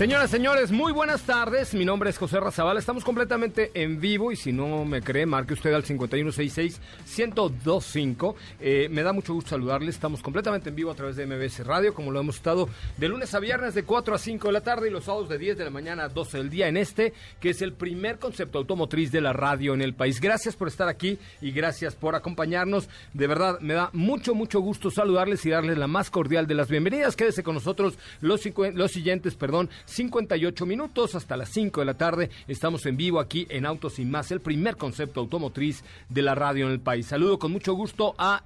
Señoras, 0.00 0.30
señores, 0.30 0.72
muy 0.72 0.92
buenas 0.92 1.24
tardes. 1.24 1.74
Mi 1.74 1.84
nombre 1.84 2.08
es 2.08 2.16
José 2.16 2.40
Razabal. 2.40 2.78
Estamos 2.78 3.04
completamente 3.04 3.70
en 3.74 4.00
vivo 4.00 4.32
y 4.32 4.36
si 4.36 4.50
no 4.50 4.86
me 4.86 5.02
cree, 5.02 5.26
marque 5.26 5.52
usted 5.52 5.74
al 5.74 5.84
5166-1025. 5.84 8.34
Eh, 8.60 8.88
me 8.90 9.02
da 9.02 9.12
mucho 9.12 9.34
gusto 9.34 9.50
saludarle. 9.50 9.90
Estamos 9.90 10.22
completamente 10.22 10.70
en 10.70 10.76
vivo 10.76 10.90
a 10.90 10.94
través 10.94 11.16
de 11.16 11.26
MBS 11.26 11.66
Radio, 11.66 11.92
como 11.92 12.12
lo 12.12 12.20
hemos 12.20 12.36
estado 12.36 12.70
de 12.96 13.08
lunes 13.10 13.34
a 13.34 13.40
viernes 13.40 13.74
de 13.74 13.82
4 13.82 14.14
a 14.14 14.18
5 14.18 14.46
de 14.46 14.52
la 14.54 14.62
tarde 14.62 14.88
y 14.88 14.90
los 14.90 15.04
sábados 15.04 15.28
de 15.28 15.36
10 15.36 15.58
de 15.58 15.64
la 15.64 15.70
mañana 15.70 16.04
a 16.04 16.08
12 16.08 16.38
del 16.38 16.48
día 16.48 16.68
en 16.68 16.78
este, 16.78 17.12
que 17.38 17.50
es 17.50 17.60
el 17.60 17.74
primer 17.74 18.18
concepto 18.18 18.56
automotriz 18.56 19.12
de 19.12 19.20
la 19.20 19.34
radio 19.34 19.74
en 19.74 19.82
el 19.82 19.92
país. 19.92 20.18
Gracias 20.18 20.56
por 20.56 20.68
estar 20.68 20.88
aquí 20.88 21.18
y 21.42 21.50
gracias 21.50 21.94
por 21.94 22.14
acompañarnos. 22.14 22.88
De 23.12 23.26
verdad, 23.26 23.60
me 23.60 23.74
da 23.74 23.90
mucho, 23.92 24.34
mucho 24.34 24.60
gusto 24.60 24.90
saludarles 24.90 25.44
y 25.44 25.50
darles 25.50 25.76
la 25.76 25.88
más 25.88 26.08
cordial 26.08 26.46
de 26.46 26.54
las 26.54 26.70
bienvenidas. 26.70 27.16
Quédese 27.16 27.42
con 27.42 27.54
nosotros 27.54 27.98
los, 28.22 28.40
los 28.72 28.92
siguientes, 28.92 29.34
perdón, 29.34 29.68
58 29.90 30.66
minutos 30.66 31.14
hasta 31.14 31.36
las 31.36 31.48
5 31.50 31.80
de 31.80 31.86
la 31.86 31.94
tarde. 31.94 32.30
Estamos 32.48 32.86
en 32.86 32.96
vivo 32.96 33.20
aquí 33.20 33.46
en 33.50 33.66
Autos 33.66 33.98
y 33.98 34.04
Más, 34.04 34.30
el 34.30 34.40
primer 34.40 34.76
concepto 34.76 35.20
automotriz 35.20 35.84
de 36.08 36.22
la 36.22 36.34
radio 36.34 36.66
en 36.66 36.72
el 36.72 36.80
país. 36.80 37.06
Saludo 37.06 37.38
con 37.38 37.52
mucho 37.52 37.74
gusto 37.74 38.14
a 38.18 38.42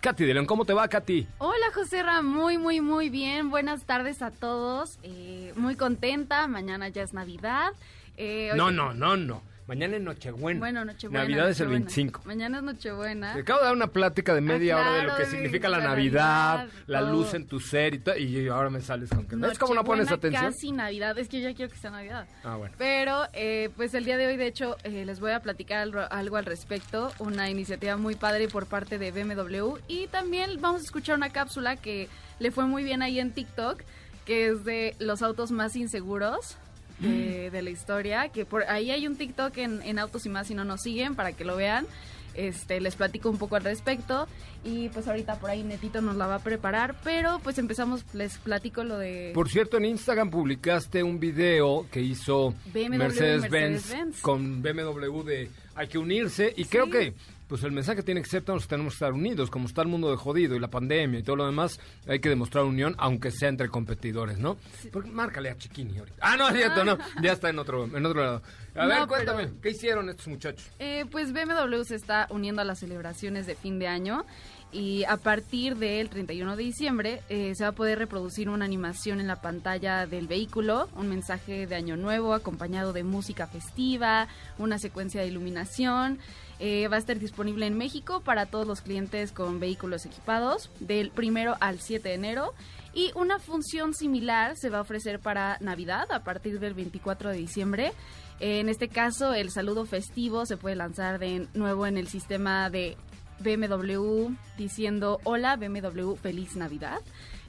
Katy 0.00 0.24
de 0.24 0.34
León. 0.34 0.46
¿Cómo 0.46 0.64
te 0.64 0.74
va, 0.74 0.86
Katy? 0.86 1.26
Hola, 1.38 1.66
José 1.74 2.02
Ra. 2.02 2.22
Muy, 2.22 2.58
muy, 2.58 2.80
muy 2.80 3.08
bien. 3.08 3.50
Buenas 3.50 3.84
tardes 3.84 4.22
a 4.22 4.30
todos. 4.30 4.98
Eh, 5.02 5.52
muy 5.56 5.74
contenta. 5.74 6.46
Mañana 6.46 6.88
ya 6.88 7.02
es 7.02 7.12
Navidad. 7.12 7.72
Eh, 8.16 8.52
no, 8.54 8.70
no, 8.70 8.94
no, 8.94 9.16
no. 9.16 9.42
Mañana 9.66 9.96
es 9.96 10.02
Nochebuena. 10.02 10.60
Bueno, 10.60 10.84
Nochebuena. 10.84 11.24
Navidad 11.24 11.50
es 11.50 11.58
el 11.58 11.68
25. 11.68 12.22
Mañana 12.24 12.58
es 12.58 12.62
Nochebuena. 12.62 13.34
Te 13.34 13.40
acabo 13.40 13.58
de 13.58 13.64
dar 13.64 13.74
una 13.74 13.88
plática 13.88 14.32
de 14.32 14.40
media 14.40 14.76
hora 14.76 14.92
de 14.92 15.02
lo 15.02 15.16
que 15.16 15.26
significa 15.26 15.68
la 15.68 15.80
Navidad, 15.80 16.68
la 16.86 17.00
luz 17.00 17.34
en 17.34 17.48
tu 17.48 17.58
ser 17.58 17.94
y 17.94 17.98
todo. 17.98 18.16
Y 18.16 18.46
ahora 18.46 18.70
me 18.70 18.80
sales 18.80 19.10
con 19.10 19.26
que 19.26 19.34
no 19.34 19.50
es 19.50 19.58
como 19.58 19.74
no 19.74 19.82
pones 19.82 20.12
atención. 20.12 20.52
Casi 20.52 20.70
Navidad, 20.70 21.18
es 21.18 21.28
que 21.28 21.40
yo 21.40 21.48
ya 21.48 21.56
quiero 21.56 21.72
que 21.72 21.78
sea 21.78 21.90
Navidad. 21.90 22.28
Ah, 22.44 22.54
bueno. 22.56 22.74
Pero, 22.78 23.24
eh, 23.32 23.70
pues 23.76 23.94
el 23.94 24.04
día 24.04 24.16
de 24.16 24.28
hoy, 24.28 24.36
de 24.36 24.46
hecho, 24.46 24.76
eh, 24.84 25.04
les 25.04 25.18
voy 25.18 25.32
a 25.32 25.40
platicar 25.40 25.78
algo, 26.10 26.36
al 26.36 26.44
respecto. 26.44 27.12
Una 27.18 27.50
iniciativa 27.50 27.96
muy 27.96 28.14
padre 28.14 28.46
por 28.46 28.66
parte 28.66 28.98
de 28.98 29.10
BMW. 29.10 29.78
Y 29.88 30.06
también 30.06 30.60
vamos 30.60 30.82
a 30.82 30.84
escuchar 30.84 31.16
una 31.16 31.30
cápsula 31.30 31.74
que 31.74 32.08
le 32.38 32.52
fue 32.52 32.66
muy 32.66 32.84
bien 32.84 33.02
ahí 33.02 33.18
en 33.18 33.32
TikTok, 33.32 33.82
que 34.24 34.46
es 34.46 34.64
de 34.64 34.94
los 35.00 35.22
autos 35.22 35.50
más 35.50 35.74
inseguros 35.74 36.56
de, 36.98 37.62
la 37.62 37.70
historia, 37.70 38.28
que 38.28 38.44
por 38.44 38.64
ahí 38.64 38.90
hay 38.90 39.06
un 39.06 39.16
TikTok 39.16 39.56
en, 39.58 39.98
Autos 39.98 40.26
y 40.26 40.28
más 40.28 40.46
si 40.46 40.54
no 40.54 40.64
nos 40.64 40.82
siguen 40.82 41.14
para 41.14 41.32
que 41.32 41.44
lo 41.44 41.56
vean. 41.56 41.86
Este, 42.34 42.80
les 42.82 42.96
platico 42.96 43.30
un 43.30 43.38
poco 43.38 43.56
al 43.56 43.64
respecto. 43.64 44.28
Y 44.62 44.90
pues 44.90 45.08
ahorita 45.08 45.38
por 45.38 45.48
ahí 45.48 45.62
Netito 45.62 46.02
nos 46.02 46.16
la 46.16 46.26
va 46.26 46.34
a 46.36 46.38
preparar, 46.40 46.96
pero 47.02 47.38
pues 47.42 47.56
empezamos, 47.56 48.04
les 48.12 48.36
platico 48.38 48.84
lo 48.84 48.98
de... 48.98 49.30
Por 49.32 49.48
cierto, 49.48 49.78
en 49.78 49.86
Instagram 49.86 50.30
publicaste 50.30 51.02
un 51.02 51.18
video 51.18 51.86
que 51.90 52.00
hizo 52.02 52.52
Mercedes-Benz 52.74 54.20
con 54.20 54.60
BMW 54.60 55.22
de 55.22 55.50
hay 55.76 55.88
que 55.88 55.98
unirse 55.98 56.52
y 56.56 56.64
creo 56.64 56.90
que 56.90 57.14
pues 57.48 57.62
el 57.62 57.72
mensaje 57.72 58.02
tiene 58.02 58.22
que 58.22 58.28
ser 58.28 58.42
tenemos 58.42 58.94
que 58.94 58.96
estar 58.96 59.12
unidos, 59.12 59.50
como 59.50 59.66
está 59.66 59.82
el 59.82 59.88
mundo 59.88 60.10
de 60.10 60.16
jodido 60.16 60.56
y 60.56 60.60
la 60.60 60.68
pandemia 60.68 61.20
y 61.20 61.22
todo 61.22 61.36
lo 61.36 61.46
demás, 61.46 61.80
hay 62.06 62.20
que 62.20 62.28
demostrar 62.28 62.64
unión, 62.64 62.94
aunque 62.98 63.30
sea 63.30 63.48
entre 63.48 63.68
competidores, 63.68 64.38
¿no? 64.38 64.56
Porque 64.92 65.10
márcale 65.10 65.50
a 65.50 65.56
Chiquini 65.56 65.98
ahorita. 65.98 66.18
Ah, 66.20 66.36
no, 66.36 66.48
es 66.48 66.54
cierto, 66.54 66.84
no, 66.84 66.98
ya 67.22 67.32
está 67.32 67.50
en 67.50 67.58
otro, 67.58 67.84
en 67.84 68.06
otro 68.06 68.20
lado. 68.20 68.42
A 68.74 68.86
ver, 68.86 69.06
cuéntame, 69.06 69.50
¿qué 69.62 69.70
hicieron 69.70 70.08
estos 70.08 70.28
muchachos? 70.28 70.70
Eh, 70.78 71.04
pues 71.10 71.32
BMW 71.32 71.82
se 71.84 71.94
está 71.94 72.26
uniendo 72.30 72.62
a 72.62 72.64
las 72.64 72.80
celebraciones 72.80 73.46
de 73.46 73.54
fin 73.54 73.78
de 73.78 73.88
año 73.88 74.24
y 74.72 75.04
a 75.04 75.16
partir 75.16 75.76
del 75.76 76.10
31 76.10 76.56
de 76.56 76.62
diciembre 76.62 77.22
eh, 77.28 77.54
se 77.54 77.64
va 77.64 77.70
a 77.70 77.72
poder 77.72 77.98
reproducir 77.98 78.48
una 78.48 78.64
animación 78.64 79.20
en 79.20 79.26
la 79.26 79.40
pantalla 79.40 80.06
del 80.06 80.26
vehículo, 80.26 80.88
un 80.96 81.08
mensaje 81.08 81.66
de 81.66 81.74
año 81.74 81.96
nuevo 81.96 82.34
acompañado 82.34 82.92
de 82.92 83.04
música 83.04 83.46
festiva, 83.46 84.28
una 84.58 84.78
secuencia 84.78 85.20
de 85.20 85.28
iluminación. 85.28 86.18
Eh, 86.58 86.88
va 86.88 86.96
a 86.96 86.98
estar 86.98 87.18
disponible 87.18 87.66
en 87.66 87.76
México 87.76 88.22
para 88.22 88.46
todos 88.46 88.66
los 88.66 88.80
clientes 88.80 89.30
con 89.30 89.60
vehículos 89.60 90.06
equipados 90.06 90.70
del 90.80 91.10
primero 91.10 91.56
al 91.60 91.80
7 91.80 92.08
de 92.08 92.14
enero. 92.14 92.54
Y 92.94 93.10
una 93.14 93.38
función 93.38 93.92
similar 93.92 94.56
se 94.56 94.70
va 94.70 94.78
a 94.78 94.80
ofrecer 94.80 95.20
para 95.20 95.58
Navidad 95.60 96.10
a 96.10 96.24
partir 96.24 96.58
del 96.60 96.72
24 96.72 97.30
de 97.30 97.36
diciembre. 97.36 97.92
En 98.40 98.70
este 98.70 98.88
caso, 98.88 99.34
el 99.34 99.50
saludo 99.50 99.84
festivo 99.84 100.46
se 100.46 100.56
puede 100.56 100.76
lanzar 100.76 101.18
de 101.18 101.46
nuevo 101.52 101.86
en 101.86 101.98
el 101.98 102.08
sistema 102.08 102.70
de 102.70 102.96
BMW 103.40 104.30
diciendo 104.56 105.20
hola 105.24 105.56
BMW, 105.56 106.14
feliz 106.14 106.56
Navidad. 106.56 107.00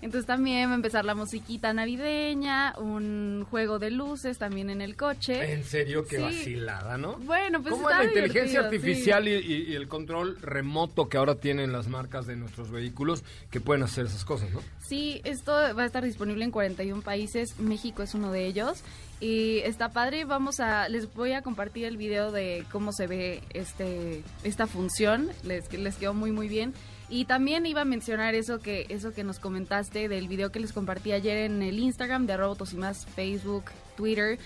Entonces 0.01 0.27
también 0.27 0.69
va 0.69 0.73
a 0.73 0.75
empezar 0.75 1.05
la 1.05 1.15
musiquita 1.15 1.73
navideña, 1.73 2.75
un 2.77 3.45
juego 3.49 3.79
de 3.79 3.89
luces 3.89 4.37
también 4.37 4.69
en 4.69 4.81
el 4.81 4.95
coche. 4.95 5.53
En 5.53 5.63
serio, 5.63 6.05
qué 6.05 6.19
vacilada, 6.19 6.97
¿no? 6.97 7.17
Bueno, 7.17 7.61
pues 7.61 7.73
Como 7.73 7.89
la 7.89 8.03
inteligencia 8.03 8.59
artificial 8.61 9.27
y, 9.27 9.75
el 9.75 9.87
control 9.87 10.37
remoto 10.41 11.09
que 11.09 11.17
ahora 11.17 11.35
tienen 11.35 11.71
las 11.71 11.87
marcas 11.87 12.27
de 12.27 12.35
nuestros 12.35 12.71
vehículos 12.71 13.23
que 13.49 13.59
pueden 13.59 13.83
hacer 13.83 14.05
esas 14.05 14.23
cosas, 14.23 14.51
¿no? 14.51 14.61
Sí, 14.79 15.21
esto 15.23 15.51
va 15.51 15.83
a 15.83 15.85
estar 15.85 16.03
disponible 16.03 16.43
en 16.43 16.51
41 16.51 17.01
países, 17.01 17.59
México 17.59 18.03
es 18.03 18.13
uno 18.13 18.31
de 18.31 18.45
ellos. 18.45 18.83
Y 19.19 19.59
está 19.59 19.89
padre, 19.89 20.25
vamos 20.25 20.59
a, 20.59 20.89
les 20.89 21.11
voy 21.15 21.33
a 21.33 21.41
compartir 21.41 21.85
el 21.85 21.97
video 21.97 22.31
de 22.31 22.65
cómo 22.71 22.91
se 22.91 23.07
ve 23.07 23.41
este, 23.51 24.21
esta 24.43 24.67
función, 24.67 25.29
les, 25.43 25.73
les 25.73 25.95
quedó 25.95 26.13
muy 26.13 26.31
muy 26.31 26.47
bien. 26.47 26.73
Y 27.09 27.25
también 27.25 27.65
iba 27.65 27.81
a 27.81 27.85
mencionar 27.85 28.35
eso 28.35 28.59
que, 28.59 28.85
eso 28.89 29.13
que 29.13 29.23
nos 29.23 29.39
comentaste 29.39 30.09
del 30.09 30.27
video 30.27 30.51
que 30.51 30.59
les 30.59 30.73
compartí 30.73 31.13
ayer 31.13 31.37
en 31.37 31.61
el 31.61 31.79
Instagram 31.79 32.25
de 32.25 32.35
Robotos 32.35 32.73
y 32.73 32.77
más, 32.77 33.05
Facebook, 33.05 33.65
Twitter, 33.95 34.37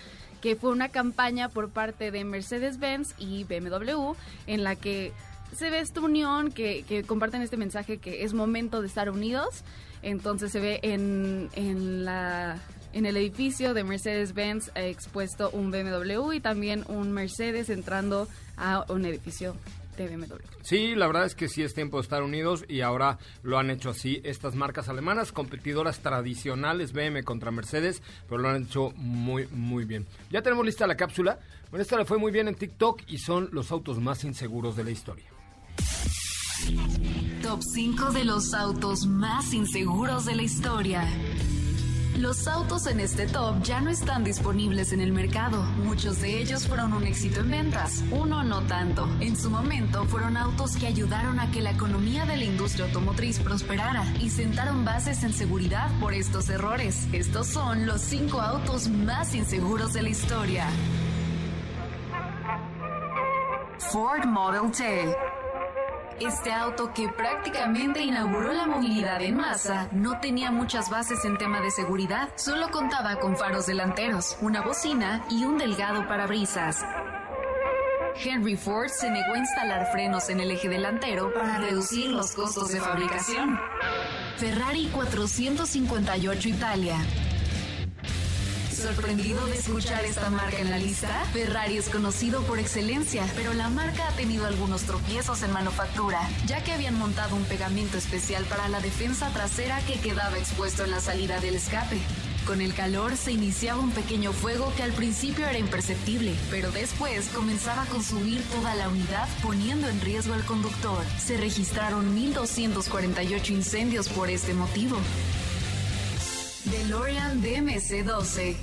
que 0.42 0.56
fue 0.56 0.72
una 0.72 0.90
campaña 0.90 1.50
por 1.50 1.70
parte 1.70 2.12
de 2.12 2.24
Mercedes-Benz 2.24 3.16
y 3.18 3.46
BMW 3.46 4.14
en 4.46 4.64
la 4.64 4.76
que 4.76 5.12
se 5.56 5.70
ve 5.70 5.80
esta 5.80 6.02
unión, 6.02 6.52
que, 6.52 6.84
que, 6.84 7.04
comparten 7.04 7.42
este 7.42 7.58
mensaje 7.58 7.98
que 7.98 8.24
es 8.24 8.34
momento 8.34 8.82
de 8.82 8.88
estar 8.88 9.10
unidos. 9.10 9.64
Entonces 10.04 10.52
se 10.52 10.60
ve 10.60 10.80
en, 10.84 11.50
en, 11.54 12.06
la, 12.06 12.58
en 12.94 13.06
el 13.06 13.18
edificio 13.18 13.74
de 13.74 13.84
Mercedes-Benz 13.84 14.72
expuesto 14.76 15.50
un 15.52 15.72
BMW 15.72 16.34
y 16.34 16.40
también 16.40 16.86
un 16.88 17.12
Mercedes 17.12 17.70
entrando 17.70 18.28
a 18.56 18.86
un 18.90 19.06
edificio 19.06 19.56
Sí, 20.62 20.96
la 20.96 21.08
verdad 21.08 21.26
es 21.26 21.36
que 21.36 21.48
sí 21.48 21.64
es 21.64 21.74
tiempo 21.74 21.98
de 21.98 22.04
estar 22.04 22.24
unidos 22.24 22.66
y 22.68 22.82
ahora 22.82 23.20
lo 23.44 23.58
han 23.58 23.70
hecho 23.70 23.90
así 23.90 24.22
estas 24.24 24.56
marcas 24.56 24.90
alemanas, 24.90 25.32
competidoras 25.32 26.00
tradicionales, 26.00 26.94
BM 26.94 27.24
contra 27.24 27.52
Mercedes, 27.52 28.02
pero 28.28 28.42
lo 28.42 28.50
han 28.50 28.64
hecho 28.64 28.92
muy, 28.96 29.48
muy 29.48 29.86
bien. 29.86 30.08
Ya 30.30 30.42
tenemos 30.42 30.66
lista 30.66 30.88
la 30.88 30.98
cápsula. 30.98 31.40
Bueno, 31.70 31.84
esta 31.84 31.98
le 31.98 32.06
fue 32.06 32.18
muy 32.18 32.32
bien 32.32 32.48
en 32.48 32.56
TikTok 32.56 33.02
y 33.08 33.18
son 33.18 33.50
los 33.52 33.72
autos 33.72 34.00
más 34.00 34.24
inseguros 34.24 34.76
de 34.76 34.84
la 34.84 34.92
historia. 34.92 35.26
Top 37.42 37.62
5 37.62 38.12
de 38.12 38.24
los 38.24 38.54
autos 38.54 39.06
más 39.08 39.54
inseguros 39.54 40.26
de 40.26 40.36
la 40.36 40.44
historia. 40.44 41.08
Los 42.22 42.48
autos 42.48 42.86
en 42.86 43.00
este 43.00 43.26
top 43.26 43.64
ya 43.64 43.82
no 43.82 43.90
están 43.90 44.24
disponibles 44.24 44.94
en 44.94 45.02
el 45.02 45.12
mercado. 45.12 45.64
Muchos 45.84 46.22
de 46.22 46.40
ellos 46.40 46.68
fueron 46.68 46.94
un 46.94 47.04
éxito 47.04 47.40
en 47.40 47.50
ventas, 47.50 48.04
uno 48.12 48.44
no 48.44 48.62
tanto. 48.62 49.10
En 49.22 49.36
su 49.36 49.50
momento 49.50 50.06
fueron 50.06 50.38
autos 50.38 50.76
que 50.76 50.86
ayudaron 50.86 51.40
a 51.40 51.50
que 51.50 51.62
la 51.62 51.72
economía 51.72 52.28
de 52.28 52.38
la 52.38 52.44
industria 52.44 52.86
automotriz 52.86 53.40
prosperara 53.40 54.06
y 54.20 54.30
sentaron 54.30 54.86
bases 54.86 55.24
en 55.24 55.34
seguridad 55.34 55.90
por 56.00 56.14
estos 56.14 56.48
errores. 56.50 57.08
Estos 57.12 57.48
son 57.48 57.88
los 57.88 58.02
cinco 58.02 58.40
autos 58.40 58.88
más 58.88 59.34
inseguros 59.34 59.92
de 59.94 60.04
la 60.04 60.10
historia. 60.10 60.68
Ford 63.80 64.28
Model 64.28 64.72
T. 64.72 65.41
Este 66.22 66.54
auto 66.54 66.94
que 66.94 67.10
prácticamente 67.10 68.00
inauguró 68.04 68.54
la 68.54 68.68
movilidad 68.68 69.20
en 69.24 69.38
masa 69.38 69.88
no 69.92 70.20
tenía 70.20 70.52
muchas 70.52 70.88
bases 70.92 71.26
en 71.26 71.36
tema 71.36 71.62
de 71.62 71.72
seguridad, 71.72 72.30
solo 72.36 72.70
contaba 72.70 73.16
con 73.16 73.36
faros 73.36 73.66
delanteros, 73.66 74.38
una 74.40 74.62
bocina 74.62 75.26
y 75.32 75.46
un 75.46 75.58
delgado 75.58 76.08
parabrisas. 76.08 76.86
Henry 78.24 78.56
Ford 78.56 78.90
se 78.90 79.10
negó 79.10 79.34
a 79.34 79.40
instalar 79.40 79.92
frenos 79.92 80.30
en 80.30 80.42
el 80.42 80.52
eje 80.52 80.70
delantero 80.70 81.34
para 81.34 81.58
reducir 81.58 82.12
los 82.12 82.34
costos 82.34 82.72
de 82.72 82.80
fabricación. 82.80 83.60
Ferrari 84.38 84.92
458 84.94 86.50
Italia. 86.50 86.98
Sorprendido 88.82 89.46
de 89.46 89.58
escuchar 89.58 90.04
esta 90.06 90.30
marca 90.30 90.58
en 90.58 90.72
la 90.72 90.78
lista? 90.78 91.08
Ferrari 91.32 91.78
es 91.78 91.88
conocido 91.90 92.42
por 92.44 92.58
excelencia, 92.58 93.24
pero 93.36 93.54
la 93.54 93.70
marca 93.70 94.08
ha 94.08 94.12
tenido 94.16 94.48
algunos 94.48 94.82
tropiezos 94.84 95.44
en 95.44 95.54
manufactura, 95.54 96.20
ya 96.48 96.64
que 96.64 96.72
habían 96.72 96.98
montado 96.98 97.36
un 97.36 97.44
pegamento 97.46 97.98
especial 97.98 98.44
para 98.46 98.68
la 98.70 98.80
defensa 98.82 99.30
trasera 99.30 99.80
que 99.82 100.00
quedaba 100.00 100.38
expuesto 100.38 100.84
en 100.84 100.92
la 100.92 101.00
salida 101.00 101.40
del 101.40 101.56
escape. 101.56 102.00
Con 102.46 102.60
el 102.60 102.74
calor 102.74 103.16
se 103.18 103.32
iniciaba 103.32 103.80
un 103.80 103.92
pequeño 103.92 104.34
fuego 104.34 104.74
que 104.76 104.82
al 104.82 104.94
principio 104.94 105.46
era 105.46 105.60
imperceptible, 105.60 106.34
pero 106.50 106.72
después 106.72 107.28
comenzaba 107.30 107.84
a 107.84 107.86
consumir 107.86 108.42
toda 108.50 108.74
la 108.74 108.90
unidad 108.90 109.30
poniendo 109.44 109.88
en 109.88 110.02
riesgo 110.02 110.34
al 110.34 110.44
conductor. 110.44 111.06
Se 111.24 111.38
registraron 111.38 112.18
1.248 112.18 113.52
incendios 113.52 114.10
por 114.10 114.32
este 114.32 114.56
motivo. 114.56 114.98
DeLorean 116.66 117.42
DMC-12 117.42 118.56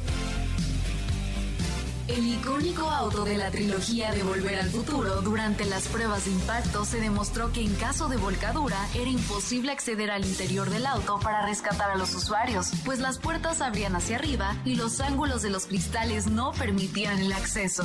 el 2.08 2.26
icónico 2.26 2.88
auto 2.88 3.24
de 3.24 3.36
la 3.36 3.50
trilogía 3.50 4.12
de 4.12 4.22
Volver 4.22 4.58
al 4.58 4.70
Futuro, 4.70 5.20
durante 5.20 5.66
las 5.66 5.88
pruebas 5.88 6.24
de 6.24 6.30
impacto 6.30 6.86
se 6.86 7.00
demostró 7.00 7.52
que 7.52 7.60
en 7.60 7.74
caso 7.74 8.08
de 8.08 8.16
volcadura 8.16 8.78
era 8.94 9.10
imposible 9.10 9.72
acceder 9.72 10.10
al 10.10 10.24
interior 10.24 10.70
del 10.70 10.86
auto 10.86 11.20
para 11.22 11.44
rescatar 11.44 11.90
a 11.90 11.96
los 11.96 12.14
usuarios, 12.14 12.70
pues 12.86 12.98
las 12.98 13.18
puertas 13.18 13.60
abrían 13.60 13.94
hacia 13.94 14.16
arriba 14.16 14.56
y 14.64 14.76
los 14.76 15.00
ángulos 15.00 15.42
de 15.42 15.50
los 15.50 15.66
cristales 15.66 16.28
no 16.28 16.52
permitían 16.52 17.18
el 17.18 17.32
acceso. 17.32 17.84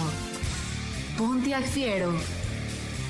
Pontiac 1.17 1.65
Fiero 1.65 2.13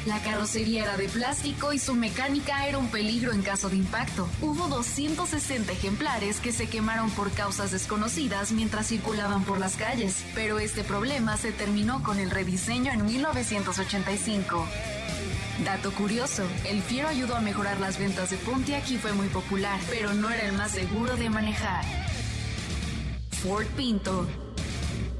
la 0.05 0.19
carrocería 0.19 0.83
era 0.83 0.97
de 0.97 1.07
plástico 1.07 1.71
y 1.73 1.79
su 1.79 1.95
mecánica 1.95 2.67
era 2.67 2.77
un 2.77 2.89
peligro 2.89 3.31
en 3.31 3.41
caso 3.41 3.69
de 3.69 3.77
impacto. 3.77 4.27
Hubo 4.41 4.67
260 4.67 5.71
ejemplares 5.71 6.39
que 6.39 6.51
se 6.51 6.67
quemaron 6.67 7.09
por 7.11 7.31
causas 7.31 7.71
desconocidas 7.71 8.51
mientras 8.51 8.87
circulaban 8.87 9.43
por 9.43 9.59
las 9.59 9.75
calles, 9.77 10.23
pero 10.35 10.59
este 10.59 10.83
problema 10.83 11.37
se 11.37 11.51
terminó 11.51 12.03
con 12.03 12.19
el 12.19 12.31
rediseño 12.31 12.91
en 12.91 13.05
1985. 13.05 14.67
Dato 15.63 15.91
curioso, 15.93 16.43
el 16.67 16.81
Fiero 16.81 17.07
ayudó 17.07 17.35
a 17.35 17.41
mejorar 17.41 17.79
las 17.79 17.97
ventas 17.97 18.31
de 18.31 18.37
Pontiac 18.37 18.89
y 18.89 18.97
fue 18.97 19.13
muy 19.13 19.27
popular, 19.27 19.79
pero 19.89 20.13
no 20.13 20.29
era 20.29 20.43
el 20.43 20.53
más 20.53 20.71
seguro 20.71 21.15
de 21.15 21.29
manejar. 21.29 21.85
Ford 23.43 23.67
Pinto 23.77 24.27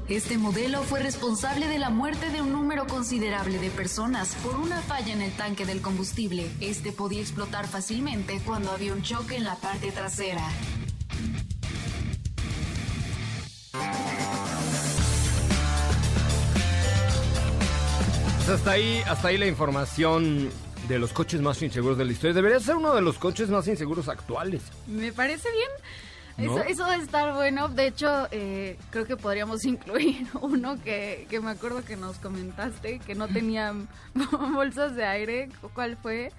este 0.08 0.36
modelo 0.36 0.82
fue 0.82 1.00
responsable 1.00 1.66
de 1.66 1.78
la 1.78 1.88
muerte 1.88 2.28
de 2.30 2.42
un 2.42 2.52
número 2.52 2.86
considerable 2.86 3.58
de 3.58 3.70
personas 3.70 4.34
por 4.44 4.56
una 4.56 4.80
falla 4.82 5.12
en 5.12 5.22
el 5.22 5.32
tanque 5.32 5.64
del 5.64 5.80
combustible. 5.80 6.50
Este 6.60 6.92
podía 6.92 7.20
explotar 7.20 7.66
fácilmente 7.66 8.40
cuando 8.44 8.70
había 8.70 8.92
un 8.92 9.02
choque 9.02 9.36
en 9.36 9.44
la 9.44 9.56
parte 9.56 9.90
trasera. 9.92 10.46
Pues 18.36 18.48
hasta 18.48 18.72
ahí, 18.72 19.02
hasta 19.06 19.28
ahí 19.28 19.38
la 19.38 19.46
información 19.46 20.50
de 20.86 20.98
los 20.98 21.14
coches 21.14 21.40
más 21.40 21.62
inseguros 21.62 21.96
de 21.96 22.04
la 22.04 22.12
historia. 22.12 22.34
Debería 22.34 22.60
ser 22.60 22.76
uno 22.76 22.94
de 22.94 23.00
los 23.00 23.16
coches 23.16 23.48
más 23.48 23.66
inseguros 23.68 24.08
actuales. 24.08 24.60
Me 24.86 25.12
parece 25.12 25.50
bien. 25.50 25.70
Eso, 26.36 26.62
eso 26.62 26.86
de 26.86 26.96
estar 26.96 27.32
bueno. 27.34 27.68
De 27.68 27.86
hecho, 27.86 28.26
eh, 28.30 28.76
creo 28.90 29.06
que 29.06 29.16
podríamos 29.16 29.64
incluir 29.66 30.26
uno 30.40 30.80
que, 30.82 31.26
que 31.30 31.40
me 31.40 31.50
acuerdo 31.50 31.84
que 31.84 31.96
nos 31.96 32.18
comentaste, 32.18 32.98
que 33.00 33.14
no 33.14 33.28
tenía 33.28 33.72
bolsas 34.52 34.96
de 34.96 35.04
aire. 35.04 35.48
¿Cuál 35.74 35.96
fue? 35.96 36.32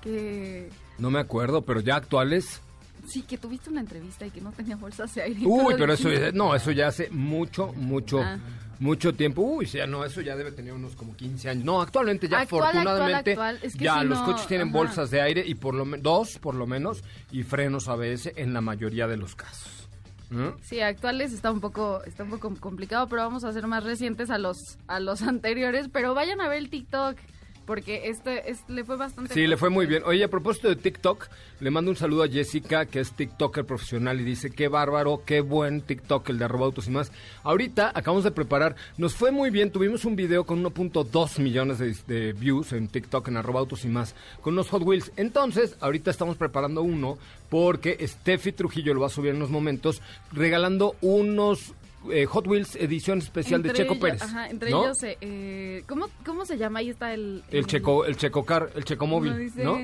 Que... 0.00 0.70
No 0.98 1.10
me 1.10 1.18
acuerdo, 1.18 1.62
pero 1.62 1.80
ya 1.80 1.96
actuales. 1.96 2.60
Sí, 3.06 3.22
que 3.22 3.38
tuviste 3.38 3.70
una 3.70 3.80
entrevista 3.80 4.26
y 4.26 4.30
que 4.30 4.40
no 4.40 4.52
tenía 4.52 4.76
bolsas 4.76 5.14
de 5.14 5.22
aire. 5.22 5.40
Uy, 5.44 5.74
pero 5.76 5.92
eso, 5.92 6.08
no, 6.32 6.54
eso 6.54 6.70
ya 6.70 6.88
hace 6.88 7.10
mucho, 7.10 7.72
mucho... 7.74 8.20
Ah 8.22 8.38
mucho 8.78 9.14
tiempo. 9.14 9.42
Uy, 9.42 9.66
ya 9.66 9.86
no, 9.86 10.04
eso 10.04 10.20
ya 10.20 10.36
debe 10.36 10.52
tener 10.52 10.72
unos 10.72 10.94
como 10.96 11.16
15 11.16 11.50
años. 11.50 11.64
No, 11.64 11.80
actualmente 11.80 12.28
ya 12.28 12.40
afortunadamente 12.40 13.36
ya 13.78 14.02
los 14.02 14.18
coches 14.20 14.46
tienen 14.46 14.72
bolsas 14.72 15.10
de 15.10 15.20
aire 15.20 15.44
y 15.46 15.54
por 15.54 15.74
lo 15.74 15.84
menos 15.84 16.02
dos 16.02 16.38
por 16.38 16.54
lo 16.54 16.66
menos 16.66 17.02
y 17.30 17.42
frenos 17.42 17.88
ABS 17.88 18.32
en 18.36 18.52
la 18.52 18.60
mayoría 18.60 19.06
de 19.06 19.16
los 19.16 19.34
casos. 19.34 19.88
¿Mm? 20.30 20.58
Sí, 20.62 20.80
actuales 20.80 21.32
está 21.32 21.50
un 21.50 21.60
poco 21.60 22.02
está 22.04 22.24
un 22.24 22.30
poco 22.30 22.54
complicado, 22.56 23.08
pero 23.08 23.22
vamos 23.22 23.44
a 23.44 23.52
ser 23.52 23.66
más 23.66 23.84
recientes 23.84 24.30
a 24.30 24.38
los 24.38 24.78
a 24.86 25.00
los 25.00 25.22
anteriores, 25.22 25.88
pero 25.92 26.14
vayan 26.14 26.40
a 26.40 26.48
ver 26.48 26.58
el 26.58 26.70
TikTok 26.70 27.16
porque 27.64 28.08
este, 28.08 28.42
le 28.68 28.84
fue 28.84 28.96
bastante 28.96 29.32
Sí, 29.32 29.46
le 29.46 29.56
fue 29.56 29.70
muy 29.70 29.86
bien. 29.86 30.02
Oye, 30.06 30.24
a 30.24 30.28
propósito 30.28 30.68
de 30.68 30.76
TikTok, 30.76 31.28
le 31.60 31.70
mando 31.70 31.90
un 31.90 31.96
saludo 31.96 32.22
a 32.22 32.28
Jessica, 32.28 32.86
que 32.86 33.00
es 33.00 33.12
TikToker 33.12 33.64
profesional, 33.64 34.20
y 34.20 34.24
dice, 34.24 34.50
qué 34.50 34.68
bárbaro, 34.68 35.22
qué 35.24 35.40
buen 35.40 35.82
TikTok, 35.82 36.28
el 36.30 36.38
de 36.38 36.44
arroba 36.44 36.66
autos 36.66 36.86
y 36.86 36.90
más. 36.90 37.12
Ahorita 37.42 37.92
acabamos 37.94 38.24
de 38.24 38.30
preparar, 38.30 38.76
nos 38.96 39.14
fue 39.14 39.30
muy 39.30 39.50
bien, 39.50 39.70
tuvimos 39.70 40.04
un 40.04 40.16
video 40.16 40.44
con 40.44 40.62
1.2 40.62 41.40
millones 41.40 42.06
de, 42.06 42.32
views 42.32 42.72
en 42.72 42.88
TikTok, 42.88 43.28
en 43.28 43.36
arroba 43.36 43.60
autos 43.60 43.84
y 43.84 43.88
más, 43.88 44.14
con 44.40 44.54
unos 44.54 44.68
Hot 44.70 44.82
Wheels. 44.82 45.12
Entonces, 45.16 45.76
ahorita 45.80 46.10
estamos 46.10 46.36
preparando 46.36 46.82
uno, 46.82 47.18
porque 47.48 48.06
Steffi 48.06 48.52
Trujillo 48.52 48.94
lo 48.94 49.00
va 49.00 49.06
a 49.06 49.10
subir 49.10 49.30
en 49.30 49.36
unos 49.36 49.50
momentos, 49.50 50.02
regalando 50.32 50.96
unos 51.00 51.74
eh, 52.10 52.26
Hot 52.26 52.46
Wheels 52.46 52.76
edición 52.76 53.18
especial 53.18 53.62
de 53.62 53.72
Checo 53.72 53.98
Pérez. 53.98 54.22
Ajá, 54.22 54.48
entre 54.48 54.68
ellos, 54.68 55.02
eh, 55.02 55.16
eh, 55.20 55.82
¿cómo, 55.86 56.08
¿cómo 56.24 56.44
se 56.44 56.56
llama? 56.56 56.80
Ahí 56.80 56.90
está 56.90 57.14
el... 57.14 57.42
El, 57.50 57.66
Checo, 57.66 58.04
el 58.04 58.16
Checo 58.16 58.44
Car, 58.44 58.70
el 58.74 58.84
Checo 58.84 59.06
Móvil, 59.06 59.52
¿no? 59.56 59.78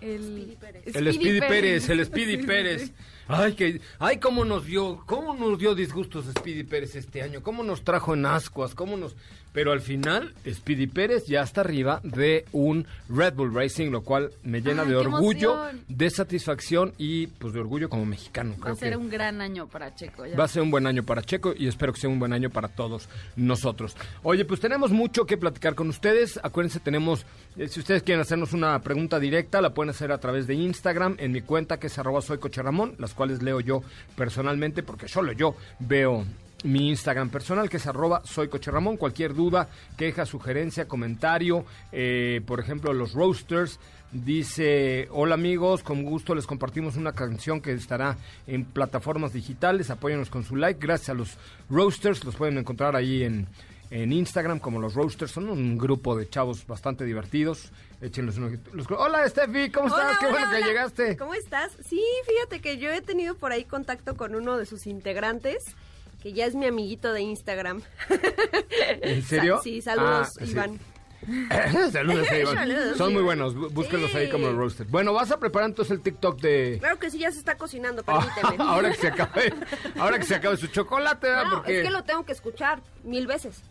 El 0.00 0.22
Speedy 0.22 0.56
Pérez. 0.56 0.96
El 0.96 1.14
Speedy, 1.14 1.40
Pérez, 1.40 1.88
el 1.88 2.04
Speedy 2.04 2.36
Pérez. 2.46 2.92
Ay, 3.32 3.54
que, 3.54 3.80
ay, 3.98 4.18
cómo 4.18 4.44
nos 4.44 4.66
dio, 4.66 5.02
cómo 5.06 5.34
nos 5.34 5.58
dio 5.58 5.74
disgustos 5.74 6.26
Speedy 6.26 6.64
Pérez 6.64 6.94
este 6.96 7.22
año, 7.22 7.42
cómo 7.42 7.62
nos 7.62 7.82
trajo 7.82 8.14
en 8.14 8.26
ascuas, 8.26 8.74
cómo 8.74 8.96
nos, 8.96 9.16
pero 9.52 9.72
al 9.72 9.80
final 9.80 10.34
Speedy 10.48 10.86
Pérez 10.86 11.26
ya 11.26 11.42
está 11.42 11.60
arriba 11.60 12.00
de 12.02 12.44
un 12.52 12.86
Red 13.08 13.34
Bull 13.34 13.54
Racing, 13.54 13.90
lo 13.90 14.02
cual 14.02 14.30
me 14.42 14.60
llena 14.60 14.84
de 14.84 14.96
orgullo, 14.96 15.58
de 15.88 16.10
satisfacción 16.10 16.94
y 16.98 17.26
pues 17.26 17.52
de 17.52 17.60
orgullo 17.60 17.88
como 17.88 18.06
mexicano. 18.06 18.54
Va 18.64 18.70
a 18.70 18.76
ser 18.76 18.96
un 18.96 19.08
gran 19.08 19.40
año 19.40 19.66
para 19.66 19.94
Checo. 19.94 20.24
Va 20.38 20.44
a 20.44 20.48
ser 20.48 20.62
un 20.62 20.70
buen 20.70 20.86
año 20.86 21.02
para 21.02 21.22
Checo 21.22 21.54
y 21.56 21.66
espero 21.66 21.92
que 21.92 22.00
sea 22.00 22.10
un 22.10 22.18
buen 22.18 22.32
año 22.32 22.50
para 22.50 22.68
todos 22.68 23.08
nosotros. 23.36 23.96
Oye, 24.22 24.44
pues 24.44 24.60
tenemos 24.60 24.90
mucho 24.90 25.26
que 25.26 25.36
platicar 25.36 25.74
con 25.74 25.88
ustedes. 25.88 26.40
Acuérdense, 26.42 26.80
tenemos, 26.80 27.26
eh, 27.56 27.68
si 27.68 27.80
ustedes 27.80 28.02
quieren 28.02 28.22
hacernos 28.22 28.52
una 28.52 28.78
pregunta 28.80 29.18
directa, 29.18 29.60
la 29.60 29.74
pueden 29.74 29.90
hacer 29.90 30.12
a 30.12 30.18
través 30.18 30.46
de 30.46 30.54
Instagram 30.54 31.16
en 31.18 31.32
mi 31.32 31.42
cuenta 31.42 31.78
que 31.78 31.88
es 31.88 31.98
arroba 31.98 32.22
soy 32.22 32.38
Ramón, 32.62 32.94
las 32.98 33.14
cuales 33.22 33.40
leo 33.40 33.60
yo 33.60 33.84
personalmente 34.16 34.82
porque 34.82 35.06
solo 35.06 35.30
yo 35.30 35.54
veo 35.78 36.24
mi 36.64 36.88
Instagram 36.88 37.30
personal, 37.30 37.70
que 37.70 37.76
es 37.76 37.86
arroba 37.86 38.22
soy 38.24 38.48
Coche 38.48 38.72
Ramón. 38.72 38.96
Cualquier 38.96 39.32
duda, 39.32 39.68
queja, 39.96 40.26
sugerencia, 40.26 40.88
comentario, 40.88 41.64
eh, 41.92 42.40
por 42.44 42.58
ejemplo, 42.58 42.92
los 42.92 43.12
roasters. 43.12 43.78
Dice, 44.10 45.06
hola 45.12 45.34
amigos, 45.34 45.84
con 45.84 46.02
gusto 46.02 46.34
les 46.34 46.46
compartimos 46.46 46.96
una 46.96 47.12
canción 47.12 47.60
que 47.60 47.72
estará 47.72 48.16
en 48.48 48.64
plataformas 48.64 49.32
digitales. 49.32 49.90
Apóyanos 49.90 50.28
con 50.28 50.42
su 50.42 50.56
like. 50.56 50.84
Gracias 50.84 51.10
a 51.10 51.14
los 51.14 51.38
roasters, 51.70 52.24
los 52.24 52.34
pueden 52.34 52.58
encontrar 52.58 52.96
ahí 52.96 53.22
en, 53.22 53.46
en 53.90 54.12
Instagram 54.12 54.58
como 54.58 54.80
los 54.80 54.94
roasters. 54.94 55.30
Son 55.30 55.48
un 55.48 55.78
grupo 55.78 56.16
de 56.16 56.28
chavos 56.28 56.66
bastante 56.66 57.04
divertidos. 57.04 57.70
Échenlos 58.02 58.36
unos... 58.36 58.52
Hola 58.90 59.28
Steffi, 59.28 59.70
¿cómo 59.70 59.86
estás? 59.86 60.18
Qué 60.18 60.26
bueno 60.26 60.50
que 60.50 60.60
llegaste. 60.62 61.16
¿Cómo 61.16 61.34
estás? 61.34 61.70
Sí, 61.88 62.02
fíjate 62.26 62.60
que 62.60 62.76
yo 62.78 62.90
he 62.90 63.00
tenido 63.00 63.36
por 63.36 63.52
ahí 63.52 63.64
contacto 63.64 64.16
con 64.16 64.34
uno 64.34 64.58
de 64.58 64.66
sus 64.66 64.88
integrantes 64.88 65.76
que 66.20 66.32
ya 66.32 66.46
es 66.46 66.56
mi 66.56 66.66
amiguito 66.66 67.12
de 67.12 67.20
Instagram. 67.20 67.80
¿En 69.02 69.22
serio? 69.22 69.60
sí, 69.62 69.80
saludos, 69.82 70.36
ah, 70.40 70.44
Iván. 70.44 70.80
saludos, 71.92 72.26
Iván. 72.32 72.68
Son 72.96 73.12
muy 73.12 73.22
buenos, 73.22 73.54
búsquenlos 73.72 74.12
ahí 74.16 74.28
como 74.28 74.50
roasted. 74.50 74.86
Bueno, 74.88 75.12
¿vas 75.12 75.30
a 75.30 75.38
preparar 75.38 75.70
entonces 75.70 75.92
el 75.92 76.02
TikTok 76.02 76.40
de...? 76.40 76.78
Claro 76.80 76.98
que 76.98 77.08
sí, 77.08 77.18
ya 77.18 77.30
se 77.30 77.38
está 77.38 77.56
cocinando, 77.56 78.02
permíteme. 78.02 78.56
ahora 78.58 78.90
que 78.90 78.96
se 78.96 79.08
acabe, 79.08 79.54
ahora 79.96 80.18
que 80.18 80.24
se 80.24 80.34
acabe 80.34 80.56
su 80.56 80.66
chocolate, 80.66 81.28
¿verdad? 81.28 81.44
No, 81.44 81.64
es 81.66 81.84
que 81.84 81.90
lo 81.90 82.02
tengo 82.02 82.24
que 82.24 82.32
escuchar 82.32 82.82
mil 83.04 83.28
veces. 83.28 83.62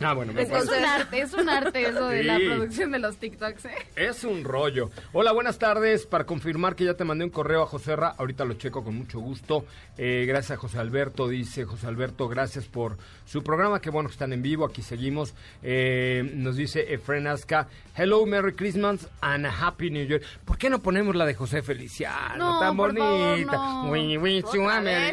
Ah, 0.00 0.14
bueno, 0.14 0.32
es 0.38 0.50
un 0.50 0.84
arte, 0.84 1.20
es 1.20 1.32
un 1.32 1.48
arte 1.48 1.82
eso 1.86 2.08
de 2.08 2.24
la 2.24 2.36
producción 2.38 2.90
de 2.90 2.98
los 2.98 3.16
TikToks, 3.18 3.66
¿eh? 3.66 3.70
Es 3.94 4.24
un 4.24 4.42
rollo. 4.42 4.90
Hola, 5.12 5.32
buenas 5.32 5.58
tardes. 5.58 6.06
Para 6.06 6.24
confirmar 6.24 6.74
que 6.74 6.84
ya 6.84 6.94
te 6.94 7.04
mandé 7.04 7.24
un 7.24 7.30
correo 7.30 7.62
a 7.62 7.66
José 7.66 7.94
Ra, 7.94 8.14
ahorita 8.18 8.44
lo 8.44 8.54
checo 8.54 8.82
con 8.82 8.96
mucho 8.96 9.20
gusto. 9.20 9.64
Eh, 9.98 10.24
gracias 10.26 10.52
a 10.52 10.60
José 10.60 10.78
Alberto, 10.78 11.28
dice 11.28 11.64
José 11.64 11.86
Alberto, 11.86 12.28
gracias 12.28 12.64
por 12.64 12.96
su 13.26 13.44
programa. 13.44 13.80
Qué 13.80 13.90
bueno 13.90 14.08
que 14.08 14.14
están 14.14 14.32
en 14.32 14.42
vivo, 14.42 14.64
aquí 14.64 14.82
seguimos. 14.82 15.34
Eh, 15.62 16.28
nos 16.34 16.56
dice 16.56 16.92
Efren 16.92 17.26
Aska, 17.26 17.68
hello, 17.96 18.26
Merry 18.26 18.54
Christmas 18.54 19.08
and 19.20 19.46
a 19.46 19.50
Happy 19.66 19.90
New 19.90 20.06
Year. 20.06 20.22
¿Por 20.44 20.58
qué 20.58 20.68
no 20.68 20.80
ponemos 20.80 21.14
la 21.14 21.26
de 21.26 21.34
José 21.34 21.62
Feliciano? 21.62 22.58
tan 22.58 22.76
bonita. 22.76 23.84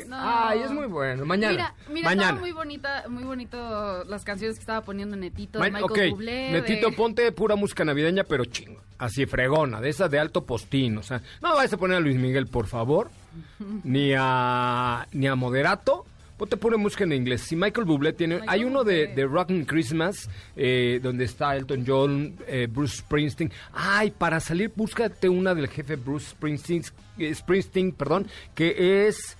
no. 0.07 0.17
Ay, 0.19 0.61
es 0.61 0.71
muy 0.71 0.87
bueno. 0.87 1.25
Mañana. 1.25 1.75
Mira, 1.87 2.09
mira 2.09 2.33
muy 2.33 2.51
bonita, 2.51 3.05
muy 3.07 3.23
bonito 3.23 4.03
las 4.05 4.23
canciones 4.23 4.57
que 4.57 4.61
estaba 4.79 4.85
poniendo 4.85 5.15
Netito 5.15 5.59
de 5.59 5.71
Michael 5.71 6.11
Bublé. 6.11 6.51
Netito, 6.51 6.91
ponte 6.91 7.31
pura 7.31 7.55
música 7.55 7.85
navideña, 7.85 8.23
pero 8.23 8.45
chingo. 8.45 8.81
Así 8.97 9.25
fregona, 9.25 9.79
de 9.79 9.89
esas 9.89 10.11
de 10.11 10.19
alto 10.19 10.45
postín. 10.45 10.97
O 10.97 11.03
sea, 11.03 11.21
no 11.41 11.55
vayas 11.55 11.73
a 11.73 11.77
poner 11.77 11.97
a 11.97 11.99
Luis 11.99 12.17
Miguel, 12.17 12.47
por 12.47 12.67
favor. 12.67 13.09
ni 13.83 14.13
a, 14.17 15.07
ni 15.11 15.27
a 15.27 15.35
Moderato 15.35 16.05
Ponte 16.39 16.55
pura 16.55 16.77
música 16.77 17.03
en 17.03 17.11
inglés. 17.11 17.41
Si 17.41 17.57
Michael 17.57 17.85
Bublé 17.85 18.13
tiene... 18.13 18.35
Michael 18.35 18.49
hay 18.49 18.63
uno 18.63 18.85
de, 18.85 19.07
de 19.07 19.25
Rockin' 19.25 19.65
Christmas, 19.65 20.29
eh, 20.55 21.01
donde 21.03 21.25
está 21.25 21.57
Elton 21.57 21.83
John, 21.85 22.33
eh, 22.47 22.65
Bruce 22.71 22.99
Springsteen. 22.99 23.51
Ay, 23.73 24.11
para 24.11 24.39
salir, 24.39 24.71
búscate 24.73 25.27
una 25.27 25.53
del 25.53 25.67
jefe 25.67 25.97
Bruce 25.97 26.29
Springsteen, 26.29 26.83
eh, 27.17 27.35
Springsteen 27.35 27.91
perdón, 27.91 28.25
que 28.55 29.05
es... 29.05 29.35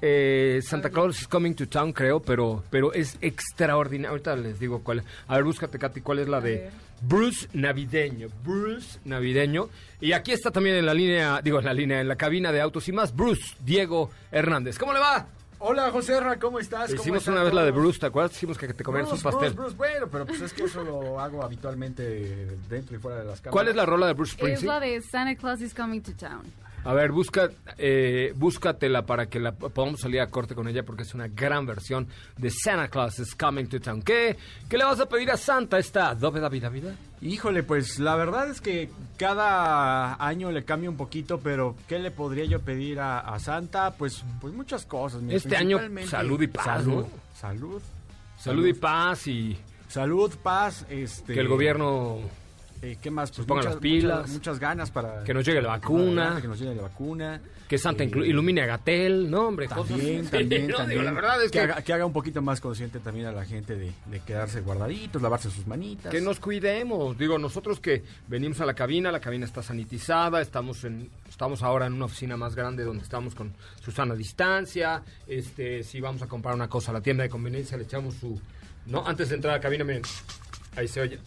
eh, 0.00 0.60
Santa 0.62 0.90
Claus 0.90 1.20
is 1.20 1.28
Coming 1.28 1.54
to 1.54 1.68
Town, 1.68 1.92
creo, 1.92 2.20
pero, 2.20 2.62
pero 2.70 2.92
es 2.92 3.16
extraordinario. 3.20 4.10
Ahorita 4.10 4.36
les 4.36 4.58
digo 4.60 4.82
cuál. 4.82 5.02
A 5.26 5.34
ver, 5.36 5.44
búscate, 5.44 5.78
Katy, 5.78 6.00
cuál 6.00 6.20
es 6.20 6.28
la 6.28 6.40
de. 6.40 6.70
Bruce 7.00 7.48
Navideño. 7.52 8.28
Bruce 8.44 8.98
Navideño. 9.04 9.68
Y 10.00 10.12
aquí 10.12 10.32
está 10.32 10.50
también 10.50 10.76
en 10.76 10.86
la 10.86 10.94
línea, 10.94 11.40
digo, 11.42 11.58
en 11.60 11.64
la 11.64 11.72
línea, 11.72 12.00
en 12.00 12.08
la 12.08 12.16
cabina 12.16 12.50
de 12.52 12.60
autos 12.60 12.88
y 12.88 12.92
más, 12.92 13.14
Bruce 13.14 13.54
Diego 13.64 14.10
Hernández. 14.32 14.78
¿Cómo 14.78 14.92
le 14.92 15.00
va? 15.00 15.26
Hola, 15.60 15.90
José 15.90 16.20
Ra, 16.20 16.38
¿cómo 16.38 16.60
estás? 16.60 16.90
¿Cómo 16.90 17.00
Hicimos 17.02 17.18
están 17.18 17.34
una 17.34 17.42
vez 17.42 17.52
la 17.52 17.64
de? 17.64 17.72
Bruce, 17.72 17.98
¿te 17.98 18.06
acuerdas? 18.06 18.32
Hicimos 18.36 18.56
que 18.56 18.72
te 18.72 18.84
comieras 18.84 19.12
un 19.12 19.20
pastel. 19.20 19.52
Bruce, 19.54 19.74
Bruce, 19.74 19.76
bueno, 19.76 20.06
pero 20.10 20.24
pues 20.24 20.40
es 20.40 20.52
que 20.52 20.62
eso 20.64 20.84
lo 20.84 21.18
hago 21.18 21.42
habitualmente 21.42 22.46
dentro 22.68 22.96
y 22.96 23.00
fuera 23.00 23.18
de 23.18 23.24
las 23.24 23.40
cámaras. 23.40 23.52
¿Cuál 23.52 23.68
es 23.68 23.74
la 23.74 23.84
rola 23.84 24.06
de 24.06 24.12
Bruce 24.12 24.32
Es 24.34 24.38
Springsteen? 24.38 24.68
la 24.68 24.80
de 24.80 25.00
Santa 25.02 25.34
Claus 25.34 25.60
is 25.60 25.74
coming 25.74 26.00
to 26.00 26.12
town. 26.12 26.42
A 26.84 26.94
ver, 26.94 27.12
busca, 27.12 27.50
eh, 27.76 28.32
búscatela 28.36 29.04
para 29.04 29.26
que 29.26 29.40
la 29.40 29.52
podamos 29.52 30.00
salir 30.00 30.20
a 30.20 30.28
corte 30.28 30.54
con 30.54 30.68
ella 30.68 30.84
porque 30.84 31.02
es 31.02 31.14
una 31.14 31.28
gran 31.28 31.66
versión 31.66 32.08
de 32.36 32.50
Santa 32.50 32.88
Claus 32.88 33.18
is 33.18 33.34
Coming 33.34 33.66
to 33.66 33.80
Town. 33.80 34.02
¿Qué, 34.02 34.36
qué 34.68 34.78
le 34.78 34.84
vas 34.84 35.00
a 35.00 35.06
pedir 35.06 35.30
a 35.30 35.36
Santa 35.36 35.78
esta 35.78 36.14
Dóveda 36.14 36.48
Vida 36.48 36.68
Vida? 36.68 36.94
Híjole, 37.20 37.62
pues 37.62 37.98
la 37.98 38.16
verdad 38.16 38.48
es 38.48 38.60
que 38.60 38.90
cada 39.16 40.14
año 40.24 40.50
le 40.50 40.64
cambia 40.64 40.88
un 40.88 40.96
poquito, 40.96 41.40
pero 41.40 41.76
¿qué 41.88 41.98
le 41.98 42.10
podría 42.10 42.44
yo 42.44 42.60
pedir 42.60 43.00
a, 43.00 43.18
a 43.20 43.38
Santa? 43.38 43.92
Pues, 43.92 44.24
pues 44.40 44.54
muchas 44.54 44.86
cosas. 44.86 45.20
Este 45.28 45.56
año, 45.56 45.78
salud 46.06 46.40
y 46.40 46.46
paz, 46.46 46.64
Salud, 46.64 47.04
¿no? 47.04 47.08
salud. 47.34 47.82
Salud 48.38 48.66
y 48.66 48.72
paz 48.72 49.26
y 49.26 49.58
Salud, 49.88 50.30
paz, 50.42 50.84
este... 50.90 51.32
que 51.32 51.40
el 51.40 51.48
gobierno 51.48 52.18
eh, 52.82 52.98
¿Qué 53.00 53.10
más? 53.10 53.30
Pues 53.32 53.46
ponga 53.46 53.60
muchas, 53.60 53.74
las 53.74 53.80
pilas. 53.82 54.16
Muchas, 54.18 54.32
muchas 54.32 54.58
ganas 54.58 54.90
para... 54.90 55.24
Que 55.24 55.34
nos 55.34 55.44
llegue 55.44 55.60
la 55.62 55.68
vacuna. 55.68 56.38
Que 56.40 56.48
nos 56.48 56.58
llegue 56.58 56.74
la 56.74 56.82
vacuna. 56.82 57.40
que 57.68 57.76
Santa 57.78 58.04
Eh, 58.04 58.10
ilumine 58.24 58.62
a 58.62 58.66
Gatel, 58.66 59.30
¿no, 59.30 59.48
hombre? 59.48 59.68
También, 59.68 60.18
cosas- 60.24 60.30
también, 60.30 60.68
No, 60.68 60.76
también. 60.76 61.00
digo, 61.00 61.02
la 61.02 61.12
verdad 61.12 61.42
es 61.44 61.50
que, 61.50 61.60
haga, 61.60 61.82
que 61.82 61.92
haga 61.92 62.06
un 62.06 62.12
poquito 62.12 62.40
más 62.42 62.60
consciente 62.60 62.98
también 63.00 63.26
a 63.26 63.32
la 63.32 63.44
gente 63.44 63.76
de, 63.76 63.92
de 64.06 64.20
quedarse 64.20 64.60
guardaditos, 64.60 65.20
lavarse 65.20 65.50
sus 65.50 65.66
manitas. 65.66 66.10
que 66.10 66.20
nos 66.20 66.40
cuidemos. 66.40 67.18
Digo, 67.18 67.38
nosotros 67.38 67.80
que 67.80 68.02
venimos 68.28 68.60
a 68.60 68.66
la 68.66 68.74
cabina, 68.74 69.10
la 69.12 69.20
cabina 69.20 69.44
está 69.44 69.62
sanitizada, 69.62 70.40
estamos 70.40 70.84
en 70.84 71.10
estamos 71.28 71.62
ahora 71.62 71.86
en 71.86 71.92
una 71.92 72.06
oficina 72.06 72.36
más 72.36 72.54
grande 72.56 72.84
donde 72.84 73.02
estamos 73.04 73.34
con 73.34 73.52
Susana 73.80 74.14
a 74.14 74.16
distancia. 74.16 75.02
Este, 75.26 75.82
si 75.82 76.00
vamos 76.00 76.22
a 76.22 76.26
comprar 76.26 76.54
una 76.54 76.68
cosa 76.68 76.90
a 76.90 76.94
la 76.94 77.00
tienda 77.00 77.22
de 77.22 77.28
conveniencia, 77.28 77.76
le 77.76 77.84
echamos 77.84 78.14
su 78.14 78.40
no, 78.86 79.06
antes 79.06 79.28
de 79.28 79.34
entrar 79.34 79.52
a 79.52 79.56
la 79.58 79.60
cabina, 79.62 79.84
miren. 79.84 80.02
Ahí 80.78 80.86
se 80.86 81.00
oye. 81.00 81.18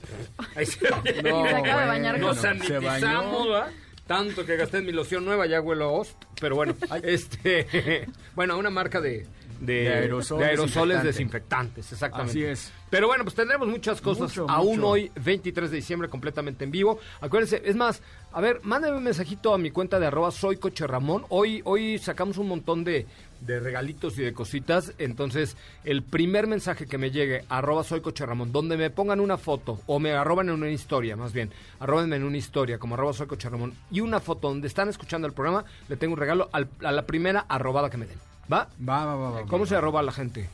Ahí 0.56 0.66
se 0.66 0.80
oye. 0.88 1.22
No, 1.24 1.44
se 1.44 1.56
acaba 1.56 1.82
de 1.82 1.88
bañar 1.88 2.20
Nos 2.20 2.42
bañó. 2.42 2.64
sanitizamos, 2.64 3.48
¿verdad? 3.50 3.72
Tanto 4.08 4.46
que 4.46 4.56
gasté 4.56 4.78
en 4.78 4.86
mi 4.86 4.94
loción 4.94 5.26
nueva, 5.26 5.46
ya 5.46 5.60
huelo 5.60 5.86
a 5.86 5.88
host. 5.92 6.16
Pero 6.40 6.56
bueno, 6.56 6.74
este, 7.04 8.08
bueno, 8.36 8.58
una 8.58 8.70
marca 8.70 9.02
de, 9.02 9.28
de, 9.62 9.74
De 9.84 9.94
aerosol 9.94 10.40
de 10.40 10.46
aerosoles 10.46 11.04
desinfectante. 11.04 11.82
desinfectantes, 11.82 11.92
exactamente. 11.94 12.32
Así 12.32 12.44
es. 12.44 12.74
Pero 12.90 13.08
bueno, 13.08 13.24
pues 13.24 13.36
tendremos 13.36 13.68
muchas 13.70 14.02
cosas 14.02 14.24
Mucho, 14.30 14.50
aún 14.50 14.78
mucho. 14.78 14.88
hoy, 14.90 15.12
23 15.24 15.70
de 15.72 15.76
diciembre, 15.78 16.10
completamente 16.10 16.66
en 16.66 16.72
vivo. 16.72 17.00
Acuérdense, 17.22 17.62
es 17.64 17.76
más, 17.78 18.02
a 18.34 18.42
ver, 18.42 18.60
mándenme 18.64 18.98
un 18.98 19.04
mensajito 19.04 19.54
a 19.54 19.58
mi 19.58 19.72
cuenta 19.72 20.00
de 20.00 20.08
arroba 20.08 20.32
soy 20.32 20.58
coche 20.58 20.86
Ramón. 20.88 21.24
Hoy, 21.30 21.62
hoy 21.64 21.98
sacamos 22.00 22.38
un 22.38 22.50
montón 22.50 22.84
de, 22.84 23.06
de 23.40 23.60
regalitos 23.62 24.18
y 24.18 24.24
de 24.24 24.34
cositas. 24.34 24.94
Entonces, 24.98 25.56
el 25.86 26.04
primer 26.04 26.48
mensaje 26.48 26.86
que 26.88 26.98
me 26.98 27.12
llegue, 27.12 27.46
arroba 27.48 27.84
soy 27.86 28.02
coche 28.02 28.26
Ramón, 28.26 28.52
donde 28.52 28.76
me 28.76 28.90
pongan 28.90 29.20
una 29.22 29.38
foto, 29.38 29.80
o 29.86 30.00
me 30.00 30.12
arroban 30.14 30.50
en 30.50 30.56
una 30.56 30.70
historia, 30.70 31.16
más 31.16 31.32
bien, 31.32 31.52
arrobenme 31.80 32.18
en 32.18 32.24
una 32.24 32.38
historia, 32.38 32.78
como 32.80 32.96
arroba 32.96 33.14
soy 33.14 33.28
coche 33.28 33.48
Ramón, 33.50 33.74
y 33.92 34.02
una 34.02 34.20
foto 34.20 34.50
donde 34.50 34.68
están 34.68 34.90
escuchando 34.90 35.28
el 35.28 35.34
programa, 35.34 35.64
le 35.88 35.96
tengo 35.98 36.14
un 36.16 36.20
regalo 36.20 36.50
al- 36.52 36.68
a 36.84 36.92
la 36.92 37.06
primera 37.06 37.46
arrobada 37.48 37.90
que 37.90 37.98
me 37.98 38.08
den. 38.08 38.18
¿Va? 38.52 38.68
Va, 38.88 39.06
va, 39.06 39.16
va, 39.16 39.30
va. 39.32 39.42
¿Cómo 39.48 39.64
va. 39.64 39.70
se 39.70 39.76
arroba 39.76 40.00
a 40.00 40.04
la 40.04 40.12
gente? 40.12 40.50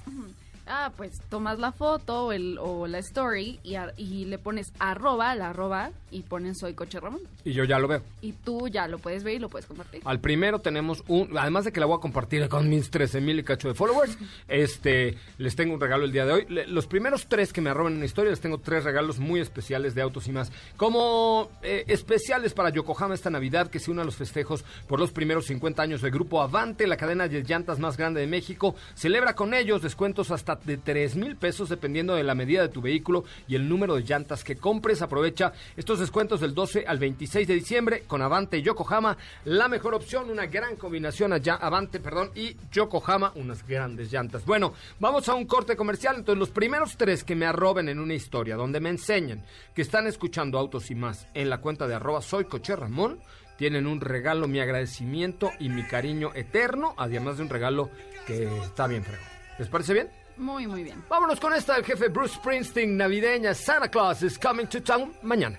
Ah, 0.68 0.92
pues 0.96 1.22
tomas 1.30 1.60
la 1.60 1.72
foto 1.72 2.26
o, 2.26 2.32
el, 2.32 2.58
o 2.60 2.88
la 2.88 3.00
story 3.00 3.60
y, 3.64 3.76
a- 3.76 3.94
y 3.98 4.26
le 4.26 4.38
pones 4.38 4.72
arroba, 4.80 5.34
la 5.36 5.50
arroba, 5.52 5.92
y 6.12 6.22
ponen 6.24 6.56
soy 6.56 6.74
coche 6.74 7.00
Ramón. 7.00 7.22
Y 7.46 7.54
yo 7.54 7.64
ya 7.64 7.80
lo 7.80 7.88
veo. 7.88 8.02
Y 8.22 8.34
tú 8.34 8.68
ya 8.68 8.88
lo 8.88 9.00
puedes 9.00 9.24
ver 9.24 9.36
y 9.36 9.40
lo 9.40 9.50
puedes 9.50 9.66
compartir. 9.66 10.02
Al 10.06 10.20
primero 10.20 10.60
tenemos 10.60 11.04
un, 11.08 11.38
además 11.38 11.66
de 11.66 11.72
que 11.72 11.80
la 11.80 11.86
voy 11.86 11.98
a 11.98 12.02
compartir 12.02 12.48
con 12.50 12.70
mis 12.70 12.90
13 12.90 13.22
mil 13.22 13.40
y 13.40 13.44
cacho 13.44 13.68
de 13.68 13.74
followers, 13.74 14.18
este, 14.48 15.18
les 15.38 15.56
tengo 15.56 15.74
un 15.74 15.80
regalo 15.82 16.04
el 16.06 16.12
día 16.12 16.26
de 16.26 16.34
hoy. 16.34 16.46
Le- 16.50 16.68
los 16.68 16.88
primeros 16.88 17.28
tres 17.28 17.54
que 17.54 17.62
me 17.62 17.70
arroben 17.70 17.96
una 17.98 18.06
historia, 18.06 18.32
les 18.32 18.42
tengo 18.42 18.58
tres 18.60 18.84
regalos 18.84 19.20
muy 19.20 19.40
especiales 19.40 19.96
de 19.96 20.02
autos 20.02 20.28
y 20.28 20.32
más. 20.32 20.52
Como 20.76 21.50
eh, 21.64 21.84
especiales 21.88 22.54
para 22.54 22.70
Yokohama 22.70 23.14
esta 23.14 23.30
Navidad, 23.30 23.70
que 23.70 23.80
se 23.80 23.92
une 23.92 24.02
a 24.02 24.06
los 24.06 24.16
festejos 24.16 24.64
por 24.88 25.00
los 25.00 25.12
primeros 25.12 25.46
50 25.46 25.82
años 25.82 26.02
del 26.02 26.12
Grupo 26.12 26.42
Avante, 26.42 26.88
la 26.88 26.98
cadena 26.98 27.28
de 27.28 27.44
llantas 27.44 27.80
más 27.80 27.98
grande 27.98 28.22
de 28.22 28.28
México. 28.28 28.76
Celebra 28.96 29.36
con 29.36 29.54
ellos 29.54 29.82
descuentos 29.82 30.32
hasta 30.32 30.57
de 30.64 30.78
3 30.78 31.16
mil 31.16 31.36
pesos 31.36 31.70
dependiendo 31.70 32.16
de 32.16 32.24
la 32.24 32.36
medida 32.36 32.62
de 32.62 32.70
tu 32.70 32.82
vehículo 32.82 33.24
y 33.48 33.56
el 33.56 33.68
número 33.68 33.96
de 33.96 34.04
llantas 34.04 34.44
que 34.44 34.56
compres. 34.56 35.02
Aprovecha 35.02 35.54
estos 35.76 36.00
descuentos 36.00 36.42
del 36.42 36.54
12 36.54 36.86
al 36.88 37.00
26 37.00 37.48
de 37.48 37.54
diciembre 37.54 38.04
con 38.08 38.22
Avante 38.22 38.58
y 38.58 38.62
Yokohama. 38.62 39.18
La 39.46 39.68
mejor 39.68 39.94
opción, 39.94 40.30
una 40.30 40.46
gran 40.46 40.76
combinación 40.76 41.34
allá, 41.34 41.56
Avante, 41.56 42.00
perdón, 42.00 42.32
y 42.36 42.56
Yokohama, 42.72 43.32
unas 43.36 43.66
grandes 43.68 44.12
llantas. 44.12 44.46
Bueno, 44.46 44.74
vamos 45.00 45.28
a 45.30 45.36
un 45.36 45.46
corte 45.46 45.76
comercial. 45.76 46.16
Entonces, 46.18 46.40
los 46.40 46.50
primeros 46.50 46.98
tres 46.98 47.24
que 47.24 47.36
me 47.36 47.46
arroben 47.46 47.90
en 47.90 48.00
una 48.00 48.14
historia 48.14 48.56
donde 48.56 48.80
me 48.80 48.90
enseñen 48.90 49.44
que 49.74 49.82
están 49.82 50.08
escuchando 50.08 50.58
autos 50.58 50.92
y 50.92 50.96
más 50.96 51.28
en 51.34 51.50
la 51.50 51.60
cuenta 51.60 51.88
de 51.88 51.96
arroba 51.96 52.22
soy 52.22 52.46
coche 52.46 52.76
Ramón, 52.76 53.20
tienen 53.58 53.88
un 53.88 54.02
regalo, 54.02 54.48
mi 54.48 54.60
agradecimiento 54.60 55.52
y 55.60 55.70
mi 55.70 55.84
cariño 55.84 56.32
eterno, 56.36 56.94
además 56.98 57.38
de 57.38 57.44
un 57.44 57.50
regalo 57.50 57.90
que 58.26 58.48
está 58.60 58.88
bien 58.88 59.04
fregón. 59.04 59.26
¿Les 59.58 59.68
parece 59.68 59.94
bien? 59.94 60.10
Muy, 60.38 60.67
muy 60.67 60.84
bien. 60.84 61.03
Vámonos 61.10 61.39
con 61.39 61.53
esta 61.53 61.74
del 61.74 61.84
jefe 61.84 62.10
Bruce 62.10 62.36
Springsteen, 62.36 62.96
navideña. 62.98 63.56
Santa 63.56 63.89
Claus 63.89 64.22
is 64.22 64.38
coming 64.38 64.67
to 64.67 64.79
town 64.79 65.13
mañana. 65.24 65.58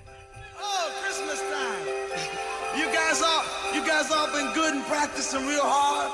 Oh, 0.61 0.91
Christmas 1.03 1.41
time. 1.41 2.79
You 2.79 2.87
guys 2.93 3.23
all 3.23 3.45
you 3.75 3.85
guys 3.85 4.11
all 4.13 4.27
been 4.33 4.53
good 4.55 4.75
and 4.75 4.85
practicing 4.87 5.47
real 5.47 5.65
hard. 5.65 6.13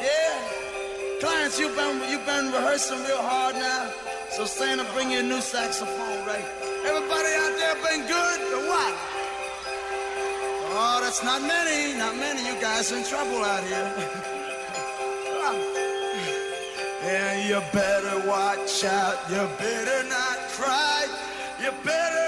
Yeah. 0.00 1.20
Clients, 1.20 1.58
you've 1.58 1.76
been 1.76 2.00
you've 2.10 2.24
been 2.24 2.46
rehearsing 2.52 2.98
real 3.04 3.20
hard 3.22 3.56
now. 3.56 3.90
So 4.30 4.46
Santa 4.46 4.84
bring 4.94 5.10
you 5.10 5.20
a 5.20 5.22
new 5.22 5.40
saxophone, 5.40 6.26
right? 6.26 6.44
Everybody 6.86 7.30
out 7.42 7.54
there 7.56 7.74
been 7.84 8.06
good 8.06 8.40
or 8.54 8.68
what? 8.68 8.94
Oh, 10.70 11.00
that's 11.02 11.22
not 11.24 11.42
many, 11.42 11.98
not 11.98 12.14
many. 12.16 12.40
You 12.46 12.60
guys 12.60 12.92
in 12.92 13.04
trouble 13.04 13.44
out 13.44 13.64
here. 13.64 14.34
And 17.08 17.48
you 17.48 17.58
better 17.72 18.28
watch 18.28 18.84
out, 18.84 19.16
you 19.30 19.48
better 19.56 20.06
not 20.10 20.36
cry, 20.50 21.06
you 21.58 21.72
better 21.82 22.27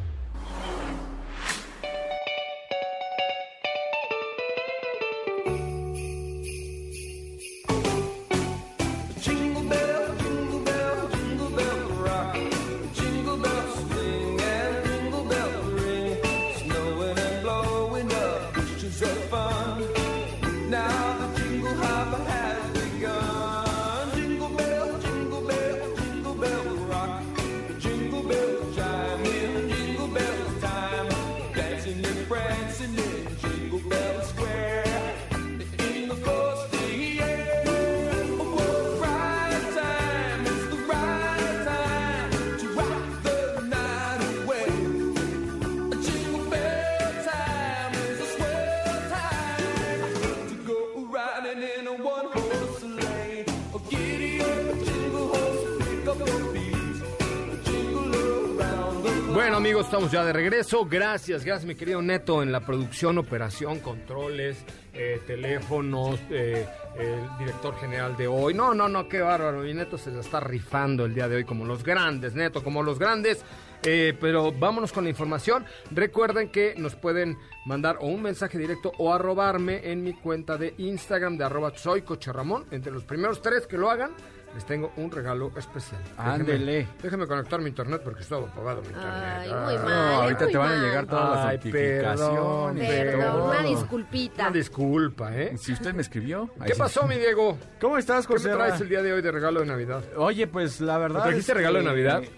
Bueno, 59.41 59.57
amigos, 59.57 59.85
estamos 59.85 60.11
ya 60.11 60.23
de 60.23 60.33
regreso. 60.33 60.85
Gracias, 60.85 61.43
gracias, 61.43 61.65
mi 61.65 61.73
querido 61.73 61.99
Neto, 61.99 62.43
en 62.43 62.51
la 62.51 62.59
producción, 62.59 63.17
operación, 63.17 63.79
controles, 63.79 64.63
eh, 64.93 65.19
teléfonos, 65.25 66.19
eh, 66.29 66.67
el 66.95 67.39
director 67.39 67.75
general 67.79 68.15
de 68.15 68.27
hoy. 68.27 68.53
No, 68.53 68.75
no, 68.75 68.87
no, 68.87 69.09
qué 69.09 69.19
bárbaro. 69.19 69.63
Mi 69.63 69.73
Neto 69.73 69.97
se 69.97 70.11
la 70.11 70.19
está 70.19 70.39
rifando 70.41 71.05
el 71.05 71.15
día 71.15 71.27
de 71.27 71.37
hoy 71.37 71.43
como 71.43 71.65
los 71.65 71.83
grandes, 71.83 72.35
Neto, 72.35 72.63
como 72.63 72.83
los 72.83 72.99
grandes. 72.99 73.43
Eh, 73.83 74.15
pero 74.21 74.51
vámonos 74.51 74.91
con 74.91 75.05
la 75.05 75.09
información. 75.09 75.65
Recuerden 75.89 76.49
que 76.49 76.75
nos 76.77 76.95
pueden 76.95 77.35
mandar 77.65 77.97
o 77.99 78.05
un 78.05 78.21
mensaje 78.21 78.59
directo 78.59 78.91
o 78.99 79.11
arrobarme 79.11 79.91
en 79.91 80.03
mi 80.03 80.13
cuenta 80.13 80.55
de 80.55 80.75
Instagram 80.77 81.35
de 81.37 81.45
arroba 81.45 81.75
soy 81.75 82.03
Coche 82.03 82.31
Ramón. 82.31 82.65
Entre 82.69 82.91
los 82.91 83.05
primeros 83.05 83.41
tres 83.41 83.65
que 83.65 83.79
lo 83.79 83.89
hagan, 83.89 84.11
les 84.53 84.65
tengo 84.65 84.91
un 84.97 85.09
regalo 85.11 85.51
especial. 85.57 86.01
Ándele. 86.17 86.87
Déjenme 87.01 87.25
conectar 87.27 87.59
mi 87.61 87.69
internet 87.69 88.01
porque 88.03 88.21
estaba 88.21 88.47
apagado 88.47 88.81
mi 88.81 88.87
internet. 88.87 89.13
Ay, 89.13 89.49
Ah. 89.51 89.63
muy 89.65 89.75
No, 89.75 89.83
mal. 89.83 90.13
ahorita 90.23 90.43
muy 90.43 90.51
te 90.51 90.57
van 90.57 90.71
a 90.71 90.75
mal. 90.75 90.85
llegar 90.85 91.05
todas 91.07 91.29
las 91.45 91.53
notificaciones. 91.53 92.89
Perdón, 92.89 93.41
una 93.49 93.61
disculpita. 93.63 94.43
Una 94.43 94.51
disculpa, 94.51 95.35
¿eh? 95.37 95.57
Si 95.57 95.73
usted 95.73 95.93
me 95.93 96.01
escribió. 96.01 96.49
¿Qué 96.65 96.73
sí. 96.73 96.79
pasó, 96.79 97.07
mi 97.07 97.15
Diego? 97.17 97.57
¿Cómo 97.79 97.97
estás, 97.97 98.27
¿Qué 98.27 98.33
me 98.33 98.39
José? 98.39 98.51
traes 98.53 98.81
el 98.81 98.89
día 98.89 99.01
de 99.01 99.13
hoy 99.13 99.21
de 99.21 99.31
regalo 99.31 99.59
de 99.61 99.65
Navidad? 99.67 100.03
Oye, 100.17 100.47
pues 100.47 100.81
la 100.81 100.97
verdad. 100.97 101.19
¿Me 101.19 101.25
trajiste 101.29 101.51
es 101.51 101.57
regalo 101.57 101.79
de 101.79 101.85
Navidad? 101.85 102.23
eh, 102.23 102.29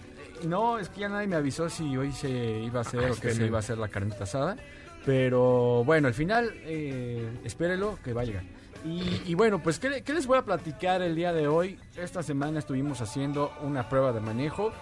no, 0.46 0.78
es 0.78 0.88
que 0.88 1.00
ya 1.00 1.08
nadie 1.08 1.26
me 1.26 1.36
avisó 1.36 1.68
si 1.68 1.96
hoy 1.96 2.12
se 2.12 2.28
iba 2.28 2.80
a 2.80 2.82
hacer 2.82 3.00
Ah, 3.04 3.12
o 3.12 3.20
que 3.20 3.32
se 3.32 3.40
no. 3.40 3.46
iba 3.46 3.58
a 3.58 3.60
hacer 3.60 3.78
la 3.78 3.88
carnita 3.88 4.24
asada. 4.24 4.56
Pero 5.04 5.84
bueno, 5.84 6.08
al 6.08 6.14
final, 6.14 6.50
eh, 6.64 7.28
espérelo 7.44 7.98
que 8.02 8.12
va 8.12 8.22
a 8.22 8.24
llegar. 8.24 8.44
Y, 8.84 9.34
bueno, 9.34 9.62
pues, 9.62 9.78
¿qué, 9.78 10.02
les 10.12 10.26
voy 10.26 10.36
a 10.36 10.44
platicar 10.44 11.00
el 11.00 11.14
día 11.14 11.32
de 11.32 11.48
hoy? 11.48 11.78
Esta 11.96 12.22
semana 12.22 12.58
estuvimos 12.58 13.00
haciendo 13.00 13.50
una 13.62 13.88
prueba 13.88 14.12
de 14.12 14.20
manejo 14.20 14.72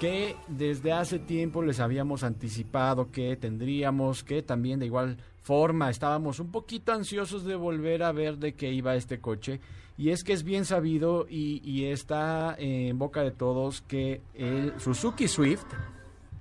que 0.00 0.34
desde 0.48 0.92
hace 0.92 1.20
tiempo 1.20 1.62
les 1.62 1.78
habíamos 1.78 2.24
anticipado 2.24 3.12
que 3.12 3.36
tendríamos, 3.36 4.24
que 4.24 4.42
también 4.42 4.80
de 4.80 4.86
igual 4.86 5.16
forma 5.42 5.90
estábamos 5.90 6.40
un 6.40 6.50
poquito 6.50 6.92
ansiosos 6.92 7.44
de 7.44 7.54
volver 7.54 8.02
a 8.02 8.10
ver 8.10 8.38
de 8.38 8.54
qué 8.54 8.72
iba 8.72 8.96
este 8.96 9.20
coche. 9.20 9.60
Y 9.96 10.10
es 10.10 10.24
que 10.24 10.32
es 10.32 10.42
bien 10.42 10.64
sabido 10.64 11.26
y 11.28 11.84
está 11.84 12.56
en 12.58 12.98
boca 12.98 13.22
de 13.22 13.30
todos 13.30 13.82
que 13.82 14.22
el 14.34 14.72
Suzuki 14.80 15.28
Swift 15.28 15.66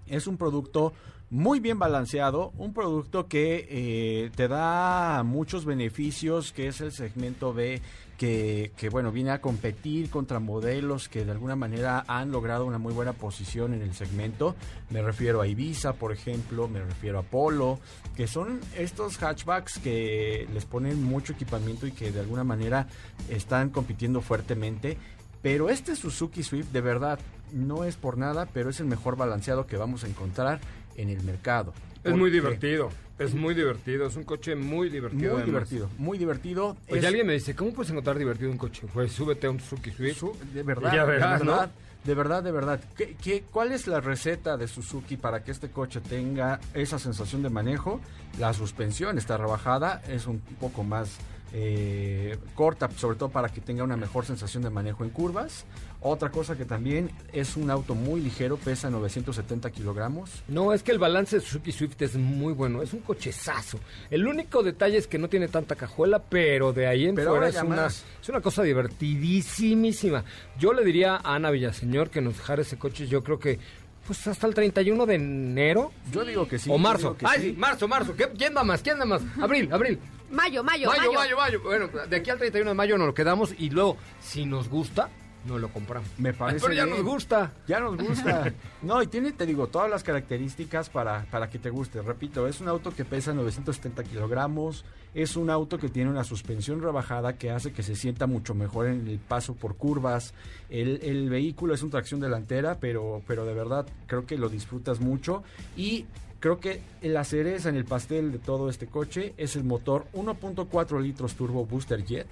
es 0.07 0.25
un 0.25 0.37
producto 0.37 0.93
muy 1.31 1.61
bien 1.61 1.79
balanceado, 1.79 2.51
un 2.57 2.73
producto 2.73 3.27
que 3.27 3.65
eh, 3.69 4.31
te 4.35 4.49
da 4.49 5.23
muchos 5.23 5.63
beneficios, 5.63 6.51
que 6.51 6.67
es 6.67 6.81
el 6.81 6.91
segmento 6.91 7.53
B, 7.53 7.81
que, 8.17 8.73
que, 8.75 8.89
bueno, 8.89 9.13
viene 9.13 9.31
a 9.31 9.39
competir 9.39 10.09
contra 10.09 10.39
modelos 10.39 11.07
que 11.07 11.23
de 11.23 11.31
alguna 11.31 11.55
manera 11.55 12.03
han 12.07 12.31
logrado 12.31 12.65
una 12.65 12.77
muy 12.77 12.93
buena 12.93 13.13
posición 13.13 13.73
en 13.73 13.81
el 13.81 13.93
segmento. 13.93 14.57
Me 14.89 15.01
refiero 15.01 15.39
a 15.39 15.47
Ibiza, 15.47 15.93
por 15.93 16.11
ejemplo, 16.11 16.67
me 16.67 16.81
refiero 16.81 17.17
a 17.17 17.23
Polo, 17.23 17.79
que 18.17 18.27
son 18.27 18.59
estos 18.77 19.17
hatchbacks 19.17 19.79
que 19.79 20.49
les 20.53 20.65
ponen 20.65 21.01
mucho 21.01 21.31
equipamiento 21.31 21.87
y 21.87 21.93
que 21.93 22.11
de 22.11 22.19
alguna 22.19 22.43
manera 22.43 22.87
están 23.29 23.69
compitiendo 23.69 24.19
fuertemente. 24.19 24.97
Pero 25.41 25.69
este 25.69 25.95
Suzuki 25.95 26.43
Swift 26.43 26.67
de 26.71 26.81
verdad 26.81 27.19
no 27.51 27.83
es 27.83 27.95
por 27.95 28.17
nada, 28.17 28.47
pero 28.53 28.69
es 28.69 28.79
el 28.79 28.85
mejor 28.85 29.15
balanceado 29.15 29.65
que 29.65 29.77
vamos 29.77 30.03
a 30.03 30.07
encontrar 30.07 30.59
en 31.01 31.09
el 31.09 31.21
mercado. 31.23 31.73
Es 32.03 32.11
¿Por 32.11 32.15
muy 32.19 32.31
divertido. 32.31 32.89
Es 33.19 33.35
muy 33.35 33.53
divertido. 33.53 34.07
Es 34.07 34.15
un 34.15 34.23
coche 34.23 34.55
muy 34.55 34.89
divertido. 34.89 35.33
Muy 35.33 35.41
además. 35.43 35.45
divertido, 35.69 35.89
muy 35.99 36.17
divertido. 36.17 36.75
Oye, 36.89 36.99
Es- 36.99 37.05
alguien 37.05 37.27
me 37.27 37.33
dice, 37.33 37.55
¿cómo 37.55 37.71
puedes 37.73 37.91
encontrar 37.91 38.17
divertido 38.17 38.49
un 38.49 38.57
coche? 38.57 38.87
Pues 38.93 39.11
súbete 39.11 39.45
a 39.47 39.51
un 39.51 39.59
Suzuki 39.59 39.91
Swift. 39.91 40.17
Su- 40.17 40.35
de 40.53 40.63
verdad, 40.63 40.93
Ya 40.93 41.05
verás, 41.05 41.39
de 41.39 41.45
¿no? 41.45 41.51
verdad, 41.51 41.71
de 42.03 42.15
verdad, 42.15 42.43
de 42.43 42.51
verdad. 42.51 42.79
¿Qué, 42.97 43.15
qué, 43.21 43.43
cuál 43.51 43.71
es 43.71 43.85
la 43.85 44.01
receta 44.01 44.57
de 44.57 44.67
Suzuki 44.67 45.17
para 45.17 45.43
que 45.43 45.51
este 45.51 45.69
coche 45.69 46.01
tenga 46.01 46.59
esa 46.73 46.97
sensación 46.97 47.43
de 47.43 47.49
manejo? 47.51 48.01
La 48.39 48.53
suspensión 48.53 49.19
está 49.19 49.37
rebajada, 49.37 50.01
es 50.07 50.25
un 50.25 50.39
poco 50.59 50.83
más 50.83 51.17
eh, 51.53 52.37
corta, 52.55 52.89
sobre 52.95 53.17
todo 53.17 53.29
para 53.29 53.49
que 53.49 53.59
tenga 53.61 53.83
una 53.83 53.97
mejor 53.97 54.25
sensación 54.25 54.63
de 54.63 54.69
manejo 54.69 55.03
en 55.03 55.09
curvas. 55.11 55.65
Otra 56.03 56.31
cosa 56.31 56.55
que 56.57 56.65
también 56.65 57.11
es 57.31 57.55
un 57.55 57.69
auto 57.69 57.93
muy 57.93 58.21
ligero, 58.21 58.57
pesa 58.57 58.89
970 58.89 59.69
kilogramos. 59.69 60.31
No, 60.47 60.73
es 60.73 60.81
que 60.81 60.91
el 60.91 60.97
balance 60.97 61.35
de 61.35 61.41
Suzuki 61.43 61.71
Swift 61.71 62.01
es 62.01 62.15
muy 62.15 62.53
bueno. 62.53 62.81
Es 62.81 62.91
un 62.93 63.01
cochezazo. 63.01 63.79
El 64.09 64.25
único 64.27 64.63
detalle 64.63 64.97
es 64.97 65.05
que 65.05 65.19
no 65.19 65.29
tiene 65.29 65.47
tanta 65.47 65.75
cajuela, 65.75 66.17
pero 66.23 66.73
de 66.73 66.87
ahí 66.87 67.05
en 67.05 67.13
Pero 67.13 67.29
fuera 67.31 67.49
es 67.49 67.61
una, 67.61 67.85
es 67.87 68.03
una 68.29 68.41
cosa 68.41 68.63
divertidísimísima. 68.63 70.23
Yo 70.59 70.73
le 70.73 70.83
diría 70.83 71.17
a 71.17 71.35
Ana 71.35 71.51
Villaseñor 71.51 72.09
que 72.09 72.21
nos 72.21 72.35
dejara 72.37 72.61
ese 72.63 72.77
coche, 72.77 73.07
yo 73.07 73.23
creo 73.23 73.37
que 73.39 73.59
pues 74.07 74.25
hasta 74.27 74.47
el 74.47 74.55
31 74.55 75.05
de 75.05 75.13
enero 75.15 75.91
Yo 76.11 76.25
digo 76.25 76.47
que 76.47 76.57
sí. 76.57 76.69
o 76.73 76.77
marzo. 76.79 77.15
Ay, 77.23 77.39
sí. 77.41 77.49
sí, 77.51 77.55
marzo, 77.57 77.87
marzo. 77.87 78.15
¿Qué- 78.15 78.29
¿Quién 78.35 78.55
da 78.55 78.63
más? 78.63 78.81
¿Quién 78.81 78.97
da 78.97 79.05
más? 79.05 79.21
Abril, 79.39 79.71
abril. 79.71 79.99
Mayo, 80.31 80.63
mayo, 80.63 80.87
Mayo, 80.89 81.11
mayo. 81.13 81.13
mayo, 81.13 81.37
mayo. 81.37 81.61
Bueno, 81.61 81.87
de 82.09 82.15
aquí 82.15 82.29
al 82.31 82.39
31 82.39 82.71
de 82.71 82.75
mayo 82.75 82.97
nos 82.97 83.05
lo 83.07 83.13
quedamos 83.13 83.53
y 83.57 83.69
luego, 83.69 83.97
si 84.19 84.45
nos 84.45 84.67
gusta, 84.69 85.09
nos 85.45 85.59
lo 85.59 85.69
compramos. 85.69 86.07
Me 86.17 86.33
parece 86.33 86.61
Pero 86.65 86.73
ya 86.73 86.85
bien. 86.85 86.97
nos 86.97 87.05
gusta. 87.05 87.51
Ya 87.67 87.79
nos 87.79 87.97
gusta. 88.07 88.53
No, 88.81 89.01
y 89.01 89.07
tiene, 89.07 89.31
te 89.31 89.45
digo, 89.45 89.67
todas 89.67 89.89
las 89.89 90.03
características 90.03 90.89
para, 90.89 91.25
para 91.31 91.49
que 91.49 91.59
te 91.59 91.69
guste. 91.69 92.01
Repito, 92.01 92.47
es 92.47 92.61
un 92.61 92.67
auto 92.67 92.91
que 92.91 93.05
pesa 93.05 93.33
970 93.33 94.03
kilogramos, 94.03 94.85
es 95.13 95.35
un 95.35 95.49
auto 95.49 95.77
que 95.77 95.89
tiene 95.89 96.09
una 96.09 96.23
suspensión 96.23 96.81
rebajada 96.81 97.37
que 97.37 97.51
hace 97.51 97.73
que 97.73 97.83
se 97.83 97.95
sienta 97.95 98.27
mucho 98.27 98.53
mejor 98.53 98.87
en 98.87 99.07
el 99.07 99.19
paso 99.19 99.55
por 99.55 99.75
curvas. 99.75 100.33
El, 100.69 100.99
el 101.03 101.29
vehículo 101.29 101.73
es 101.73 101.83
un 101.83 101.89
tracción 101.89 102.19
delantera, 102.19 102.77
pero, 102.79 103.21
pero 103.27 103.45
de 103.45 103.53
verdad 103.53 103.85
creo 104.07 104.25
que 104.25 104.37
lo 104.37 104.47
disfrutas 104.49 104.99
mucho. 105.01 105.43
Y 105.75 106.05
creo 106.39 106.59
que 106.59 106.81
la 107.01 107.23
cereza 107.23 107.69
en 107.69 107.75
el 107.75 107.85
pastel 107.85 108.31
de 108.31 108.39
todo 108.39 108.69
este 108.69 108.87
coche 108.87 109.33
es 109.37 109.55
el 109.55 109.63
motor 109.63 110.05
1.4 110.13 111.01
litros 111.01 111.35
turbo 111.35 111.65
Booster 111.65 112.03
Jet 112.05 112.27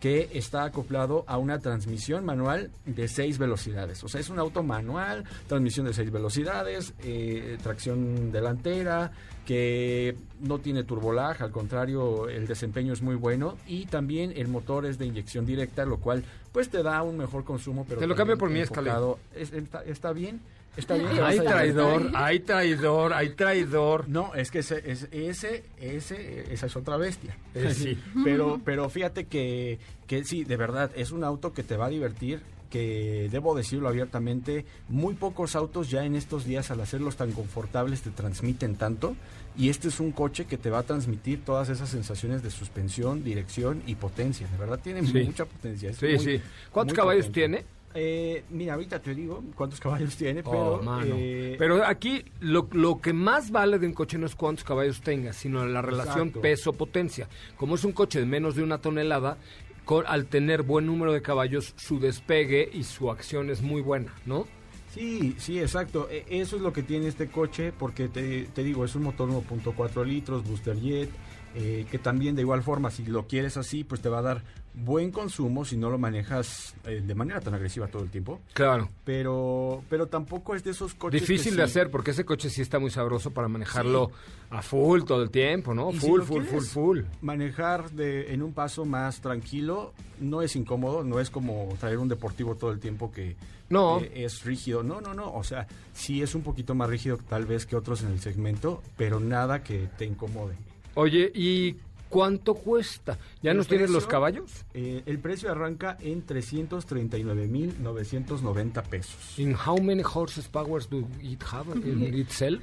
que 0.00 0.28
está 0.34 0.64
acoplado 0.64 1.24
a 1.26 1.38
una 1.38 1.58
transmisión 1.58 2.24
manual 2.24 2.70
de 2.84 3.08
6 3.08 3.38
velocidades. 3.38 4.04
O 4.04 4.08
sea, 4.08 4.20
es 4.20 4.28
un 4.28 4.38
auto 4.38 4.62
manual, 4.62 5.24
transmisión 5.48 5.86
de 5.86 5.94
6 5.94 6.10
velocidades, 6.12 6.92
eh, 7.02 7.56
tracción 7.62 8.30
delantera, 8.30 9.10
que 9.46 10.16
no 10.40 10.58
tiene 10.58 10.82
turbolag, 10.84 11.42
al 11.42 11.50
contrario, 11.52 12.28
el 12.28 12.46
desempeño 12.46 12.92
es 12.92 13.00
muy 13.00 13.14
bueno 13.14 13.56
y 13.66 13.86
también 13.86 14.32
el 14.36 14.48
motor 14.48 14.84
es 14.86 14.98
de 14.98 15.06
inyección 15.06 15.46
directa, 15.46 15.84
lo 15.86 15.98
cual 15.98 16.24
pues 16.52 16.68
te 16.68 16.82
da 16.82 17.02
un 17.02 17.16
mejor 17.16 17.44
consumo. 17.44 17.84
Pero 17.88 18.00
Te 18.00 18.06
lo 18.06 18.16
cambio 18.16 18.36
por 18.36 18.50
mi 18.50 18.60
Escalade. 18.60 18.90
enfocado- 18.96 19.18
es- 19.34 19.52
está, 19.52 19.84
está 19.84 20.12
bien, 20.12 20.40
está 20.76 20.94
bien. 20.94 21.08
Hay 21.22 21.38
traidor, 21.40 22.10
hay 22.14 22.40
traidor, 22.40 23.12
hay 23.12 23.28
traidor. 23.30 24.08
No, 24.08 24.34
es 24.34 24.50
que 24.50 24.60
ese, 24.60 24.82
es- 24.90 25.08
ese, 25.10 25.64
ese, 25.80 26.52
esa 26.52 26.66
es 26.66 26.76
otra 26.76 26.96
bestia. 26.96 27.36
Sí. 27.72 27.98
Pero, 28.24 28.60
pero 28.64 28.88
fíjate 28.90 29.24
que, 29.26 29.78
que 30.06 30.24
sí, 30.24 30.44
de 30.44 30.56
verdad, 30.56 30.90
es 30.94 31.10
un 31.10 31.24
auto 31.24 31.52
que 31.52 31.62
te 31.62 31.76
va 31.76 31.86
a 31.86 31.90
divertir, 31.90 32.40
que 32.70 33.28
debo 33.30 33.54
decirlo 33.56 33.88
abiertamente, 33.88 34.64
muy 34.88 35.14
pocos 35.14 35.54
autos 35.56 35.88
ya 35.90 36.04
en 36.04 36.14
estos 36.16 36.44
días 36.44 36.70
al 36.70 36.80
hacerlos 36.80 37.16
tan 37.16 37.32
confortables 37.32 38.02
te 38.02 38.10
transmiten 38.10 38.74
tanto. 38.76 39.14
Y 39.58 39.70
este 39.70 39.88
es 39.88 40.00
un 40.00 40.12
coche 40.12 40.44
que 40.44 40.58
te 40.58 40.68
va 40.68 40.80
a 40.80 40.82
transmitir 40.82 41.42
todas 41.42 41.70
esas 41.70 41.88
sensaciones 41.88 42.42
de 42.42 42.50
suspensión, 42.50 43.24
dirección 43.24 43.82
y 43.86 43.94
potencia. 43.94 44.46
De 44.48 44.58
verdad 44.58 44.78
tiene 44.82 45.06
Sí. 45.06 45.22
mucha 45.24 45.46
potencia. 45.46 45.90
es 45.90 45.96
Sí, 45.96 46.06
muy- 46.06 46.18
sí. 46.18 46.40
¿Cuántos 46.70 46.94
caballos 46.94 47.26
potente. 47.28 47.40
tiene? 47.40 47.75
Eh, 47.98 48.44
mira, 48.50 48.74
ahorita 48.74 49.00
te 49.00 49.14
digo 49.14 49.42
cuántos 49.54 49.80
caballos 49.80 50.14
tiene, 50.18 50.42
Oh, 50.44 50.50
pero... 50.50 50.82
mano. 50.82 51.14
eh, 51.18 51.56
Pero 51.58 51.84
aquí 51.84 52.24
lo, 52.40 52.68
lo 52.72 53.00
que 53.00 53.12
más 53.12 53.50
vale 53.50 53.78
de 53.78 53.86
un 53.86 53.94
coche 53.94 54.18
no 54.18 54.26
es 54.26 54.34
cuántos 54.36 54.64
caballos 54.64 55.00
tenga, 55.00 55.32
sino 55.32 55.64
la 55.66 55.80
relación 55.82 56.30
peso-potencia. 56.30 57.28
Como 57.56 57.74
es 57.76 57.84
un 57.84 57.92
coche 57.92 58.20
de 58.20 58.26
menos 58.26 58.54
de 58.54 58.62
una 58.62 58.78
tonelada, 58.78 59.38
con- 59.84 60.04
al 60.06 60.26
tener 60.26 60.62
buen 60.62 60.84
número 60.86 61.12
de 61.12 61.22
caballos, 61.22 61.72
su 61.76 61.98
despegue 61.98 62.68
y 62.72 62.82
su 62.84 63.10
acción 63.10 63.50
es 63.50 63.62
muy 63.62 63.80
buena, 63.80 64.12
¿no? 64.26 64.46
Sí, 64.92 65.34
sí, 65.38 65.58
exacto. 65.58 66.08
E- 66.10 66.24
Eso 66.28 66.56
es 66.56 66.62
lo 66.62 66.72
que 66.72 66.82
tiene 66.82 67.06
este 67.08 67.28
coche, 67.28 67.72
porque 67.76 68.08
te, 68.08 68.44
te 68.46 68.62
digo, 68.64 68.84
es 68.84 68.94
un 68.94 69.02
motor 69.04 69.28
1.4 69.28 70.04
litros, 70.04 70.42
booster 70.48 70.76
jet, 70.80 71.10
eh, 71.56 71.86
que 71.90 71.98
también 71.98 72.36
de 72.36 72.42
igual 72.42 72.62
forma, 72.62 72.90
si 72.90 73.04
lo 73.06 73.26
quieres 73.26 73.56
así, 73.56 73.82
pues 73.82 74.00
te 74.02 74.08
va 74.10 74.18
a 74.18 74.22
dar 74.22 74.42
buen 74.74 75.10
consumo 75.10 75.64
si 75.64 75.78
no 75.78 75.88
lo 75.88 75.96
manejas 75.96 76.74
eh, 76.84 77.02
de 77.02 77.14
manera 77.14 77.40
tan 77.40 77.54
agresiva 77.54 77.86
todo 77.86 78.02
el 78.02 78.10
tiempo. 78.10 78.40
Claro. 78.52 78.90
Pero, 79.06 79.82
pero 79.88 80.06
tampoco 80.06 80.54
es 80.54 80.62
de 80.64 80.72
esos 80.72 80.92
coches. 80.92 81.18
Difícil 81.22 81.54
que 81.54 81.62
de 81.62 81.66
sí- 81.66 81.70
hacer 81.70 81.90
porque 81.90 82.10
ese 82.10 82.26
coche 82.26 82.50
sí 82.50 82.60
está 82.60 82.78
muy 82.78 82.90
sabroso 82.90 83.30
para 83.30 83.48
manejarlo 83.48 84.10
a 84.50 84.60
full 84.60 85.04
todo 85.04 85.22
el 85.22 85.30
tiempo, 85.30 85.72
¿no? 85.74 85.92
Si 85.92 86.00
Full, 86.00 86.20
full, 86.22 86.44
full, 86.44 86.62
full. 86.62 87.00
Manejar 87.22 87.90
de, 87.92 88.34
en 88.34 88.42
un 88.42 88.52
paso 88.52 88.84
más 88.84 89.20
tranquilo 89.22 89.94
no 90.20 90.42
es 90.42 90.54
incómodo, 90.56 91.04
no 91.04 91.20
es 91.20 91.30
como 91.30 91.74
traer 91.80 91.96
un 91.96 92.08
deportivo 92.08 92.54
todo 92.54 92.70
el 92.70 92.78
tiempo 92.78 93.10
que 93.10 93.34
No. 93.70 94.00
eh, 94.00 94.12
es 94.24 94.44
rígido. 94.44 94.82
No, 94.82 95.00
no, 95.00 95.14
no. 95.14 95.32
O 95.32 95.42
sea, 95.42 95.66
sí 95.94 96.20
es 96.22 96.34
un 96.34 96.42
poquito 96.42 96.74
más 96.74 96.90
rígido 96.90 97.16
tal 97.16 97.46
vez 97.46 97.64
que 97.64 97.76
otros 97.76 98.02
en 98.02 98.08
el 98.10 98.20
segmento, 98.20 98.82
pero 98.98 99.20
nada 99.20 99.62
que 99.62 99.88
te 99.96 100.04
incomode. 100.04 100.54
Oye, 100.96 101.30
¿y 101.34 101.76
cuánto 102.08 102.54
cuesta? 102.54 103.18
¿Ya 103.42 103.52
nos 103.52 103.66
tienes 103.68 103.90
los 103.90 104.06
caballos? 104.06 104.64
eh, 104.74 105.02
el 105.04 105.18
precio 105.18 105.50
arranca 105.50 105.96
en 106.00 106.24
339.990 106.26 108.82
pesos. 108.84 109.38
In 109.38 109.54
how 109.54 109.78
many 109.80 110.02
horses 110.02 110.48
powers 110.48 110.88
do 110.88 111.06
it 111.22 111.42
have 111.52 111.66
in 111.84 112.02
itself? 112.14 112.62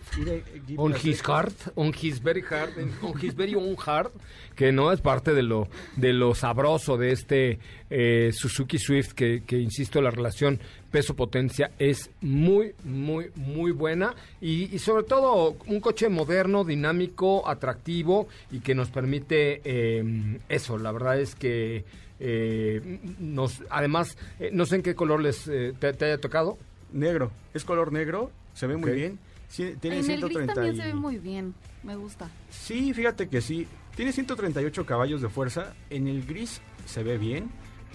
On 0.78 0.94
his 0.94 1.22
heart, 1.22 1.54
on 1.76 1.94
his 1.94 2.20
very 2.22 2.42
heart, 2.42 2.72
on 3.04 3.14
his 3.22 3.36
very 3.36 3.54
own 3.56 3.76
heart, 3.76 4.12
que 4.56 4.72
no 4.72 4.92
es 4.92 5.02
parte 5.02 5.34
de 5.34 5.44
lo 5.44 5.68
de 5.96 6.14
lo 6.14 6.34
sabroso 6.34 6.98
de 6.98 7.12
este 7.12 7.60
eh, 7.90 8.32
Suzuki 8.34 8.80
Swift, 8.80 9.14
que, 9.14 9.44
que 9.46 9.60
insisto, 9.60 10.02
la 10.02 10.10
relación 10.10 10.60
peso-potencia 10.94 11.72
es 11.80 12.12
muy, 12.22 12.74
muy, 12.86 13.32
muy 13.36 13.72
buena 13.72 14.14
y, 14.40 14.74
y 14.74 14.78
sobre 14.80 15.04
todo 15.04 15.58
un 15.66 15.80
coche 15.80 16.08
moderno, 16.08 16.64
dinámico, 16.64 17.50
atractivo 17.50 18.28
y 18.52 18.60
que 18.60 18.76
nos 18.76 18.90
permite 18.92 19.62
eh, 19.66 20.40
eso. 20.48 20.78
La 20.78 20.92
verdad 20.92 21.20
es 21.20 21.34
que 21.34 21.84
eh, 22.20 23.00
nos, 23.20 23.64
además, 23.72 24.16
eh, 24.40 24.52
no 24.54 24.68
sé 24.68 24.76
en 24.76 24.84
qué 24.84 24.94
color 24.94 25.20
les 25.22 25.48
eh, 25.48 25.74
te, 25.80 25.92
te 25.94 26.06
haya 26.06 26.20
tocado. 26.20 26.58
Negro, 26.92 27.32
es 27.56 27.66
color 27.66 27.92
negro, 27.92 28.32
se 28.54 28.68
ve 28.68 28.78
muy 28.78 28.92
bien. 28.92 29.18
Sí, 29.50 29.74
tiene 29.82 29.98
en 30.00 30.10
el 30.12 30.22
gris 30.22 30.38
130 30.38 30.54
también 30.54 30.76
y- 30.76 30.78
se 30.78 30.86
ve 30.86 30.94
muy 30.94 31.18
bien. 31.18 31.56
Me 31.82 31.96
gusta. 31.96 32.30
Sí, 32.52 32.94
fíjate 32.94 33.28
que 33.28 33.42
sí. 33.42 33.68
Tiene 33.96 34.12
138 34.12 34.86
caballos 34.86 35.22
de 35.24 35.30
fuerza. 35.30 35.74
En 35.90 36.08
el 36.08 36.24
gris 36.26 36.62
se 36.86 37.02
ve 37.04 37.18
bien. 37.18 37.50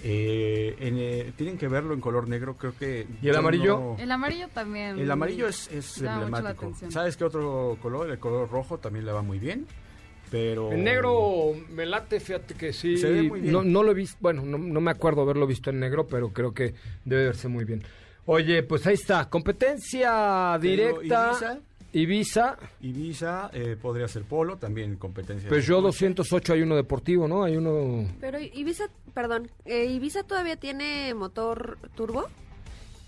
Eh, 0.04 0.76
en, 0.78 0.96
eh, 0.98 1.32
tienen 1.36 1.58
que 1.58 1.66
verlo 1.68 1.92
en 1.94 2.00
color 2.00 2.28
negro, 2.28 2.56
creo 2.56 2.72
que... 2.78 3.06
¿Y 3.20 3.28
el 3.28 3.36
amarillo? 3.36 3.78
no- 3.78 3.96
El 3.98 4.10
amarillo 4.12 4.48
también. 4.48 4.98
El 4.98 5.10
amarillo 5.10 5.48
es, 5.48 5.68
es 5.72 5.96
llama 5.96 6.28
mucho 6.28 6.42
la 6.42 6.50
emblemático. 6.50 6.90
¿Sabes 6.90 7.16
qué 7.16 7.24
otro 7.24 7.76
color? 7.82 8.08
El 8.10 8.18
color 8.18 8.48
rojo 8.50 8.78
también 8.78 9.04
le 9.06 9.12
va 9.12 9.22
muy 9.22 9.38
bien. 9.38 9.66
Pero... 10.30 10.70
En 10.72 10.84
negro 10.84 11.52
me 11.70 11.86
late, 11.86 12.20
fíjate 12.20 12.54
que 12.54 12.72
sí. 12.72 12.96
Se 12.98 13.10
ve 13.10 13.22
muy 13.22 13.40
bien. 13.40 13.52
No, 13.52 13.64
no 13.64 13.82
lo 13.82 13.90
he 13.92 13.94
visto, 13.94 14.18
bueno, 14.20 14.42
no, 14.44 14.58
no 14.58 14.80
me 14.80 14.90
acuerdo 14.90 15.22
haberlo 15.22 15.46
visto 15.46 15.70
en 15.70 15.80
negro, 15.80 16.06
pero 16.06 16.32
creo 16.32 16.52
que 16.54 16.74
debe 17.04 17.24
verse 17.24 17.48
muy 17.48 17.64
bien. 17.64 17.82
Oye, 18.26 18.62
pues 18.62 18.86
ahí 18.86 18.94
está, 18.94 19.28
competencia 19.30 20.58
directa. 20.60 21.58
Ibiza. 21.92 22.56
Ibiza, 22.82 23.50
eh, 23.52 23.76
podría 23.80 24.08
ser 24.08 24.22
polo, 24.24 24.56
también 24.56 24.96
competencia. 24.96 25.48
pues 25.48 25.66
yo 25.66 25.76
coche. 25.76 25.86
208 26.06 26.52
hay 26.52 26.62
uno 26.62 26.76
deportivo, 26.76 27.26
¿no? 27.26 27.44
Hay 27.44 27.56
uno... 27.56 28.06
Pero 28.20 28.38
Ibiza, 28.40 28.84
perdón, 29.14 29.50
eh, 29.64 29.86
Ibiza 29.86 30.22
todavía 30.22 30.56
tiene 30.56 31.14
motor 31.14 31.78
turbo. 31.94 32.26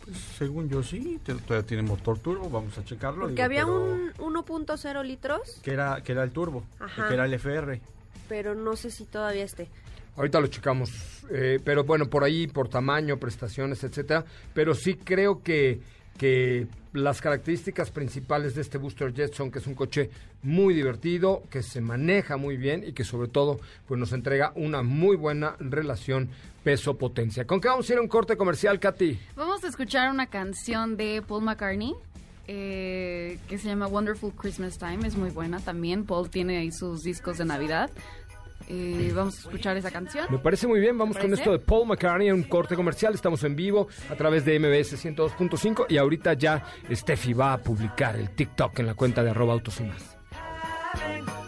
Pues, 0.05 0.17
según 0.39 0.69
yo 0.71 0.83
sí, 0.83 1.21
todavía 1.47 1.67
tiene 1.67 1.83
motor 1.83 2.19
turbo, 2.19 2.49
vamos 2.49 2.77
a 2.79 2.85
checarlo. 2.85 3.27
Porque 3.27 3.35
digo, 3.35 3.45
había 3.45 3.65
pero- 3.67 4.25
un 4.25 4.35
1.0 4.35 5.03
litros, 5.05 5.61
Que 5.63 5.73
era, 5.73 6.03
que 6.03 6.13
era 6.13 6.23
el 6.25 6.31
turbo, 6.31 6.65
Ajá. 6.79 7.09
que 7.09 7.15
era 7.15 7.27
el 7.27 7.35
FR. 7.35 7.81
pero 8.29 8.55
no 8.55 8.77
sé 8.77 8.91
si 8.91 9.05
todavía 9.05 9.45
esté. 9.45 9.69
Ahorita 10.17 10.41
lo 10.41 10.47
checamos, 10.49 10.91
eh, 11.31 11.61
pero 11.65 11.85
bueno, 11.85 12.07
por 12.09 12.25
ahí, 12.25 12.47
por 12.47 12.69
tamaño, 12.69 13.19
prestaciones, 13.19 13.85
etcétera. 13.85 14.25
Pero 14.55 14.75
sí 14.75 14.95
creo 14.95 15.43
que, 15.43 15.81
que 16.19 16.67
las 16.93 17.21
características 17.21 17.91
principales 17.91 18.55
de 18.55 18.63
este 18.63 18.79
Booster 18.79 19.13
Jet 19.15 19.33
son 19.33 19.51
que 19.51 19.61
es 19.61 19.67
un 19.67 19.75
coche 19.75 20.11
muy 20.43 20.75
divertido, 20.75 21.43
que 21.51 21.63
se 21.63 21.81
maneja 21.81 22.37
muy 22.37 22.57
bien 22.57 22.83
y 22.87 22.93
que 22.93 23.05
sobre 23.05 23.29
todo 23.29 23.61
pues 23.87 23.99
nos 23.99 24.13
entrega 24.13 24.53
una 24.55 24.83
muy 24.83 25.17
buena 25.17 25.57
relación 25.59 26.29
peso-potencia. 26.65 27.47
¿Con 27.47 27.61
qué 27.61 27.69
vamos 27.69 27.89
a 27.89 27.93
ir 27.93 27.99
a 27.99 28.03
un 28.03 28.09
corte 28.09 28.37
comercial, 28.37 28.81
Katy? 28.81 29.19
Vamos 29.37 29.65
a 29.65 29.69
escuchar 29.69 30.11
una 30.11 30.27
canción 30.27 30.97
de 30.97 31.23
Paul 31.27 31.45
McCartney 31.45 31.95
eh, 32.53 33.39
que 33.49 33.59
se 33.59 33.69
llama 33.69 33.87
Wonderful 33.87 34.33
Christmas 34.33 34.77
Time. 34.77 35.07
Es 35.07 35.15
muy 35.17 35.31
buena 35.31 35.61
también. 35.61 36.05
Paul 36.05 36.29
tiene 36.29 36.59
ahí 36.59 36.73
sus 36.73 37.05
discos 37.05 37.39
de 37.39 37.45
Navidad. 37.45 37.91
Eh, 38.73 39.11
vamos 39.13 39.37
a 39.37 39.41
escuchar 39.41 39.77
esa 39.77 39.91
canción. 39.91 40.27
Me 40.31 40.39
parece 40.39 40.69
muy 40.69 40.79
bien, 40.79 40.97
vamos 40.97 41.19
con 41.19 41.35
esto 41.35 41.51
de 41.51 41.59
Paul 41.59 41.89
McCartney 41.89 42.31
un 42.31 42.45
corte 42.45 42.77
comercial, 42.77 43.13
estamos 43.15 43.43
en 43.43 43.57
vivo 43.57 43.89
a 44.09 44.15
través 44.15 44.45
de 44.45 44.61
MBS 44.61 45.05
102.5 45.05 45.87
y 45.89 45.99
ahorita 45.99 46.35
ya 46.35 46.65
Steffi 46.89 47.33
va 47.33 47.55
a 47.55 47.59
publicar 47.59 48.15
el 48.15 48.31
TikTok 48.31 48.79
en 48.79 48.87
la 48.87 48.95
cuenta 48.95 49.25
de 49.25 49.31
arroba 49.31 49.55
autos 49.55 49.81
y 49.81 49.85
más. 49.85 50.17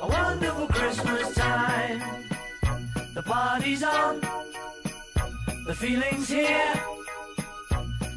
A 0.00 0.06
wonderful 0.06 0.66
Christmas 0.66 1.32
time. 1.34 2.02
The 3.14 3.22
party's 3.22 3.84
on. 3.84 4.20
The 5.68 5.74
feeling's 5.74 6.28
here. 6.28 6.72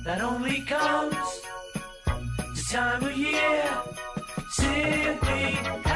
That 0.05 0.21
only 0.21 0.61
comes 0.61 1.15
this 2.55 2.71
time 2.71 3.03
of 3.03 3.15
year. 3.15 3.63
Simply 4.49 5.94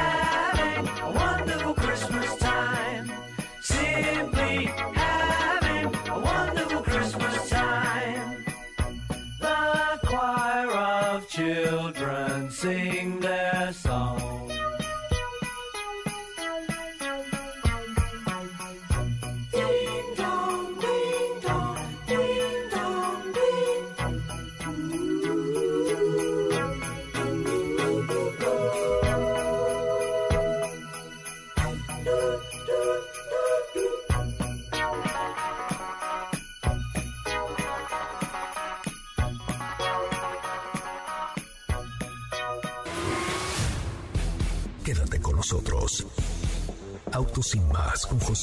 say 12.60 12.99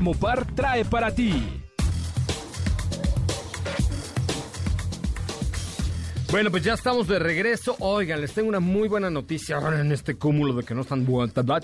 Mopar 0.00 0.44
trae 0.54 0.84
para 0.84 1.10
ti. 1.14 1.57
Bueno, 6.38 6.52
pues 6.52 6.62
ya 6.62 6.74
estamos 6.74 7.08
de 7.08 7.18
regreso. 7.18 7.74
Oigan, 7.80 8.20
les 8.20 8.32
tengo 8.32 8.48
una 8.48 8.60
muy 8.60 8.86
buena 8.86 9.10
noticia 9.10 9.58
en 9.58 9.90
este 9.90 10.14
cúmulo 10.14 10.54
de 10.54 10.62
que 10.62 10.72
no 10.72 10.82
están 10.82 11.04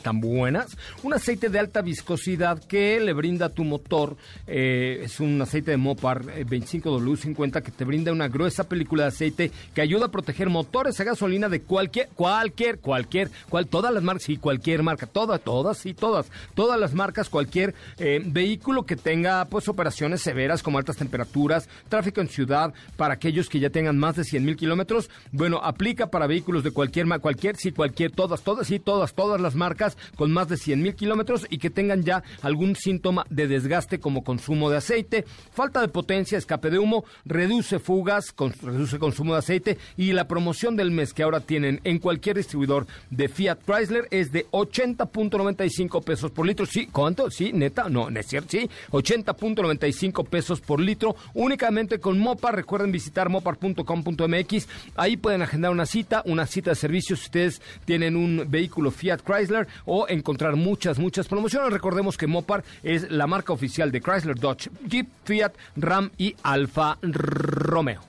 tan, 0.02 0.20
buenas. 0.20 0.76
Un 1.04 1.14
aceite 1.14 1.48
de 1.48 1.60
alta 1.60 1.80
viscosidad 1.80 2.58
que 2.58 2.98
le 2.98 3.12
brinda 3.12 3.46
a 3.46 3.48
tu 3.50 3.62
motor. 3.62 4.16
eh, 4.48 5.02
es 5.04 5.20
un 5.20 5.40
aceite 5.40 5.70
de 5.70 5.76
Mopar 5.76 6.22
eh, 6.34 6.44
25W50 6.44 7.62
que 7.62 7.70
te 7.70 7.84
brinda 7.84 8.10
una 8.10 8.26
gruesa 8.26 8.64
película 8.64 9.04
de 9.04 9.08
aceite 9.10 9.52
que 9.76 9.80
ayuda 9.80 10.06
a 10.06 10.10
proteger 10.10 10.50
motores 10.50 10.98
a 10.98 11.04
gasolina 11.04 11.48
de 11.48 11.62
cualquier, 11.62 12.08
cualquier, 12.08 12.80
cualquier, 12.80 13.30
cual, 13.48 13.68
todas 13.68 13.94
las 13.94 14.02
marcas, 14.02 14.24
sí, 14.24 14.38
cualquier 14.38 14.82
marca, 14.82 15.06
todas, 15.06 15.40
todas, 15.40 15.78
sí, 15.78 15.94
todas, 15.94 16.26
todas 16.56 16.80
las 16.80 16.94
marcas, 16.94 17.28
cualquier 17.28 17.76
eh, 17.98 18.20
vehículo 18.26 18.82
que 18.86 18.96
tenga 18.96 19.44
pues 19.44 19.68
operaciones 19.68 20.20
severas 20.20 20.64
como 20.64 20.78
altas 20.78 20.96
temperaturas, 20.96 21.68
tráfico 21.88 22.20
en 22.20 22.28
ciudad, 22.28 22.74
para 22.96 23.14
aquellos 23.14 23.48
que 23.48 23.60
ya 23.60 23.70
tengan 23.70 23.96
más 23.96 24.16
de 24.16 24.24
100 24.24 24.44
mil 24.44 24.56
kilómetros, 24.64 25.10
bueno, 25.30 25.60
aplica 25.62 26.06
para 26.06 26.26
vehículos 26.26 26.64
de 26.64 26.70
cualquier, 26.70 27.06
cualquier, 27.20 27.56
sí, 27.56 27.70
cualquier, 27.70 28.12
todas, 28.12 28.40
todas, 28.40 28.66
sí, 28.66 28.78
todas, 28.78 29.12
todas 29.12 29.38
las 29.38 29.54
marcas 29.54 29.98
con 30.16 30.32
más 30.32 30.48
de 30.48 30.56
100 30.56 30.82
mil 30.82 30.94
kilómetros 30.94 31.46
y 31.50 31.58
que 31.58 31.68
tengan 31.68 32.02
ya 32.02 32.22
algún 32.40 32.74
síntoma 32.74 33.26
de 33.28 33.46
desgaste 33.46 34.00
como 34.00 34.24
consumo 34.24 34.70
de 34.70 34.78
aceite, 34.78 35.26
falta 35.52 35.82
de 35.82 35.88
potencia, 35.88 36.38
escape 36.38 36.70
de 36.70 36.78
humo, 36.78 37.04
reduce 37.26 37.78
fugas, 37.78 38.34
reduce 38.62 38.98
consumo 38.98 39.34
de 39.34 39.40
aceite 39.40 39.76
y 39.98 40.12
la 40.12 40.28
promoción 40.28 40.76
del 40.76 40.90
mes 40.90 41.12
que 41.12 41.22
ahora 41.22 41.40
tienen 41.40 41.82
en 41.84 41.98
cualquier 41.98 42.38
distribuidor 42.38 42.86
de 43.10 43.28
Fiat 43.28 43.58
Chrysler 43.66 44.08
es 44.10 44.32
de 44.32 44.46
80.95 44.46 46.02
pesos 46.02 46.30
por 46.30 46.46
litro. 46.46 46.64
Sí, 46.64 46.86
¿cuánto? 46.86 47.30
Sí, 47.30 47.52
neta, 47.52 47.90
no, 47.90 48.08
no 48.08 48.18
es 48.18 48.26
cierto, 48.26 48.48
sí, 48.52 48.70
80.95 48.92 50.26
pesos 50.26 50.62
por 50.62 50.80
litro 50.80 51.16
únicamente 51.34 51.98
con 51.98 52.18
Mopar. 52.18 52.56
Recuerden 52.56 52.92
visitar 52.92 53.28
mopar.com.mx 53.28 54.43
MX. 54.44 54.68
Ahí 54.96 55.16
pueden 55.16 55.42
agendar 55.42 55.70
una 55.70 55.86
cita, 55.86 56.22
una 56.26 56.46
cita 56.46 56.70
de 56.70 56.76
servicio 56.76 57.16
si 57.16 57.24
ustedes 57.24 57.62
tienen 57.84 58.16
un 58.16 58.46
vehículo 58.48 58.90
Fiat 58.90 59.22
Chrysler 59.22 59.66
o 59.84 60.06
encontrar 60.08 60.56
muchas, 60.56 60.98
muchas 60.98 61.28
promociones. 61.28 61.72
Recordemos 61.72 62.16
que 62.16 62.26
Mopar 62.26 62.64
es 62.82 63.10
la 63.10 63.26
marca 63.26 63.52
oficial 63.52 63.90
de 63.90 64.00
Chrysler, 64.00 64.38
Dodge, 64.38 64.70
Jeep, 64.88 65.08
Fiat, 65.24 65.54
Ram 65.76 66.10
y 66.18 66.34
Alfa 66.42 66.98
Romeo. 67.02 68.00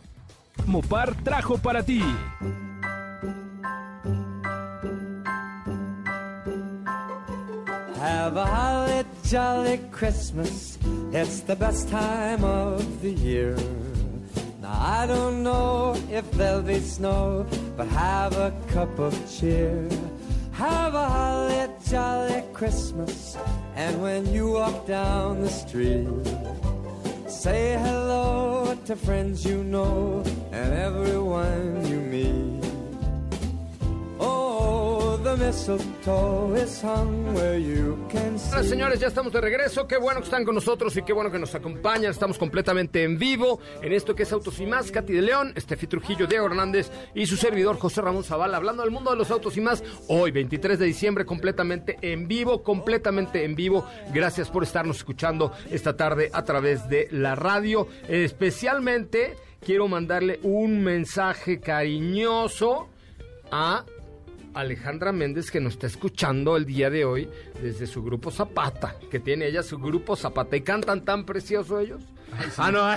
Mopar 0.66 1.16
trajo 1.24 1.58
para 1.58 1.84
ti. 1.84 2.02
Have 8.00 8.38
a 8.38 8.46
holly 8.46 9.04
jolly 9.24 9.80
Christmas. 9.92 10.78
It's 11.12 11.42
the 11.42 11.56
best 11.56 11.90
time 11.90 12.44
of 12.44 13.02
the 13.02 13.12
year. 13.12 13.56
Now 14.66 14.80
I 14.82 15.06
don't 15.06 15.44
know 15.44 15.96
if 16.10 16.26
there'll 16.32 16.64
be 16.64 16.80
snow, 16.80 17.46
but 17.78 17.88
have 17.90 18.34
a 18.36 18.52
cup 18.70 18.98
of 18.98 19.14
cheer. 19.30 19.88
Have 20.54 20.96
a 20.96 21.08
holly 21.08 21.68
jolly 21.88 22.42
Christmas. 22.52 23.38
And 23.76 24.02
when 24.02 24.26
you 24.34 24.54
walk 24.54 24.88
down 24.88 25.42
the 25.42 25.50
street, 25.50 26.08
say 27.28 27.78
hello 27.78 28.76
to 28.86 28.96
friends 28.96 29.46
you 29.46 29.64
know 29.64 30.24
and 30.52 30.74
everyone 30.74 31.86
you 31.86 32.00
meet. 32.00 32.75
Hola 38.52 38.64
señores, 38.64 39.02
ya 39.02 39.08
estamos 39.08 39.34
de 39.34 39.42
regreso. 39.42 39.86
Qué 39.86 39.98
bueno 39.98 40.22
que 40.22 40.26
están 40.26 40.46
con 40.46 40.56
nosotros 40.56 40.96
y 40.96 41.02
qué 41.02 41.12
bueno 41.12 41.30
que 41.30 41.40
nos 41.40 41.54
acompañan. 41.54 42.10
Estamos 42.12 42.38
completamente 42.38 43.04
en 43.04 43.18
vivo 43.18 43.60
en 43.82 43.92
esto 43.92 44.16
que 44.16 44.24
es 44.24 44.32
Autos 44.32 44.62
y 44.62 44.66
Más. 44.66 44.92
Katy 44.92 45.12
de 45.12 45.22
León, 45.22 45.52
Estefi 45.56 45.88
Trujillo, 45.88 46.26
Diego 46.26 46.46
Hernández 46.46 46.90
y 47.14 47.26
su 47.26 47.36
servidor 47.36 47.78
José 47.78 48.02
Ramón 48.02 48.24
Zavala 48.24 48.56
hablando 48.56 48.84
del 48.84 48.92
mundo 48.92 49.12
de 49.12 49.18
los 49.18 49.30
autos 49.30 49.58
y 49.58 49.62
más. 49.62 49.84
Hoy, 50.08 50.32
23 50.32 50.80
de 50.80 50.86
diciembre, 50.86 51.26
completamente 51.26 51.98
en 52.02 52.30
vivo, 52.30 52.64
completamente 52.64 53.44
en 53.44 53.56
vivo. 53.56 53.86
Gracias 54.14 54.50
por 54.50 54.64
estarnos 54.64 54.98
escuchando 54.98 55.52
esta 55.70 55.98
tarde 55.98 56.30
a 56.32 56.46
través 56.46 56.88
de 56.88 57.10
la 57.12 57.36
radio. 57.36 57.90
Especialmente 58.08 59.36
quiero 59.60 59.90
mandarle 59.90 60.40
un 60.44 60.82
mensaje 60.82 61.60
cariñoso 61.60 62.88
a 63.52 63.84
Alejandra 64.56 65.12
Méndez 65.12 65.52
que 65.52 65.60
nos 65.60 65.74
está 65.74 65.88
escuchando 65.88 66.56
el 66.56 66.66
día 66.66 66.90
de 66.90 67.04
hoy 67.06 67.30
desde 67.62 67.86
su 67.86 68.02
grupo 68.02 68.32
Zapata, 68.32 68.96
que 69.12 69.20
tiene 69.20 69.48
ella 69.48 69.62
su 69.62 69.78
grupo 69.78 70.16
Zapata 70.16 70.56
y 70.56 70.62
cantan 70.62 71.04
tan 71.04 71.26
precioso 71.26 71.80
ellos. 71.80 72.02
Ah, 72.58 72.72
no, 72.72 72.94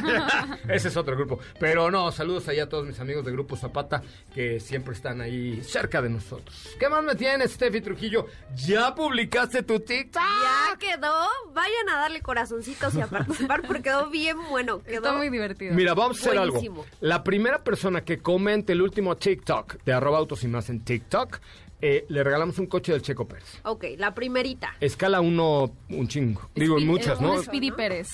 ese 0.72 0.88
es 0.88 0.96
otro 0.96 1.16
grupo. 1.16 1.38
Pero 1.59 1.90
no, 1.90 2.11
saludos 2.12 2.48
allá 2.48 2.64
a 2.64 2.68
todos 2.68 2.87
mis 2.87 2.98
amigos 3.01 3.24
de 3.24 3.33
Grupo 3.33 3.57
Zapata 3.57 4.03
que 4.35 4.61
siempre 4.61 4.94
están 4.94 5.20
ahí 5.20 5.62
cerca 5.62 6.01
de 6.01 6.09
nosotros. 6.09 6.68
¿Qué 6.79 6.88
más 6.88 7.03
me 7.03 7.14
tienes, 7.14 7.53
Steffi 7.53 7.81
Trujillo? 7.81 8.27
¿Ya 8.55 8.94
publicaste 8.94 9.62
tu 9.62 9.81
TikTok? 9.81 10.22
Ya 10.22 10.77
quedó. 10.79 11.27
Vayan 11.53 11.88
a 11.90 11.96
darle 11.98 12.20
corazoncitos 12.22 12.94
y 12.94 13.01
a 13.01 13.07
participar 13.07 13.62
porque 13.62 13.83
quedó 13.83 14.11
bien 14.11 14.37
bueno. 14.48 14.83
Quedó 14.83 14.96
Está 15.07 15.12
muy 15.16 15.29
divertido. 15.31 15.74
Mira, 15.74 15.94
vamos 15.94 16.18
a 16.18 16.20
hacer 16.20 16.38
Buenísimo. 16.38 16.83
algo. 16.83 16.96
La 17.01 17.24
primera 17.24 17.62
persona 17.64 18.03
que 18.05 18.18
comente 18.18 18.72
el 18.72 18.83
último 18.83 19.16
TikTok 19.16 19.83
de 19.85 19.92
arroba 19.92 20.18
autos 20.18 20.44
y 20.44 20.48
más 20.48 20.68
en 20.70 20.85
TikTok, 20.85 21.38
eh, 21.81 22.05
le 22.09 22.24
regalamos 22.24 22.59
un 22.59 22.66
coche 22.66 22.92
del 22.92 23.03
Checo 23.03 23.29
Pérez. 23.29 23.61
Ok, 23.62 23.85
la 23.98 24.12
primerita. 24.14 24.74
Escala 24.81 25.20
1, 25.20 25.70
un 25.90 26.09
chingo. 26.09 26.51
Digo, 26.55 26.79
muchas, 26.81 27.20
eh, 27.20 27.22
¿no? 27.22 27.35
Un 27.35 27.44
Speedy 27.44 27.70
Pérez. 27.70 28.09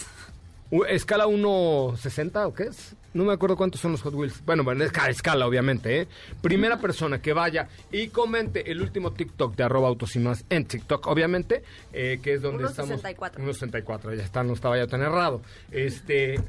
¿Escala 0.89 1.27
1.60 1.27 2.47
o 2.47 2.55
qué 2.55 2.65
es? 2.65 2.95
No 3.13 3.25
me 3.25 3.33
acuerdo 3.33 3.57
cuántos 3.57 3.81
son 3.81 3.93
los 3.93 4.03
Hot 4.03 4.15
Wheels. 4.15 4.45
Bueno, 4.45 4.65
bueno, 4.65 4.83
es 4.83 4.91
ca- 4.91 5.09
escala, 5.09 5.47
obviamente, 5.47 6.01
¿eh? 6.01 6.09
Primera 6.43 6.79
persona 6.79 7.23
que 7.23 7.33
vaya 7.33 7.69
y 7.93 8.09
comente 8.09 8.71
el 8.73 8.81
último 8.83 9.13
TikTok 9.13 9.55
de 9.55 9.63
arroba 9.63 9.87
autos 9.89 10.17
y 10.17 10.19
más 10.19 10.45
en 10.51 10.65
TikTok, 10.65 11.07
obviamente, 11.07 11.63
eh, 11.93 12.19
que 12.23 12.35
es 12.35 12.43
donde 12.43 12.65
1.64. 12.65 12.71
estamos. 12.71 13.03
1.64. 13.61 14.17
ya 14.17 14.25
está, 14.25 14.43
no 14.43 14.53
estaba 14.55 14.77
ya 14.77 14.87
tan 14.89 15.03
errado. 15.03 15.43
Este, 15.71 16.41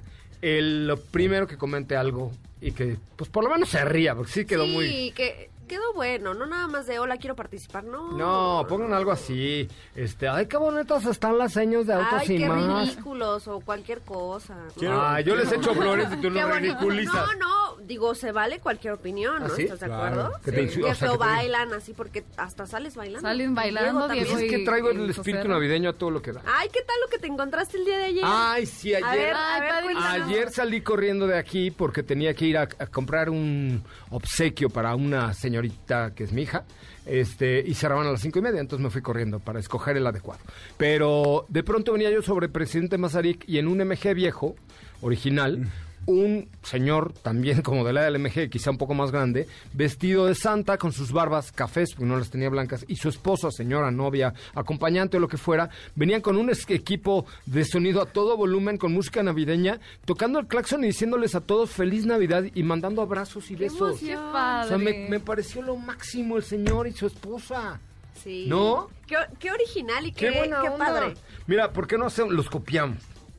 el 0.41 0.87
lo 0.87 0.97
primero 0.97 1.45
que 1.47 1.57
comente 1.57 1.95
algo 1.95 2.31
y 2.61 2.71
que, 2.71 2.95
pues 3.15 3.29
por 3.29 3.43
lo 3.43 3.49
menos 3.51 3.69
se 3.69 3.85
ría, 3.85 4.15
porque 4.15 4.31
sí 4.31 4.45
quedó 4.45 4.65
sí, 4.65 4.71
muy... 4.71 5.11
que 5.11 5.49
quedó 5.65 5.93
bueno. 5.93 6.33
No 6.33 6.45
nada 6.45 6.67
más 6.67 6.87
de 6.87 6.99
hola, 6.99 7.17
quiero 7.17 7.35
participar. 7.35 7.83
No. 7.83 8.11
No, 8.13 8.65
pongan 8.67 8.93
algo 8.93 9.11
así. 9.11 9.67
Este, 9.95 10.27
ay, 10.27 10.47
qué 10.47 10.57
bonitas 10.57 11.05
están 11.05 11.37
las 11.37 11.53
señas 11.53 11.85
de 11.87 11.93
autos 11.93 12.21
Ay, 12.27 12.35
y 12.35 12.37
qué 12.39 12.47
más. 12.49 12.89
ridículos 12.89 13.47
o 13.47 13.59
cualquier 13.61 14.01
cosa. 14.01 14.55
¿no? 14.55 14.71
Quiero- 14.77 15.01
Ah, 15.01 15.19
yo 15.21 15.35
les 15.35 15.51
echo 15.51 15.73
flores 15.75 16.07
y 16.13 16.17
tú 16.21 16.29
no 16.29 16.47
ridiculizas. 16.51 17.13
No, 17.13 17.33
no, 17.75 17.77
digo, 17.85 18.15
se 18.15 18.31
vale 18.31 18.59
cualquier 18.59 18.93
opinión, 18.93 19.39
¿no? 19.39 19.45
¿Ah, 19.47 19.49
sí? 19.55 19.63
¿Estás 19.63 19.79
de 19.81 19.85
Claro. 19.87 20.05
acuerdo? 20.21 20.31
Que 20.43 20.51
te 20.51 20.67
Que 20.67 20.83
o 20.83 20.85
sea, 20.85 20.95
feo 20.95 21.11
que 21.13 21.17
te- 21.17 21.23
bailan 21.25 21.73
así 21.73 21.93
porque 21.93 22.23
hasta 22.37 22.65
sales 22.65 22.95
bailando. 22.95 23.27
Salen 23.27 23.53
bailando, 23.55 24.01
también. 24.07 24.25
Diego, 24.25 24.39
Es 24.39 24.49
que 24.51 24.59
traigo 24.65 24.89
el 24.91 25.09
espíritu 25.09 25.47
navideño 25.47 25.89
a 25.89 25.93
todo 25.93 26.11
lo 26.11 26.21
que 26.21 26.31
da. 26.31 26.41
Ay, 26.45 26.69
¿qué 26.71 26.81
tal 26.81 26.95
lo 27.03 27.07
que 27.09 27.17
te 27.19 27.27
encontraste 27.27 27.77
el 27.77 27.85
día 27.85 27.97
de 27.97 28.03
ayer? 28.05 28.23
Ay, 28.25 28.65
sí, 28.65 28.93
ayer. 28.93 29.05
A 29.05 29.11
ver, 29.15 29.33
Ay, 29.35 29.61
a 29.69 29.81
ver. 29.85 29.97
Ayer 30.23 30.51
salí 30.51 30.81
corriendo 30.81 31.27
de 31.27 31.37
aquí 31.37 31.71
porque 31.71 32.03
tenía 32.03 32.33
que 32.33 32.45
ir 32.45 32.57
a, 32.57 32.63
a 32.63 32.87
comprar 32.87 33.29
un 33.29 33.83
obsequio 34.09 34.69
para 34.69 34.95
una 34.95 35.33
señorita 35.55 36.13
que 36.13 36.25
es 36.25 36.33
mi 36.33 36.41
hija. 36.43 36.65
Este, 37.05 37.63
y 37.65 37.75
cerraban 37.75 38.07
a 38.07 38.11
las 38.11 38.21
cinco 38.21 38.39
y 38.39 38.41
media, 38.41 38.59
entonces 38.59 38.83
me 38.83 38.89
fui 38.89 39.01
corriendo 39.01 39.39
para 39.39 39.59
escoger 39.59 39.95
el 39.95 40.07
adecuado. 40.07 40.41
Pero 40.77 41.45
de 41.49 41.63
pronto 41.63 41.93
venía 41.93 42.09
yo 42.09 42.21
sobre 42.21 42.49
Presidente 42.49 42.97
Mazarik 42.97 43.47
y 43.47 43.59
en 43.59 43.67
un 43.67 43.77
MG 43.77 44.13
viejo, 44.15 44.55
original, 45.01 45.67
un 46.07 46.47
señor 46.63 47.13
también 47.13 47.61
como 47.61 47.83
de 47.83 47.93
la 47.93 48.03
del 48.03 48.19
MG, 48.19 48.49
quizá 48.49 48.69
un 48.71 48.77
poco 48.77 48.93
más 48.93 49.11
grande, 49.11 49.47
vestido 49.73 50.25
de 50.27 50.35
santa 50.35 50.77
con 50.77 50.91
sus 50.91 51.11
barbas 51.11 51.51
cafés, 51.51 51.91
porque 51.93 52.05
no 52.05 52.17
las 52.17 52.29
tenía 52.29 52.49
blancas, 52.49 52.85
y 52.87 52.95
su 52.97 53.09
esposa, 53.09 53.49
señora, 53.51 53.89
novia, 53.91 54.33
acompañante 54.53 55.17
o 55.17 55.19
lo 55.19 55.27
que 55.27 55.37
fuera, 55.37 55.69
venían 55.95 56.21
con 56.21 56.37
un 56.37 56.51
equipo 56.69 57.25
de 57.45 57.65
sonido 57.65 58.01
a 58.01 58.05
todo 58.05 58.37
volumen, 58.37 58.77
con 58.77 58.93
música 58.93 59.23
navideña, 59.23 59.79
tocando 60.05 60.39
el 60.39 60.47
claxon 60.47 60.83
y 60.83 60.87
diciéndoles 60.87 61.35
a 61.35 61.41
todos 61.41 61.71
feliz 61.71 62.05
Navidad 62.05 62.43
y 62.53 62.63
mandando 62.63 63.01
abrazos 63.01 63.49
y 63.51 63.55
besos. 63.55 63.99
Qué 63.99 64.15
O 64.15 64.31
padre. 64.31 64.69
sea, 64.69 64.77
me, 64.77 65.07
me 65.09 65.19
pareció 65.19 65.61
lo 65.61 65.75
máximo 65.75 66.37
el 66.37 66.43
señor 66.43 66.87
y 66.87 66.91
su 66.91 67.07
esposa. 67.07 67.79
Sí. 68.23 68.45
¿No? 68.47 68.89
Qué, 69.07 69.15
qué 69.39 69.51
original 69.51 70.05
y 70.07 70.11
qué, 70.11 70.31
¡Qué 70.31 70.37
buena 70.39 70.61
qué 70.61 70.69
onda! 70.69 70.85
padre. 70.85 71.13
Mira, 71.47 71.71
¿por 71.71 71.87
qué 71.87 71.97
no 71.97 72.05
hacemos? 72.05 72.33
Los 72.33 72.49
copiamos. 72.49 72.97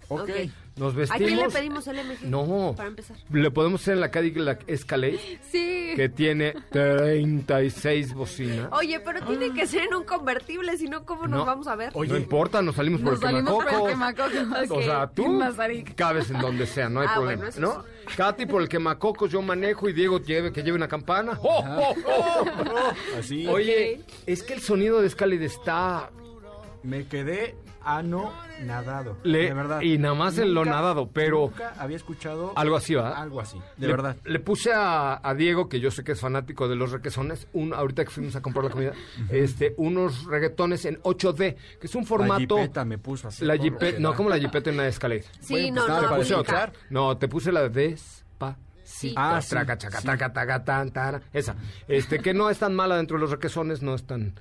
Ok. 0.09 0.21
Ok. 0.21 0.31
Nos 0.77 0.93
¿A 0.93 0.97
vestimos. 0.97 1.27
quién 1.27 1.39
le 1.41 1.49
pedimos 1.49 1.87
el 1.87 1.97
MG? 1.97 2.25
No. 2.29 2.75
Para 2.77 2.89
empezar. 2.89 3.17
Le 3.31 3.51
podemos 3.51 3.81
hacer 3.81 3.95
en 3.95 4.01
la 4.01 4.11
Cadillac 4.11 4.63
Escalade, 4.69 5.19
Sí. 5.51 5.93
que 5.97 6.11
tiene 6.11 6.55
36 6.71 8.13
bocinas. 8.13 8.69
Oye, 8.73 9.01
pero 9.01 9.25
tiene 9.25 9.55
que 9.55 9.67
ser 9.67 9.85
en 9.85 9.95
un 9.95 10.05
convertible, 10.05 10.77
si 10.77 10.87
no, 10.87 11.07
¿cómo 11.07 11.23
nos 11.27 11.39
No. 11.41 11.45
vamos 11.47 11.67
a 11.67 11.77
ver? 11.77 11.95
no 11.97 12.17
importa, 12.17 12.61
nos 12.61 12.75
salimos 12.77 13.01
por 13.01 13.13
Nos 13.15 13.23
el 13.23 13.29
salimos 13.29 13.53
por 13.55 13.63
el 13.73 13.87
quemacocos. 13.89 14.33
quemacocos. 14.33 14.71
O 14.79 14.83
sea, 14.83 15.07
tú 15.09 15.41
cabes 15.95 16.31
en 16.31 16.39
donde 16.41 16.67
sea, 16.67 16.89
no 16.91 17.01
hay 17.01 17.07
Ah, 17.11 17.15
problema, 17.15 17.49
bueno, 17.51 17.75
¿no? 17.75 17.85
Katy 18.17 18.47
por 18.47 18.61
el 18.63 18.69
quemacocos, 18.69 19.31
yo 19.33 19.41
manejo 19.43 19.89
y 19.89 19.93
Diego 19.95 20.21
lleve, 20.21 20.53
que 20.53 20.63
lleve 20.63 20.77
una 20.77 20.89
campana. 20.89 21.39
¡Oh, 21.43 21.65
oh, 21.67 21.95
oh! 22.07 23.19
Así. 23.19 23.47
Oye, 23.47 24.01
es 24.27 24.43
que 24.43 24.55
el 24.55 24.61
sonido 24.61 25.01
de 25.01 25.07
Escalade 25.07 25.45
está... 25.47 26.11
Me 26.83 27.07
quedé 27.09 27.57
anonadado. 27.87 29.17
Le- 29.23 29.45
de 29.49 29.55
verdad. 29.55 29.81
y 29.81 29.99
nada 29.99 30.15
más 30.15 30.37
en 30.39 30.53
lo 30.55 30.65
nadado, 30.65 31.11
pero- 31.13 31.43
Nunca 31.49 31.75
había 31.79 31.97
escuchado 31.97 32.53
Algo 32.57 32.77
así, 32.77 32.95
¿verdad? 32.95 33.15
Algo 33.15 33.41
así, 33.41 33.59
de 33.77 33.87
le, 33.87 33.93
verdad. 33.93 34.17
Le 34.25 34.41
puse 34.41 34.73
a, 34.73 35.21
a 35.23 35.35
Diego, 35.35 35.69
que 35.69 35.81
yo 35.81 35.91
sé 35.91 36.05
que 36.05 36.13
es 36.13 36.21
fanático 36.21 36.69
de 36.69 36.77
los 36.77 36.91
requesones, 36.93 37.49
un, 37.53 37.73
ahorita 37.75 38.05
que 38.05 38.11
fuimos 38.11 38.35
a 38.37 38.43
comprar 38.43 38.65
la 38.65 38.71
comida, 38.71 38.93
este, 39.31 39.75
unos 39.77 40.25
reggaetones 40.25 40.85
en 40.85 41.01
8D, 41.03 41.57
que 41.81 41.87
es 41.87 41.95
un 41.95 42.03
La 42.03 42.07
formato... 42.09 42.57
jipeta 42.59 42.85
me 42.85 42.99
puso 42.99 43.29
así. 43.29 43.45
La 43.45 43.57
jipeta, 43.57 43.99
no 44.01 44.15
como 44.15 44.29
la 44.29 44.39
jipeta 44.39 44.71
en 44.71 44.77
la 44.79 44.89
escalera. 44.89 45.25
Sí, 45.41 45.55
Bueno, 45.55 45.69
no, 45.69 45.81
pues 45.83 45.89
nada, 45.89 46.01
no, 46.03 46.09
para 46.09 46.21
puse 46.21 46.35
otra. 46.35 46.73
No, 46.91 47.17
te 47.17 47.29
puse 47.29 47.53
la 47.53 47.69
de 47.69 47.71
despacito. 47.71 49.15
Ah, 49.17 49.41
sí, 49.43 49.51
traca, 49.51 49.77
chaca, 49.79 50.01
sí. 50.01 50.07
taca, 50.07 50.33
taca, 50.33 50.65
tan, 50.65 50.91
tara. 50.93 51.21
Esa. 51.33 51.57
Este, 51.89 52.19
que 52.21 52.33
no 52.35 52.51
es 52.51 52.59
tan 52.59 52.75
mala 52.75 52.97
dentro 52.97 53.17
de 53.17 53.21
los 53.21 53.31
requesones, 53.31 53.83
no 53.83 53.95
es 53.95 54.05
tan, 54.07 54.35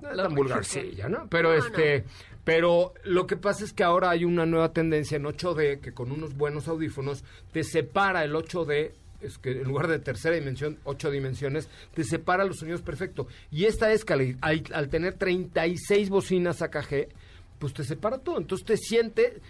no 0.00 0.10
es 0.10 0.16
tan 0.16 0.34
vulgarcilla, 0.34 1.08
¿no? 1.08 1.26
Pero 1.28 1.52
este, 1.52 2.04
pero 2.44 2.94
lo 3.04 3.26
que 3.26 3.36
pasa 3.36 3.64
es 3.64 3.72
que 3.72 3.84
ahora 3.84 4.10
hay 4.10 4.24
una 4.24 4.46
nueva 4.46 4.72
tendencia 4.72 5.16
en 5.16 5.24
8D 5.24 5.80
que 5.80 5.92
con 5.92 6.10
unos 6.10 6.36
buenos 6.36 6.68
audífonos 6.68 7.24
te 7.52 7.64
separa 7.64 8.24
el 8.24 8.34
8D 8.34 8.92
es 9.20 9.38
que 9.38 9.52
en 9.52 9.64
lugar 9.64 9.86
de 9.88 9.98
tercera 9.98 10.34
dimensión, 10.34 10.78
ocho 10.84 11.10
dimensiones, 11.10 11.68
te 11.94 12.04
separa 12.04 12.44
los 12.44 12.58
sonidos 12.58 12.82
perfecto. 12.82 13.26
Y 13.50 13.66
esta 13.66 13.92
escala, 13.92 14.24
al, 14.40 14.62
al 14.72 14.88
tener 14.88 15.14
36 15.14 16.08
bocinas 16.08 16.62
AKG, 16.62 17.08
pues 17.58 17.74
te 17.74 17.84
separa 17.84 18.18
todo. 18.18 18.38
Entonces 18.38 18.66
te 18.66 18.76
siente, 18.76 19.40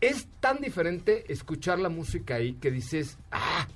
es 0.00 0.28
tan 0.40 0.60
diferente 0.60 1.24
escuchar 1.32 1.78
la 1.78 1.88
música 1.88 2.36
ahí 2.36 2.52
que 2.54 2.70
dices, 2.70 3.16
ah, 3.30 3.66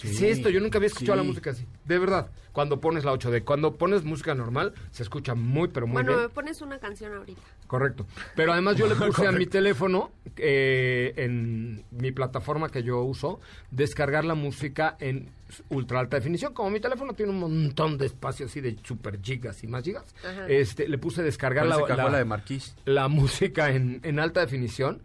¿Qué 0.00 0.10
es 0.10 0.20
esto? 0.22 0.48
Yo 0.50 0.60
nunca 0.60 0.78
había 0.78 0.88
escuchado 0.88 1.18
Sí. 1.18 1.24
la 1.24 1.28
música 1.28 1.50
así. 1.50 1.66
De 1.84 1.98
verdad. 1.98 2.30
Cuando 2.52 2.80
pones 2.80 3.04
la 3.04 3.12
8D. 3.12 3.44
Cuando 3.44 3.76
pones 3.76 4.04
música 4.04 4.34
normal, 4.34 4.74
se 4.90 5.02
escucha 5.02 5.34
muy, 5.34 5.68
pero 5.68 5.86
muy 5.86 5.94
Bueno, 5.94 6.10
bien. 6.12 6.22
me 6.24 6.28
pones 6.28 6.60
una 6.60 6.78
canción 6.78 7.14
ahorita. 7.14 7.40
Correcto. 7.66 8.06
Pero 8.36 8.52
además 8.52 8.76
yo 8.76 8.86
le 8.86 8.94
puse 9.22 9.26
a 9.26 9.32
mi 9.32 9.46
teléfono, 9.46 10.10
eh, 10.36 11.14
en 11.16 11.84
mi 11.92 12.12
plataforma 12.12 12.68
que 12.68 12.82
yo 12.82 13.00
uso, 13.02 13.40
descargar 13.70 14.24
la 14.26 14.34
música 14.34 14.96
en 15.00 15.30
ultra 15.70 16.00
alta 16.00 16.16
definición. 16.16 16.52
Como 16.52 16.68
mi 16.70 16.80
teléfono 16.80 17.14
tiene 17.14 17.32
un 17.32 17.40
montón 17.40 17.96
de 17.96 18.06
espacio 18.06 18.46
así 18.46 18.60
de 18.60 18.76
super 18.84 19.18
gigas 19.22 19.62
y 19.64 19.66
más 19.66 19.82
gigas, 19.84 20.04
Ajá. 20.22 20.46
este, 20.48 20.88
le 20.88 20.98
puse 20.98 21.22
descargar 21.22 21.64
la, 21.66 21.76
de 22.18 22.24
Marquís. 22.26 22.74
la 22.84 23.08
música 23.08 23.70
en, 23.70 24.00
en 24.02 24.18
alta 24.18 24.40
definición 24.40 25.00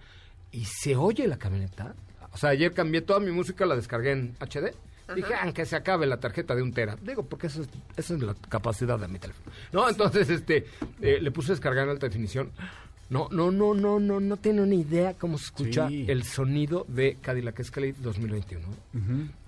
y 0.51 0.65
se 0.65 0.95
oye 0.97 1.27
la 1.27 1.37
camioneta. 1.37 1.95
O 2.37 2.39
sea, 2.39 2.51
ayer 2.51 2.71
cambié 2.71 3.01
toda 3.01 3.19
mi 3.19 3.31
música, 3.31 3.65
la 3.65 3.75
descargué 3.75 4.11
en 4.11 4.35
HD. 4.39 4.75
Dije, 5.15 5.33
aunque 5.41 5.65
se 5.65 5.75
acabe 5.75 6.05
la 6.05 6.17
tarjeta 6.19 6.53
de 6.53 6.61
un 6.61 6.71
tera. 6.71 6.95
Digo, 7.01 7.23
porque 7.25 7.47
eso 7.47 7.63
es, 7.63 7.67
esa 7.95 8.13
es 8.13 8.21
la 8.21 8.35
capacidad 8.47 8.99
de 8.99 9.07
mi 9.07 9.17
teléfono. 9.17 9.51
No, 9.73 9.89
entonces, 9.89 10.29
este, 10.29 10.67
eh, 11.01 11.17
le 11.19 11.31
puse 11.31 11.53
descargar 11.53 11.85
en 11.85 11.89
alta 11.89 12.05
definición. 12.05 12.51
No, 13.09 13.27
no, 13.31 13.49
no, 13.49 13.73
no, 13.73 13.99
no, 13.99 14.19
no 14.19 14.37
tiene 14.37 14.61
una 14.61 14.75
idea 14.75 15.15
cómo 15.15 15.39
se 15.39 15.45
escucha 15.45 15.87
Sí. 15.87 16.05
el 16.07 16.23
sonido 16.25 16.85
de 16.87 17.17
Cadillac 17.21 17.59
Escalade 17.59 17.95
2021. 18.03 18.67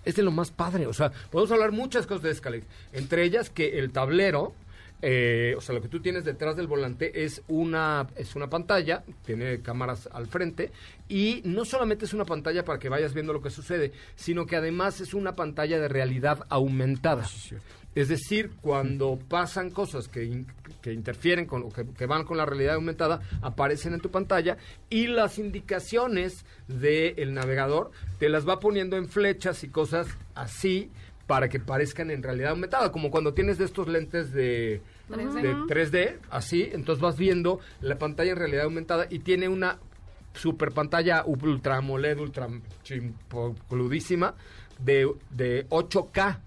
Es 0.03 0.15
de 0.15 0.23
lo 0.23 0.31
más 0.31 0.49
padre. 0.49 0.87
O 0.87 0.93
sea, 0.93 1.11
podemos 1.29 1.51
hablar 1.51 1.71
muchas 1.71 2.07
cosas 2.07 2.23
de 2.23 2.31
Escalade. 2.31 2.63
Entre 2.91 3.23
ellas 3.23 3.51
que 3.51 3.77
el 3.77 3.91
tablero, 3.91 4.53
eh, 5.01 5.53
o 5.57 5.61
sea, 5.61 5.75
lo 5.75 5.81
que 5.81 5.87
tú 5.87 6.01
tienes 6.01 6.25
detrás 6.25 6.55
del 6.57 6.67
volante 6.67 7.23
es 7.23 7.41
una, 7.47 8.07
es 8.15 8.35
una 8.35 8.49
pantalla, 8.49 9.03
tiene 9.25 9.61
cámaras 9.61 10.09
al 10.11 10.27
frente, 10.27 10.71
y 11.07 11.41
no 11.45 11.65
solamente 11.65 12.05
es 12.05 12.13
una 12.13 12.25
pantalla 12.25 12.63
para 12.65 12.79
que 12.79 12.89
vayas 12.89 13.13
viendo 13.13 13.33
lo 13.33 13.41
que 13.41 13.49
sucede, 13.49 13.91
sino 14.15 14.45
que 14.45 14.55
además 14.55 14.99
es 15.01 15.13
una 15.13 15.35
pantalla 15.35 15.79
de 15.79 15.87
realidad 15.87 16.45
aumentada. 16.49 17.25
Es 17.95 18.07
decir, 18.07 18.51
cuando 18.61 19.17
pasan 19.27 19.71
cosas 19.71 20.07
que, 20.07 20.23
in- 20.23 20.45
que 20.81 20.93
interfieren 20.93 21.45
con 21.47 21.63
o 21.63 21.69
que, 21.69 21.85
que 21.97 22.05
van 22.05 22.23
con 22.23 22.37
la 22.37 22.45
realidad 22.45 22.75
aumentada, 22.75 23.19
aparecen 23.41 23.93
en 23.95 23.99
tu 23.99 24.11
pantalla 24.11 24.57
y 24.91 25.07
las 25.07 25.39
indicaciones 25.39 26.45
del 26.67 27.33
navegador 27.33 27.89
te 28.19 28.29
las 28.29 28.47
va 28.47 28.59
poniendo 28.59 28.95
en 28.95 29.09
flechas 29.09 29.63
y 29.63 29.69
cosas 29.69 30.07
así 30.35 30.91
para 31.29 31.47
que 31.47 31.59
parezcan 31.59 32.09
en 32.09 32.23
realidad 32.23 32.49
aumentada, 32.49 32.91
como 32.91 33.11
cuando 33.11 33.35
tienes 33.35 33.59
de 33.59 33.65
estos 33.65 33.87
lentes 33.87 34.33
de, 34.33 34.81
3D. 35.11 35.41
de 35.43 35.53
3D, 35.53 36.17
así, 36.31 36.67
entonces 36.73 36.99
vas 37.03 37.19
viendo 37.19 37.59
la 37.81 37.99
pantalla 37.99 38.31
en 38.31 38.37
realidad 38.37 38.63
aumentada 38.63 39.05
y 39.11 39.19
tiene 39.19 39.47
una 39.47 39.77
super 40.33 40.71
pantalla 40.71 41.23
ultra 41.27 41.77
AMOLED, 41.77 42.17
ultra 42.17 42.47
chimpoludísima 42.81 44.33
de, 44.79 45.07
de 45.29 45.69
8K. 45.69 46.39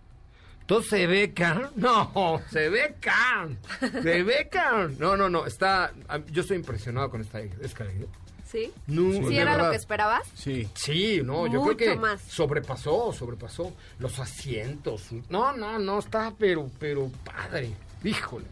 Entonces 0.63 0.91
se 0.91 1.07
ve 1.07 1.33
can, 1.33 1.71
no, 1.77 2.43
se 2.51 2.69
ve 2.69 2.97
can, 2.99 3.59
se 4.03 4.25
ve 4.25 4.49
can. 4.51 4.99
No, 4.99 5.17
no, 5.17 5.31
no, 5.31 5.47
está, 5.47 5.93
yo 6.33 6.41
estoy 6.43 6.57
impresionado 6.57 7.09
con 7.09 7.21
esta 7.21 7.39
escalera. 7.39 8.09
¿Sí? 8.53 8.71
No, 8.87 9.29
¿Sí 9.29 9.37
era 9.39 9.57
lo 9.57 9.71
que 9.71 9.77
esperabas? 9.77 10.29
Sí. 10.35 10.69
Sí, 10.75 11.23
no, 11.25 11.47
yo 11.47 11.63
Mucho 11.63 11.77
creo 11.77 11.95
que 11.95 11.99
más. 11.99 12.21
sobrepasó, 12.23 13.13
sobrepasó 13.15 13.73
los 13.99 14.19
asientos. 14.19 15.07
No, 15.31 15.57
no, 15.57 15.79
no, 15.79 15.99
está 15.99 16.33
pero, 16.39 16.71
pero 16.79 17.11
padre. 17.25 17.73
Híjole. 18.05 18.45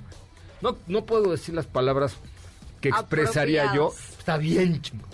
No, 0.63 0.77
no 0.87 1.05
puedo 1.05 1.31
decir 1.31 1.55
las 1.55 1.67
palabras 1.67 2.17
que 2.81 2.89
expresaría 2.89 3.75
yo. 3.75 3.93
Está 4.19 4.39
bien 4.39 4.81
chingo. 4.81 5.07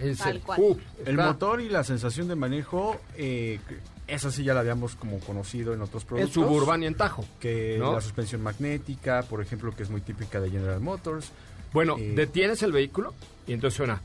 En 0.00 0.16
Tal 0.16 0.26
serio. 0.26 0.40
cual. 0.44 0.60
Uf, 0.60 0.78
El 1.06 1.16
motor 1.16 1.60
y 1.60 1.68
la 1.68 1.84
sensación 1.84 2.26
de 2.26 2.34
manejo, 2.34 2.98
eh, 3.16 3.60
esa 4.08 4.32
sí 4.32 4.42
ya 4.42 4.54
la 4.54 4.60
habíamos 4.60 4.96
como 4.96 5.20
conocido 5.20 5.72
en 5.74 5.82
otros 5.82 6.02
en 6.02 6.08
productos. 6.08 6.34
Suburban 6.34 6.82
y 6.82 6.86
en 6.86 6.94
Tajo. 6.94 7.24
Que 7.38 7.76
¿no? 7.78 7.92
la 7.92 8.00
suspensión 8.00 8.42
magnética, 8.42 9.22
por 9.28 9.40
ejemplo, 9.40 9.70
que 9.76 9.82
es 9.84 9.90
muy 9.90 10.00
típica 10.00 10.40
de 10.40 10.50
General 10.50 10.80
Motors. 10.80 11.30
Bueno, 11.72 11.96
Eh, 11.98 12.12
detienes 12.14 12.62
el 12.62 12.72
vehículo 12.72 13.14
y 13.46 13.52
entonces 13.52 13.76
suena. 13.76 14.00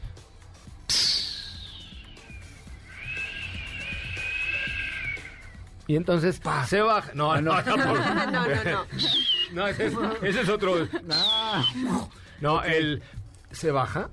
Y 5.88 5.96
entonces 5.96 6.42
se 6.68 6.82
baja. 6.82 7.12
No, 7.14 7.40
no, 7.42 7.62
no. 7.62 7.78
no, 7.78 7.86
no, 8.32 8.64
no. 8.64 8.86
No, 9.54 9.68
ese 9.68 9.88
es, 9.88 9.94
ese 10.24 10.42
es 10.42 10.50
otro. 10.50 10.88
No, 12.42 12.64
el 12.64 13.02
se 13.52 13.72
baja 13.72 14.10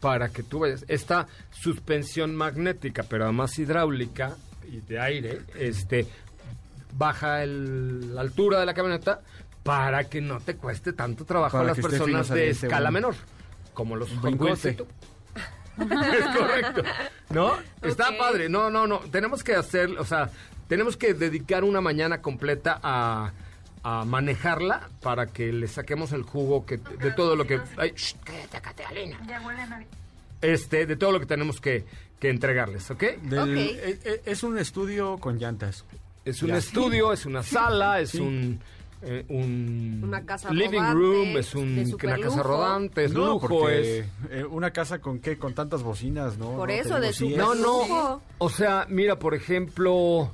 para 0.00 0.28
que 0.28 0.42
tú 0.42 0.60
vayas. 0.60 0.84
Esta 0.88 1.26
suspensión 1.50 2.36
magnética, 2.36 3.04
pero 3.04 3.24
además 3.24 3.58
hidráulica 3.58 4.36
y 4.70 4.80
de 4.80 5.00
aire, 5.00 5.40
este 5.58 6.06
baja 6.96 7.42
el- 7.42 8.14
la 8.14 8.20
altura 8.20 8.60
de 8.60 8.66
la 8.66 8.74
camioneta 8.74 9.20
para 9.64 10.04
que 10.04 10.20
no 10.20 10.38
te 10.40 10.54
cueste 10.54 10.92
tanto 10.92 11.24
trabajo 11.24 11.58
Para 11.58 11.72
a 11.72 11.74
las 11.74 11.80
personas 11.80 12.28
de 12.28 12.50
escala 12.50 12.90
un- 12.90 12.94
menor, 12.94 13.14
como 13.72 13.96
los 13.96 14.10
Hot 14.18 14.26
es 15.76 16.36
correcto. 16.36 16.82
¿No? 17.30 17.54
Está 17.82 18.16
padre. 18.16 18.48
No, 18.48 18.70
no, 18.70 18.86
no. 18.86 18.98
Tenemos 19.10 19.42
que 19.42 19.56
hacer, 19.56 19.90
o 19.98 20.04
sea, 20.04 20.30
tenemos 20.68 20.96
que 20.96 21.14
dedicar 21.14 21.64
una 21.64 21.80
mañana 21.80 22.22
completa 22.22 22.78
a, 22.80 23.32
a 23.82 24.04
manejarla 24.04 24.88
para 25.02 25.26
que 25.26 25.52
le 25.52 25.66
saquemos 25.66 26.12
el 26.12 26.22
jugo 26.22 26.64
que 26.64 26.76
de 26.76 27.10
todo 27.10 27.34
lo 27.34 27.44
que. 27.46 27.60
Ay, 27.76 27.92
shh, 27.96 28.14
cállate, 28.22 28.60
Catalina. 28.60 29.18
Este, 30.40 30.86
de 30.86 30.94
todo 30.96 31.10
lo 31.10 31.18
que 31.20 31.26
tenemos 31.26 31.60
que, 31.60 31.84
que 32.20 32.28
entregarles, 32.28 32.90
¿ok? 32.90 33.02
Del- 33.22 33.58
eh, 33.58 33.98
eh, 34.04 34.22
es 34.26 34.42
un 34.44 34.58
estudio 34.58 35.18
con 35.18 35.38
llantas. 35.38 35.84
Es 36.24 36.42
un 36.42 36.50
Ya. 36.50 36.58
estudio, 36.58 37.12
es 37.12 37.26
una 37.26 37.42
sala, 37.42 38.00
es 38.00 38.10
Sí. 38.10 38.20
un, 38.20 38.60
eh, 39.06 39.24
un 39.28 40.00
Una 40.04 40.24
casa 40.24 40.52
living 40.52 40.78
rodante, 40.78 40.94
room, 40.94 41.36
es 41.36 41.54
un, 41.54 41.94
una 42.02 42.18
casa 42.18 42.42
rodante, 42.42 43.04
es 43.04 43.12
No, 43.12 43.26
lujo, 43.34 43.48
porque, 43.48 44.00
es... 44.00 44.06
eh, 44.30 44.44
una 44.44 44.70
casa 44.72 44.98
con 45.00 45.18
qué, 45.18 45.36
con 45.38 45.54
tantas 45.54 45.82
bocinas, 45.82 46.38
¿no? 46.38 46.52
Por 46.56 46.68
No, 46.68 46.74
eso, 46.74 46.94
de 47.00 47.00
digo, 47.08 47.12
sí, 47.12 47.18
su- 47.18 47.30
es- 47.30 47.36
No, 47.36 47.54
no. 47.54 48.22
O 48.38 48.48
sea, 48.50 48.86
mira, 48.88 49.18
por 49.18 49.34
ejemplo, 49.34 50.30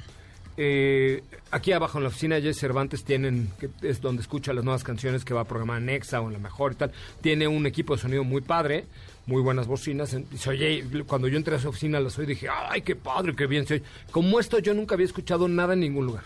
eh, 0.56 1.22
aquí 1.50 1.72
abajo 1.72 1.98
en 1.98 2.04
la 2.04 2.08
oficina 2.08 2.36
de 2.36 2.42
Jay 2.42 2.54
Cervantes 2.54 3.04
tienen, 3.04 3.50
que 3.58 3.70
es 3.82 4.00
donde 4.00 4.22
escucha 4.22 4.52
las 4.52 4.64
nuevas 4.64 4.84
canciones 4.84 5.24
que 5.24 5.32
va 5.34 5.42
a 5.42 5.44
programar 5.44 5.80
en 5.80 5.88
Exa 5.90 6.20
o 6.20 6.26
en 6.26 6.34
la 6.34 6.38
mejor 6.38 6.72
y 6.72 6.74
tal. 6.76 6.92
Tiene 7.20 7.48
un 7.48 7.66
equipo 7.66 7.94
de 7.96 8.02
sonido 8.02 8.24
muy 8.24 8.40
padre, 8.42 8.84
muy 9.26 9.42
buenas 9.42 9.66
bocinas. 9.66 10.12
En- 10.12 10.26
oye, 10.48 10.84
cuando 11.06 11.28
yo 11.28 11.36
entré 11.36 11.54
a 11.56 11.58
su 11.58 11.68
oficina 11.68 12.00
las 12.00 12.18
oí 12.18 12.24
y 12.24 12.28
dije, 12.28 12.48
ay, 12.50 12.82
qué 12.82 12.96
padre, 12.96 13.34
qué 13.34 13.46
bien 13.46 13.66
se 13.66 13.74
oye. 13.74 13.82
Como 14.10 14.38
esto 14.40 14.58
yo 14.58 14.74
nunca 14.74 14.94
había 14.96 15.06
escuchado 15.06 15.48
nada 15.48 15.72
en 15.74 15.80
ningún 15.80 16.06
lugar. 16.06 16.24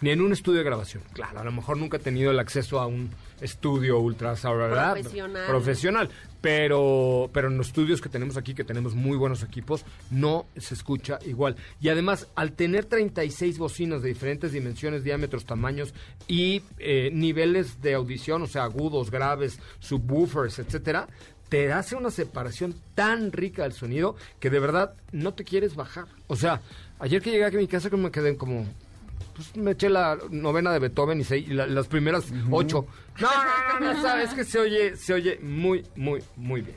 Ni 0.00 0.10
en 0.10 0.20
un 0.20 0.32
estudio 0.32 0.58
de 0.58 0.64
grabación. 0.64 1.02
Claro, 1.12 1.40
a 1.40 1.44
lo 1.44 1.52
mejor 1.52 1.78
nunca 1.78 1.96
he 1.96 2.00
tenido 2.00 2.30
el 2.30 2.38
acceso 2.38 2.80
a 2.80 2.86
un 2.86 3.10
estudio 3.40 3.98
ultra 3.98 4.34
¿verdad? 4.34 4.92
Profesional. 4.92 5.46
profesional. 5.46 6.10
Pero, 6.42 7.30
pero 7.32 7.48
en 7.48 7.56
los 7.56 7.68
estudios 7.68 8.00
que 8.00 8.08
tenemos 8.08 8.36
aquí, 8.36 8.54
que 8.54 8.62
tenemos 8.62 8.94
muy 8.94 9.16
buenos 9.16 9.42
equipos, 9.42 9.84
no 10.10 10.46
se 10.56 10.74
escucha 10.74 11.18
igual. 11.24 11.56
Y 11.80 11.88
además, 11.88 12.28
al 12.34 12.52
tener 12.52 12.84
36 12.84 13.58
bocinas 13.58 14.02
de 14.02 14.10
diferentes 14.10 14.52
dimensiones, 14.52 15.02
diámetros, 15.02 15.44
tamaños 15.44 15.94
y 16.28 16.62
eh, 16.78 17.10
niveles 17.12 17.80
de 17.80 17.94
audición, 17.94 18.42
o 18.42 18.46
sea, 18.46 18.64
agudos, 18.64 19.10
graves, 19.10 19.58
subwoofers, 19.80 20.58
etcétera, 20.58 21.08
te 21.48 21.72
hace 21.72 21.96
una 21.96 22.10
separación 22.10 22.74
tan 22.94 23.32
rica 23.32 23.62
del 23.62 23.72
sonido 23.72 24.16
que 24.40 24.50
de 24.50 24.60
verdad 24.60 24.94
no 25.12 25.34
te 25.34 25.44
quieres 25.44 25.74
bajar. 25.74 26.06
O 26.26 26.36
sea, 26.36 26.60
ayer 26.98 27.22
que 27.22 27.30
llegué 27.30 27.44
aquí 27.44 27.56
a 27.56 27.60
mi 27.60 27.68
casa 27.68 27.90
que 27.90 27.96
me 27.96 28.10
quedé 28.10 28.36
como 28.36 28.66
pues 29.34 29.56
me 29.56 29.72
eché 29.72 29.88
la 29.88 30.16
novena 30.30 30.72
de 30.72 30.78
Beethoven 30.78 31.20
y, 31.20 31.24
se- 31.24 31.38
y 31.38 31.46
la- 31.48 31.66
las 31.66 31.86
primeras 31.88 32.24
ocho. 32.50 32.86
No, 33.20 33.28
no, 33.28 33.80
no, 33.80 33.94
no, 33.94 34.02
sabes 34.02 34.32
que 34.34 34.44
se 34.44 34.58
oye, 34.58 34.96
se 34.96 35.14
oye 35.14 35.38
muy, 35.42 35.84
muy, 35.96 36.22
muy 36.36 36.60
bien. 36.62 36.76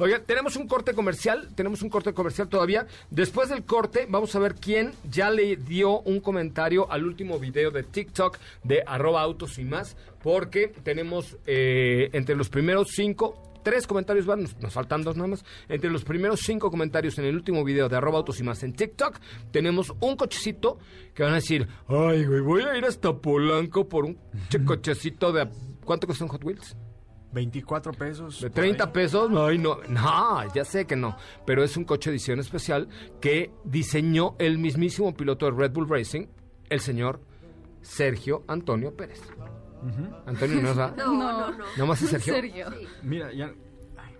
Oiga, 0.00 0.20
tenemos 0.20 0.54
un 0.54 0.68
corte 0.68 0.94
comercial, 0.94 1.48
tenemos 1.56 1.82
un 1.82 1.90
corte 1.90 2.12
comercial 2.14 2.48
todavía. 2.48 2.86
Después 3.10 3.48
del 3.48 3.64
corte, 3.64 4.06
vamos 4.08 4.32
a 4.36 4.38
ver 4.38 4.54
quién 4.54 4.92
ya 5.10 5.28
le 5.28 5.56
dio 5.56 6.00
un 6.02 6.20
comentario 6.20 6.88
al 6.92 7.04
último 7.04 7.40
video 7.40 7.72
de 7.72 7.82
TikTok 7.82 8.38
de 8.62 8.84
arroba 8.86 9.22
autos 9.22 9.58
y 9.58 9.64
más, 9.64 9.96
porque 10.22 10.68
tenemos 10.84 11.36
eh, 11.46 12.10
entre 12.12 12.36
los 12.36 12.48
primeros 12.48 12.90
cinco 12.94 13.47
tres 13.70 13.86
comentarios 13.86 14.24
van, 14.26 14.42
nos, 14.42 14.56
nos 14.60 14.72
faltan 14.72 15.02
dos 15.02 15.16
nada 15.16 15.28
más. 15.28 15.44
Entre 15.68 15.90
los 15.90 16.04
primeros 16.04 16.40
cinco 16.40 16.70
comentarios 16.70 17.18
en 17.18 17.26
el 17.26 17.34
último 17.36 17.64
video 17.64 17.88
de 17.88 17.96
arroba 17.96 18.18
autos 18.18 18.40
y 18.40 18.42
más 18.42 18.62
en 18.62 18.72
TikTok, 18.72 19.18
tenemos 19.50 19.92
un 20.00 20.16
cochecito 20.16 20.78
que 21.14 21.22
van 21.22 21.32
a 21.32 21.36
decir, 21.36 21.68
ay, 21.88 22.24
güey, 22.24 22.40
voy 22.40 22.62
a 22.62 22.76
ir 22.76 22.84
hasta 22.84 23.12
Polanco 23.16 23.88
por 23.88 24.04
un 24.04 24.18
che- 24.48 24.64
cochecito 24.64 25.32
de... 25.32 25.48
¿Cuánto 25.84 26.06
cuesta 26.06 26.24
un 26.24 26.30
Hot 26.30 26.44
Wheels? 26.44 26.76
24 27.32 27.92
pesos. 27.92 28.40
¿De 28.40 28.48
por 28.48 28.54
30 28.62 28.84
ahí. 28.84 28.90
pesos? 28.92 29.30
Ay, 29.36 29.58
no, 29.58 29.78
no, 29.88 30.54
ya 30.54 30.64
sé 30.64 30.86
que 30.86 30.96
no. 30.96 31.16
Pero 31.44 31.62
es 31.62 31.76
un 31.76 31.84
coche 31.84 32.08
edición 32.10 32.40
especial 32.40 32.88
que 33.20 33.50
diseñó 33.64 34.34
el 34.38 34.56
mismísimo 34.58 35.14
piloto 35.14 35.44
de 35.46 35.52
Red 35.52 35.72
Bull 35.72 35.88
Racing, 35.88 36.26
el 36.70 36.80
señor 36.80 37.20
Sergio 37.82 38.44
Antonio 38.48 38.96
Pérez. 38.96 39.20
Antonio 40.26 40.62
no 40.62 40.70
es 40.70 40.76
¿verdad? 40.76 40.96
No, 40.96 41.12
no, 41.12 41.50
no. 41.52 41.64
¿No 41.76 41.86
más 41.86 42.02
es 42.02 42.10
Sergio? 42.10 42.34
Sergio. 42.34 42.66
Mira, 43.02 43.32
ya. 43.32 43.52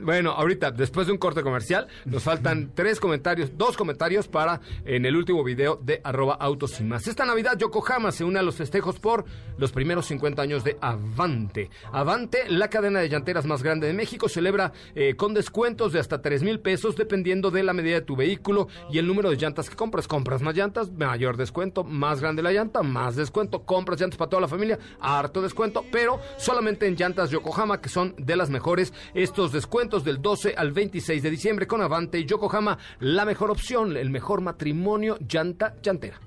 Bueno, 0.00 0.30
ahorita, 0.30 0.70
después 0.70 1.08
de 1.08 1.12
un 1.12 1.18
corte 1.18 1.42
comercial, 1.42 1.88
nos 2.04 2.22
faltan 2.22 2.70
tres 2.74 3.00
comentarios, 3.00 3.58
dos 3.58 3.76
comentarios 3.76 4.28
para 4.28 4.60
en 4.84 5.04
el 5.04 5.16
último 5.16 5.42
video 5.42 5.76
de 5.82 6.00
arroba 6.04 6.34
autos 6.34 6.78
y 6.80 6.84
más. 6.84 7.08
Esta 7.08 7.24
Navidad 7.24 7.58
Yokohama 7.58 8.12
se 8.12 8.22
une 8.22 8.38
a 8.38 8.42
los 8.42 8.54
festejos 8.54 9.00
por 9.00 9.24
los 9.56 9.72
primeros 9.72 10.06
50 10.06 10.40
años 10.40 10.62
de 10.62 10.76
Avante. 10.80 11.70
Avante, 11.92 12.48
la 12.48 12.70
cadena 12.70 13.00
de 13.00 13.08
llanteras 13.08 13.44
más 13.44 13.64
grande 13.64 13.88
de 13.88 13.92
México, 13.92 14.28
celebra 14.28 14.72
eh, 14.94 15.16
con 15.16 15.34
descuentos 15.34 15.92
de 15.92 15.98
hasta 15.98 16.22
3 16.22 16.44
mil 16.44 16.60
pesos 16.60 16.94
dependiendo 16.94 17.50
de 17.50 17.64
la 17.64 17.72
medida 17.72 17.96
de 17.96 18.02
tu 18.02 18.14
vehículo 18.14 18.68
y 18.92 18.98
el 18.98 19.06
número 19.06 19.30
de 19.30 19.36
llantas 19.36 19.68
que 19.68 19.74
compras. 19.74 20.06
Compras 20.06 20.42
más 20.42 20.54
llantas, 20.54 20.92
mayor 20.92 21.36
descuento, 21.36 21.82
más 21.82 22.20
grande 22.20 22.42
la 22.42 22.52
llanta, 22.52 22.84
más 22.84 23.16
descuento. 23.16 23.64
Compras 23.64 24.00
llantas 24.00 24.16
para 24.16 24.30
toda 24.30 24.42
la 24.42 24.48
familia, 24.48 24.78
harto 25.00 25.42
descuento, 25.42 25.84
pero 25.90 26.20
solamente 26.36 26.86
en 26.86 26.94
llantas 26.94 27.30
Yokohama, 27.30 27.80
que 27.80 27.88
son 27.88 28.14
de 28.16 28.36
las 28.36 28.48
mejores. 28.48 28.92
Estos 29.12 29.50
descuentos 29.50 29.87
del 29.88 30.20
12 30.20 30.54
al 30.54 30.72
26 30.72 31.22
de 31.22 31.30
diciembre 31.30 31.66
con 31.66 31.80
Avante 31.80 32.18
y 32.18 32.26
Yokohama, 32.26 32.76
la 33.00 33.24
mejor 33.24 33.50
opción, 33.50 33.96
el 33.96 34.10
mejor 34.10 34.42
matrimonio 34.42 35.16
llanta 35.26 35.74
llantera. 35.82 36.20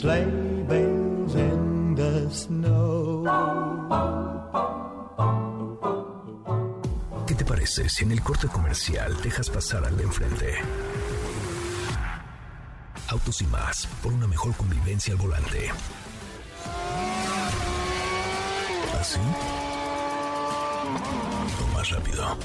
sleigh 0.00 0.24
bells 0.68 1.34
in 1.34 1.94
the 1.94 2.30
snow. 2.30 4.39
Si 7.66 8.04
en 8.04 8.12
el 8.12 8.22
corte 8.22 8.48
comercial 8.48 9.20
dejas 9.22 9.50
pasar 9.50 9.84
al 9.84 9.96
de 9.96 10.02
enfrente? 10.04 10.54
Autos 13.08 13.42
y 13.42 13.46
más, 13.46 13.86
por 14.02 14.12
una 14.12 14.26
mejor 14.26 14.54
convivencia 14.54 15.12
al 15.12 15.18
volante. 15.18 15.70
¿Así? 19.00 19.18
O 21.62 21.76
más 21.76 21.90
rápido. 21.90 22.36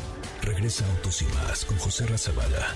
Regresa 0.41 0.86
Autos 0.95 1.22
y 1.22 1.26
más 1.26 1.66
con 1.66 1.78
José 1.78 2.05
Razabala. 2.07 2.74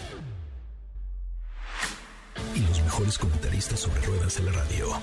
Y 2.56 2.60
los 2.62 2.82
mejores 2.82 3.18
comentaristas 3.18 3.80
sobre 3.80 4.02
ruedas 4.02 4.36
de 4.36 4.44
la 4.44 4.52
radio. 4.52 5.00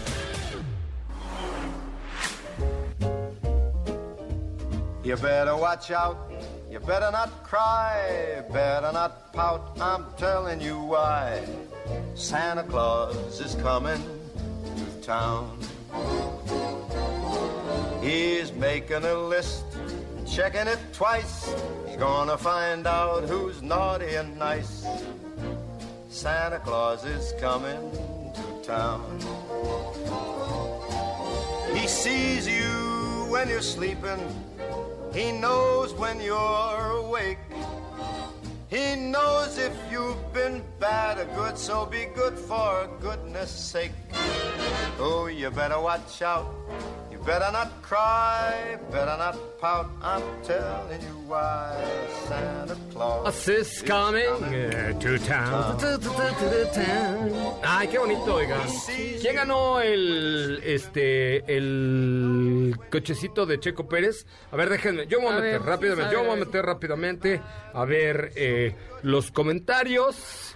You 5.05 5.17
better 5.17 5.55
watch 5.55 5.93
out. 5.93 6.17
You 6.77 6.81
better 6.81 7.11
not 7.11 7.43
cry. 7.43 8.45
Better 8.53 8.93
not 8.93 9.33
pout. 9.33 9.79
I'm 9.81 10.05
telling 10.19 10.61
you 10.61 10.79
why. 10.79 11.43
Santa 12.15 12.65
Claus 12.65 13.41
is 13.41 13.55
coming 13.55 14.03
to 14.77 14.85
town. 15.01 15.59
He's 18.03 18.53
making 18.53 19.05
a 19.05 19.15
list, 19.15 19.65
checking 20.27 20.67
it 20.67 20.79
twice. 20.93 21.51
He's 21.87 21.97
gonna 21.97 22.37
find 22.37 22.87
out 22.87 23.25
who's 23.25 23.63
naughty 23.63 24.17
and 24.17 24.37
nice. 24.37 24.85
Santa 26.11 26.59
Claus 26.59 27.07
is 27.07 27.33
coming 27.41 27.91
to 28.35 28.69
town. 28.69 29.19
He 31.75 31.89
sees 31.89 32.47
you 32.47 33.29
when 33.31 33.49
you're 33.49 33.63
sleeping. 33.63 34.21
He 35.17 35.33
knows 35.33 35.95
when 35.95 36.21
you're 36.21 36.91
awake. 36.91 37.39
He 38.69 38.97
knows 38.97 39.57
if 39.57 39.73
you've 39.91 40.31
been 40.35 40.63
bad 40.79 41.17
or 41.17 41.25
good, 41.35 41.57
so 41.57 41.87
be 41.87 42.05
good 42.15 42.39
for 42.39 42.87
goodness 43.01 43.51
sake. 43.51 43.93
Oh, 44.99 45.29
you 45.33 45.51
better 45.51 45.81
watch 45.81 46.21
out. 46.21 46.55
Better 47.27 47.51
not 47.51 47.83
cry, 47.83 48.79
better 48.93 49.17
not 49.19 49.35
pout. 49.61 49.87
I'm 50.01 50.23
telling 50.47 51.01
you 51.03 51.17
why 51.27 51.75
Santa 52.29 52.77
Claus 52.93 53.49
is 53.49 53.83
coming 53.83 54.23
eh, 54.55 54.93
to 55.01 55.19
town. 55.19 55.77
Ay, 57.65 57.89
qué 57.89 57.99
bonito, 57.99 58.33
oigan. 58.37 58.61
¿Quién 59.21 59.35
ganó 59.35 59.81
el 59.81 60.61
este 60.63 61.39
el 61.53 62.77
cochecito 62.93 63.45
de 63.45 63.59
Checo 63.59 63.89
Pérez? 63.89 64.25
A 64.53 64.57
ver, 64.57 64.69
déjenme, 64.71 65.09
yo 65.09 65.19
me 65.19 65.25
voy 65.27 65.35
a, 65.35 65.39
A 65.39 65.41
meter 65.41 65.59
ver, 65.61 65.69
rápidamente, 65.69 66.09
a 66.09 66.13
yo 66.13 66.19
me 66.21 66.27
voy 66.29 66.37
a 66.37 66.39
ver. 66.39 66.47
meter 66.47 66.65
rápidamente 66.65 67.43
a 67.75 67.85
ver 67.85 68.33
eh, 68.37 68.77
los 69.03 69.33
comentarios. 69.33 70.55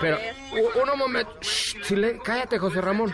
Pero 0.00 0.18
u- 0.52 0.80
uno 0.82 0.94
momento, 0.94 1.32
Shh, 1.40 1.82
silen- 1.82 2.20
cállate, 2.20 2.58
José 2.60 2.80
Ramón. 2.80 3.12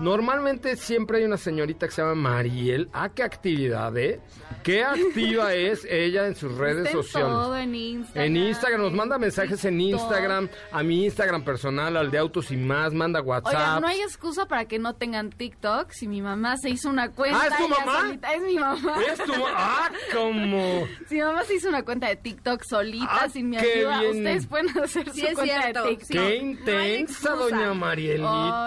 Normalmente 0.00 0.76
siempre 0.76 1.18
hay 1.18 1.24
una 1.24 1.36
señorita 1.36 1.86
que 1.86 1.92
se 1.92 2.02
llama 2.02 2.14
Mariel. 2.14 2.88
Ah, 2.92 3.10
qué 3.14 3.22
actividad, 3.22 3.96
¿eh? 3.96 4.20
Qué 4.62 4.82
activa 4.84 5.54
es 5.54 5.86
ella 5.88 6.26
en 6.26 6.34
sus 6.34 6.56
redes 6.56 6.86
Está 6.86 6.90
en 6.98 7.02
sociales. 7.04 7.28
todo, 7.30 7.56
en 7.56 7.74
Instagram. 7.74 8.24
En 8.26 8.36
Instagram, 8.36 8.80
nos 8.82 8.92
manda 8.92 9.18
mensajes 9.18 9.64
en. 9.64 9.80
Instagram, 9.80 10.48
a 10.72 10.82
mi 10.82 11.04
Instagram 11.04 11.44
personal, 11.44 11.96
al 11.96 12.10
de 12.10 12.18
Autos 12.18 12.50
y 12.50 12.56
Más, 12.56 12.92
manda 12.92 13.20
WhatsApp. 13.20 13.54
Oigan, 13.54 13.80
no 13.82 13.86
hay 13.88 14.00
excusa 14.00 14.46
para 14.46 14.64
que 14.66 14.78
no 14.78 14.94
tengan 14.94 15.30
TikTok. 15.30 15.90
Si 15.90 16.08
mi 16.08 16.20
mamá 16.22 16.56
se 16.56 16.70
hizo 16.70 16.88
una 16.88 17.10
cuenta. 17.10 17.40
Ah, 17.42 17.46
¿es 17.48 17.56
tu 17.56 17.68
mamá? 17.68 18.00
solita- 18.00 18.34
es 18.34 18.42
mi 18.42 18.54
mamá. 18.58 18.96
¿Es 19.12 19.18
tu 19.24 19.32
¡Ah, 19.54 19.90
cómo! 20.12 20.88
Si 21.08 21.16
mi 21.16 21.20
mamá 21.22 21.44
se 21.44 21.54
hizo 21.54 21.68
una 21.68 21.84
cuenta 21.84 22.08
de 22.08 22.16
TikTok 22.16 22.62
solita, 22.64 23.06
Ah, 23.10 23.28
sin 23.28 23.50
mi 23.50 23.56
qué 23.58 23.72
ayuda, 23.74 24.00
bien. 24.00 24.16
ustedes 24.16 24.46
pueden 24.46 24.68
hacer 24.78 25.10
Sí, 25.12 25.20
su 25.20 25.26
es 25.26 25.34
cuenta 25.34 25.62
cierto. 25.62 25.82
de 25.84 25.88
TikTok. 25.90 26.08
¡Qué 26.10 26.18
no 26.18 26.34
intensa, 26.50 27.30
doña 27.34 27.74
Marielita! 27.74 28.64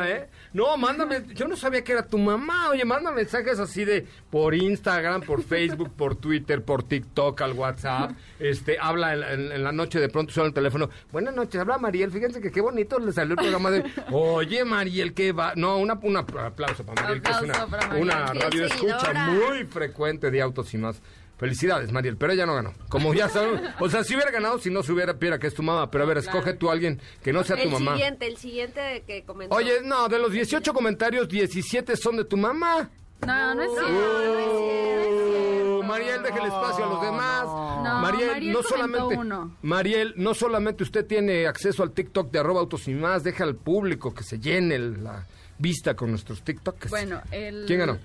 Oye. 0.00 0.12
¿eh? 0.12 0.28
No, 0.54 0.76
mándame, 0.76 1.24
yo 1.34 1.46
no 1.48 1.56
sabía 1.56 1.82
que 1.84 1.90
era 1.92 2.06
tu 2.06 2.16
mamá. 2.16 2.70
Oye, 2.70 2.84
manda 2.84 3.10
mensajes 3.10 3.58
así 3.58 3.84
de 3.84 4.06
por 4.30 4.54
Instagram, 4.54 5.20
por 5.22 5.42
Facebook, 5.42 5.90
por 5.96 6.14
Twitter, 6.14 6.62
por 6.62 6.84
TikTok, 6.84 7.40
al 7.42 7.52
WhatsApp. 7.52 8.12
Este, 8.38 8.78
habla 8.80 9.14
en, 9.14 9.22
en- 9.24 9.52
en 9.52 9.64
la 9.64 9.72
noche, 9.72 9.98
de 9.98 10.08
pronto 10.08 10.32
suena 10.32 10.46
el 10.48 10.54
teléfono. 10.54 10.88
Buenas 11.10 11.34
noches, 11.34 11.60
habla 11.60 11.76
Mariel. 11.78 12.10
Fíjense 12.12 12.40
que 12.40 12.52
qué 12.52 12.60
bonito 12.60 12.98
le 13.00 13.12
salió 13.12 13.32
el 13.32 13.38
programa 13.40 13.70
de. 13.72 13.84
Oye, 14.12 14.64
Mariel, 14.64 15.12
qué 15.12 15.32
va. 15.32 15.52
No, 15.56 15.76
una, 15.78 15.94
un 16.00 16.16
aplauso 16.16 16.86
para 16.86 17.02
Mariel, 17.02 17.20
que 17.20 17.30
es 17.32 17.40
una, 17.42 17.66
una 17.98 18.26
radio 18.32 18.66
escucha 18.66 19.12
muy 19.30 19.64
frecuente 19.64 20.30
de 20.30 20.40
autos 20.40 20.72
y 20.72 20.78
más. 20.78 21.02
Felicidades, 21.44 21.92
Mariel, 21.92 22.16
pero 22.16 22.32
ella 22.32 22.46
no 22.46 22.54
ganó. 22.54 22.72
Como 22.88 23.12
ya 23.12 23.28
saben, 23.28 23.60
o 23.78 23.90
sea, 23.90 24.02
si 24.02 24.14
hubiera 24.14 24.30
ganado, 24.30 24.58
si 24.58 24.70
no 24.70 24.82
se 24.82 24.92
hubiera, 24.92 25.18
piera 25.18 25.38
que 25.38 25.46
es 25.48 25.54
tu 25.54 25.62
mamá. 25.62 25.90
Pero 25.90 26.04
a 26.04 26.06
ver, 26.06 26.16
escoge 26.16 26.54
tú 26.54 26.70
a 26.70 26.72
alguien 26.72 26.98
que 27.22 27.34
no 27.34 27.44
sea 27.44 27.56
tu 27.56 27.64
El 27.64 27.70
mamá. 27.70 27.92
siguiente, 27.92 28.26
el 28.26 28.38
siguiente 28.38 29.04
que 29.06 29.24
comentó. 29.24 29.54
Oye, 29.54 29.82
no, 29.84 30.08
de 30.08 30.18
los 30.18 30.32
18 30.32 30.72
comentarios, 30.72 31.28
17 31.28 31.98
son 31.98 32.16
de 32.16 32.24
tu 32.24 32.38
mamá. 32.38 32.88
No, 33.26 33.54
no 33.54 33.62
es 33.62 33.70
cierto. 33.72 35.80
Uh, 35.80 35.82
Mariel, 35.82 36.22
deje 36.22 36.38
el 36.38 36.46
espacio 36.46 36.84
a 36.84 36.88
los 36.88 37.02
demás. 37.02 37.44
No, 37.44 37.98
Mariel, 38.00 38.28
Mariel 38.30 38.52
no 38.54 38.62
solamente, 38.62 39.16
uno. 39.18 39.56
Mariel, 39.60 40.14
no 40.16 40.32
solamente 40.32 40.82
usted 40.82 41.04
tiene 41.04 41.46
acceso 41.46 41.82
al 41.82 41.90
TikTok 41.92 42.30
de 42.30 42.38
arroba 42.38 42.60
autos 42.60 42.88
y 42.88 42.94
más, 42.94 43.22
deja 43.22 43.44
al 43.44 43.56
público 43.56 44.14
que 44.14 44.24
se 44.24 44.38
llene 44.38 44.78
la 44.78 45.26
vista 45.58 45.94
con 45.94 46.08
nuestros 46.08 46.42
TikToks. 46.42 46.88
Bueno, 46.88 47.20
el... 47.30 47.64
¿Quién 47.66 47.80
ganó? 47.80 47.98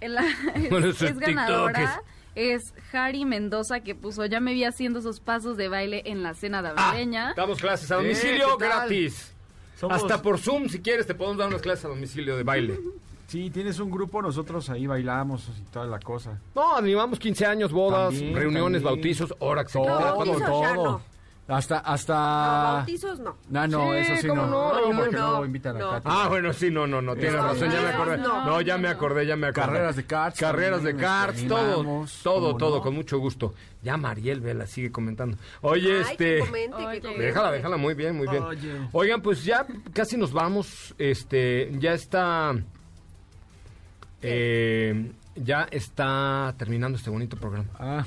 el- 0.00 0.16
Bueno, 0.70 0.86
es, 0.90 1.02
es 1.02 1.18
ganadora. 1.18 2.00
Es 2.34 2.74
Harry 2.92 3.24
Mendoza 3.24 3.80
que 3.80 3.94
puso, 3.94 4.24
ya 4.26 4.40
me 4.40 4.52
vi 4.54 4.64
haciendo 4.64 5.00
sus 5.00 5.20
pasos 5.20 5.56
de 5.56 5.68
baile 5.68 6.02
en 6.06 6.22
la 6.22 6.34
cena 6.34 6.62
navideña. 6.62 7.30
Ah, 7.30 7.34
Damos 7.36 7.60
clases 7.60 7.90
a 7.90 7.94
Eh, 7.94 7.98
domicilio 7.98 8.56
gratis. 8.56 9.32
Somos- 9.78 9.96
Hasta 10.02 10.20
por 10.22 10.38
Zoom, 10.38 10.68
si 10.68 10.80
quieres, 10.80 11.06
te 11.06 11.14
podemos 11.14 11.38
dar 11.38 11.48
unas 11.48 11.62
clases 11.62 11.84
a 11.84 11.88
domicilio 11.88 12.36
de 12.36 12.42
baile. 12.42 12.78
Sí, 13.26 13.48
tienes 13.50 13.80
un 13.80 13.90
grupo, 13.90 14.20
nosotros 14.20 14.68
ahí 14.68 14.86
bailamos 14.86 15.48
y 15.48 15.62
toda 15.72 15.86
la 15.86 15.98
cosa. 15.98 16.38
No, 16.54 16.76
animamos 16.76 17.18
15 17.18 17.46
años, 17.46 17.72
bodas, 17.72 18.10
También, 18.12 18.34
reuniones, 18.36 18.82
también. 18.82 19.00
bautizos, 19.02 19.34
hora 19.38 19.64
que 19.64 19.70
se 19.72 19.78
Todo, 19.78 19.88
ya 19.88 20.74
todo. 20.74 21.00
No. 21.46 21.54
Hasta, 21.56 21.78
hasta... 21.78 22.14
No, 22.14 22.72
bautizos 22.78 23.18
no. 23.20 23.36
No, 23.50 23.66
no, 23.66 23.92
Sí, 23.92 23.98
eso 23.98 24.16
sí 24.22 24.28
¿cómo 24.28 24.42
no. 24.42 24.48
no? 24.48 24.90
No, 24.92 24.96
porque 24.98 25.16
No, 25.16 25.26
luego 25.28 25.44
invitan 25.46 25.78
no. 25.78 25.90
a 25.90 25.94
Katy. 26.00 26.08
Ah, 26.10 26.28
bueno, 26.28 26.52
sí, 26.54 26.70
no, 26.70 26.86
no, 26.86 27.02
no, 27.02 27.14
tienes 27.14 27.34
razón, 27.34 27.70
ya 27.70 27.80
me 27.82 27.88
acordé. 27.88 28.16
no, 28.18 28.44
No, 28.46 28.60
ya 28.62 28.78
me 28.78 28.88
acordé, 28.88 29.26
ya 29.26 29.36
me 29.36 29.48
acordé. 29.48 29.66
Carreras 29.66 29.96
de 29.96 30.04
karts 30.06 30.40
Carreras 30.40 30.82
de 30.82 30.96
karts, 30.96 31.36
este, 31.36 31.48
todo, 31.48 31.84
todo, 32.22 32.46
¿cómo 32.46 32.56
todo, 32.56 32.76
no? 32.78 32.82
con 32.82 32.94
mucho 32.94 33.18
gusto. 33.18 33.54
Ya 33.82 33.96
Mariel 33.98 34.40
Vela 34.40 34.66
sigue 34.66 34.90
comentando. 34.90 35.36
Oye, 35.60 35.96
Ay, 35.96 36.00
este... 36.12 36.34
que 36.36 36.38
comente, 36.40 36.76
que 36.78 36.84
Oye. 36.86 37.00
comente. 37.02 37.22
Déjala, 37.24 37.50
déjala, 37.52 37.76
muy 37.76 37.92
bien, 37.94 38.16
muy 38.16 38.26
bien. 38.26 38.42
Oye. 38.42 38.80
Oigan, 38.92 39.20
pues 39.20 39.44
ya 39.44 39.66
casi 39.92 40.16
nos 40.16 40.32
vamos. 40.32 40.94
Este, 40.96 41.70
ya 41.78 41.92
está. 41.92 42.54
eh, 44.22 45.12
ya 45.36 45.66
está 45.70 46.54
terminando 46.58 46.96
este 46.98 47.10
bonito 47.10 47.36
programa. 47.36 47.68
Ah. 47.78 48.04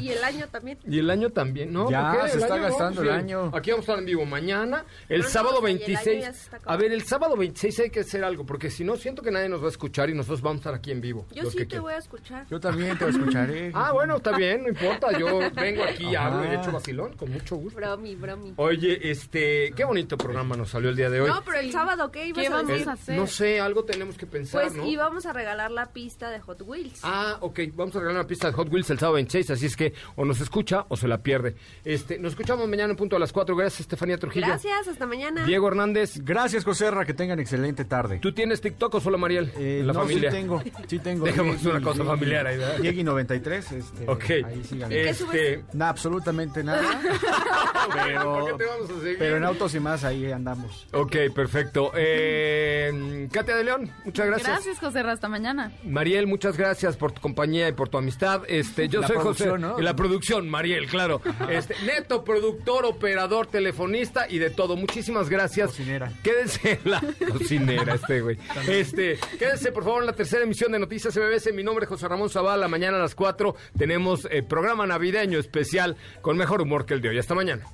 Y 0.00 0.10
el 0.10 0.22
año 0.24 0.46
también. 0.48 0.78
Y 0.86 0.98
el 0.98 1.10
año 1.10 1.30
también, 1.30 1.72
¿no? 1.72 1.90
Ya, 1.90 2.12
¿Por 2.12 2.22
qué? 2.24 2.28
se 2.30 2.38
está 2.38 2.54
año, 2.54 2.62
gastando 2.64 3.02
el 3.02 3.10
año. 3.10 3.50
Aquí 3.54 3.70
vamos 3.70 3.88
a 3.88 3.92
estar 3.92 3.98
en 3.98 4.06
vivo 4.06 4.24
mañana. 4.24 4.84
El 5.08 5.20
No, 5.20 5.24
no, 5.24 5.30
sábado 5.30 5.58
o 5.58 5.60
sea, 5.62 5.70
y 5.70 5.74
el 5.74 5.78
año 5.80 5.86
26. 5.86 6.22
ya 6.22 6.32
se 6.32 6.44
está 6.56 6.60
A 6.64 6.76
ver, 6.76 6.92
el 6.92 7.02
sábado 7.02 7.36
26 7.36 7.78
hay 7.80 7.90
que 7.90 8.00
hacer 8.00 8.24
algo, 8.24 8.44
porque 8.46 8.70
si 8.70 8.84
no, 8.84 8.96
siento 8.96 9.22
que 9.22 9.30
nadie 9.30 9.48
nos 9.48 9.62
va 9.62 9.66
a 9.66 9.70
escuchar 9.70 10.10
y 10.10 10.14
nosotros 10.14 10.40
vamos 10.42 10.58
a 10.58 10.60
estar 10.60 10.74
aquí 10.74 10.90
en 10.90 11.00
vivo. 11.00 11.26
Yo 11.32 11.44
sí 11.50 11.56
que 11.58 11.62
te 11.64 11.66
quieran. 11.68 11.82
voy 11.82 11.92
a 11.94 11.98
escuchar. 11.98 12.46
Yo 12.50 12.60
también 12.60 12.96
te 12.98 13.08
escucharé. 13.08 13.70
Ah, 13.74 13.92
bueno, 13.92 14.16
está 14.16 14.36
bien, 14.36 14.62
no 14.62 14.68
importa. 14.68 15.16
Yo 15.18 15.38
vengo 15.54 15.82
aquí 15.84 16.06
y 16.10 16.14
Ajá. 16.14 16.26
hablo 16.28 16.52
y 16.52 16.56
echo 16.56 16.72
vacilón, 16.72 17.12
con 17.14 17.30
mucho 17.32 17.56
gusto. 17.56 17.76
Bromi, 17.78 18.14
bromi. 18.16 18.54
Oye, 18.56 19.10
este, 19.10 19.72
qué 19.76 19.84
bonito 19.84 20.16
programa 20.16 20.56
nos 20.56 20.70
salió 20.70 20.90
el 20.90 20.96
día 20.96 21.10
de 21.10 21.20
hoy. 21.22 21.28
No, 21.30 21.42
pero 21.44 21.58
el 21.58 21.72
sábado, 21.72 22.10
¿qué 22.10 22.26
ibas 22.28 22.40
¿Qué 22.40 22.46
a 22.46 22.50
vamos 22.50 22.86
a 22.86 22.92
hacer? 22.92 23.16
No 23.16 23.26
sé, 23.26 23.60
algo 23.60 23.84
tenemos 23.84 24.16
que 24.16 24.26
pensar, 24.26 24.62
Pues 24.62 24.74
¿no? 24.74 24.86
íbamos 24.86 25.26
a 25.26 25.32
regalar 25.32 25.70
la 25.70 25.86
pista 25.92 26.30
de 26.30 26.40
Hot 26.52 26.62
Wheels. 26.68 27.00
Ah, 27.02 27.38
ok, 27.40 27.60
vamos 27.74 27.96
a 27.96 28.00
regalar 28.00 28.20
una 28.20 28.28
pista 28.28 28.48
de 28.48 28.52
Hot 28.52 28.68
Wheels 28.70 28.90
el 28.90 28.98
sábado 28.98 29.14
26, 29.14 29.50
así 29.50 29.66
es 29.66 29.74
que 29.76 29.94
o 30.16 30.24
nos 30.26 30.40
escucha 30.40 30.84
o 30.88 30.96
se 30.98 31.08
la 31.08 31.22
pierde. 31.22 31.56
Este, 31.84 32.18
nos 32.18 32.32
escuchamos 32.32 32.68
mañana 32.68 32.90
en 32.90 32.96
punto 32.96 33.16
a 33.16 33.18
las 33.18 33.32
4. 33.32 33.56
Gracias, 33.56 33.80
Estefanía 33.80 34.18
Trujillo. 34.18 34.46
Gracias, 34.46 34.86
hasta 34.88 35.06
mañana. 35.06 35.44
Diego 35.46 35.68
Hernández, 35.68 36.18
Gracias, 36.22 36.64
Joserra, 36.64 37.04
que 37.06 37.14
tengan 37.14 37.40
excelente 37.40 37.84
tarde. 37.86 38.18
¿tú 38.20 38.32
tienes 38.32 38.60
TikTok 38.60 38.94
o 38.96 39.00
solo 39.00 39.16
Mariel? 39.18 39.50
Eh, 39.56 39.82
la 39.84 39.92
no, 39.92 40.00
familia. 40.00 40.30
sí 40.30 40.36
tengo, 40.36 40.62
sí 40.86 40.98
tengo. 40.98 41.24
Dejemos 41.24 41.64
una 41.64 41.80
cosa 41.80 42.04
familiar 42.04 42.46
ahí, 42.46 42.58
¿verdad? 42.58 42.78
Diegui 42.78 43.02
93, 43.04 43.72
este, 43.72 44.08
Ok. 44.08 44.24
ahí 44.44 44.62
síganme. 44.64 45.08
Este, 45.08 45.64
No, 45.72 45.84
absolutamente 45.86 46.62
nada. 46.64 46.82
pero, 47.94 48.40
¿Por 48.40 48.50
qué 48.52 48.64
te 48.64 48.70
vamos 48.70 48.90
a 48.90 49.00
seguir? 49.00 49.16
pero 49.18 49.36
en 49.36 49.44
autos 49.44 49.74
y 49.74 49.80
más 49.80 50.04
ahí 50.04 50.30
andamos. 50.30 50.86
ok, 50.92 51.16
perfecto. 51.34 51.92
Eh, 51.94 53.28
Katia 53.32 53.56
de 53.56 53.64
León, 53.64 53.90
muchas 54.04 54.26
gracias. 54.26 54.48
Gracias, 54.48 54.78
José. 54.78 55.00
Hasta 55.00 55.28
mañana. 55.28 55.72
Mariel, 55.84 56.26
muchas 56.26 56.41
gracias 56.56 56.96
por 56.96 57.12
tu 57.12 57.20
compañía 57.20 57.68
y 57.68 57.72
por 57.72 57.88
tu 57.88 57.98
amistad. 57.98 58.42
Este, 58.48 58.88
yo 58.88 59.00
La 59.00 59.06
soy 59.06 59.16
José. 59.16 59.44
producción, 59.44 59.60
¿no? 59.60 59.78
Y 59.78 59.82
la 59.82 59.94
producción, 59.96 60.48
Mariel, 60.48 60.86
claro. 60.88 61.20
Este, 61.48 61.74
neto, 61.86 62.24
productor, 62.24 62.84
operador, 62.84 63.46
telefonista 63.46 64.26
y 64.28 64.38
de 64.38 64.50
todo. 64.50 64.76
Muchísimas 64.76 65.28
gracias. 65.28 65.68
Cocinera. 65.70 66.12
Quédense 66.22 66.80
en 66.82 66.90
la 66.90 67.00
cocinera, 67.32 67.94
este 67.94 68.20
güey. 68.20 68.38
Este, 68.68 69.18
quédense 69.38 69.72
por 69.72 69.84
favor 69.84 70.00
en 70.02 70.06
la 70.06 70.12
tercera 70.14 70.42
emisión 70.42 70.72
de 70.72 70.78
Noticias 70.78 71.16
MBS. 71.16 71.52
Mi 71.54 71.62
nombre 71.62 71.84
es 71.84 71.88
José 71.88 72.08
Ramón 72.08 72.28
Zavala. 72.30 72.66
Mañana 72.68 72.96
a 72.96 73.00
las 73.00 73.14
4 73.14 73.54
tenemos 73.78 74.26
eh, 74.30 74.42
programa 74.42 74.86
navideño 74.86 75.38
especial 75.38 75.96
con 76.20 76.36
mejor 76.36 76.60
humor 76.62 76.86
que 76.86 76.94
el 76.94 77.00
de 77.00 77.10
hoy. 77.10 77.18
Hasta 77.18 77.34
mañana. 77.34 77.64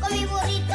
Con 0.00 0.12
mi 0.12 0.24
burrito 0.24 0.74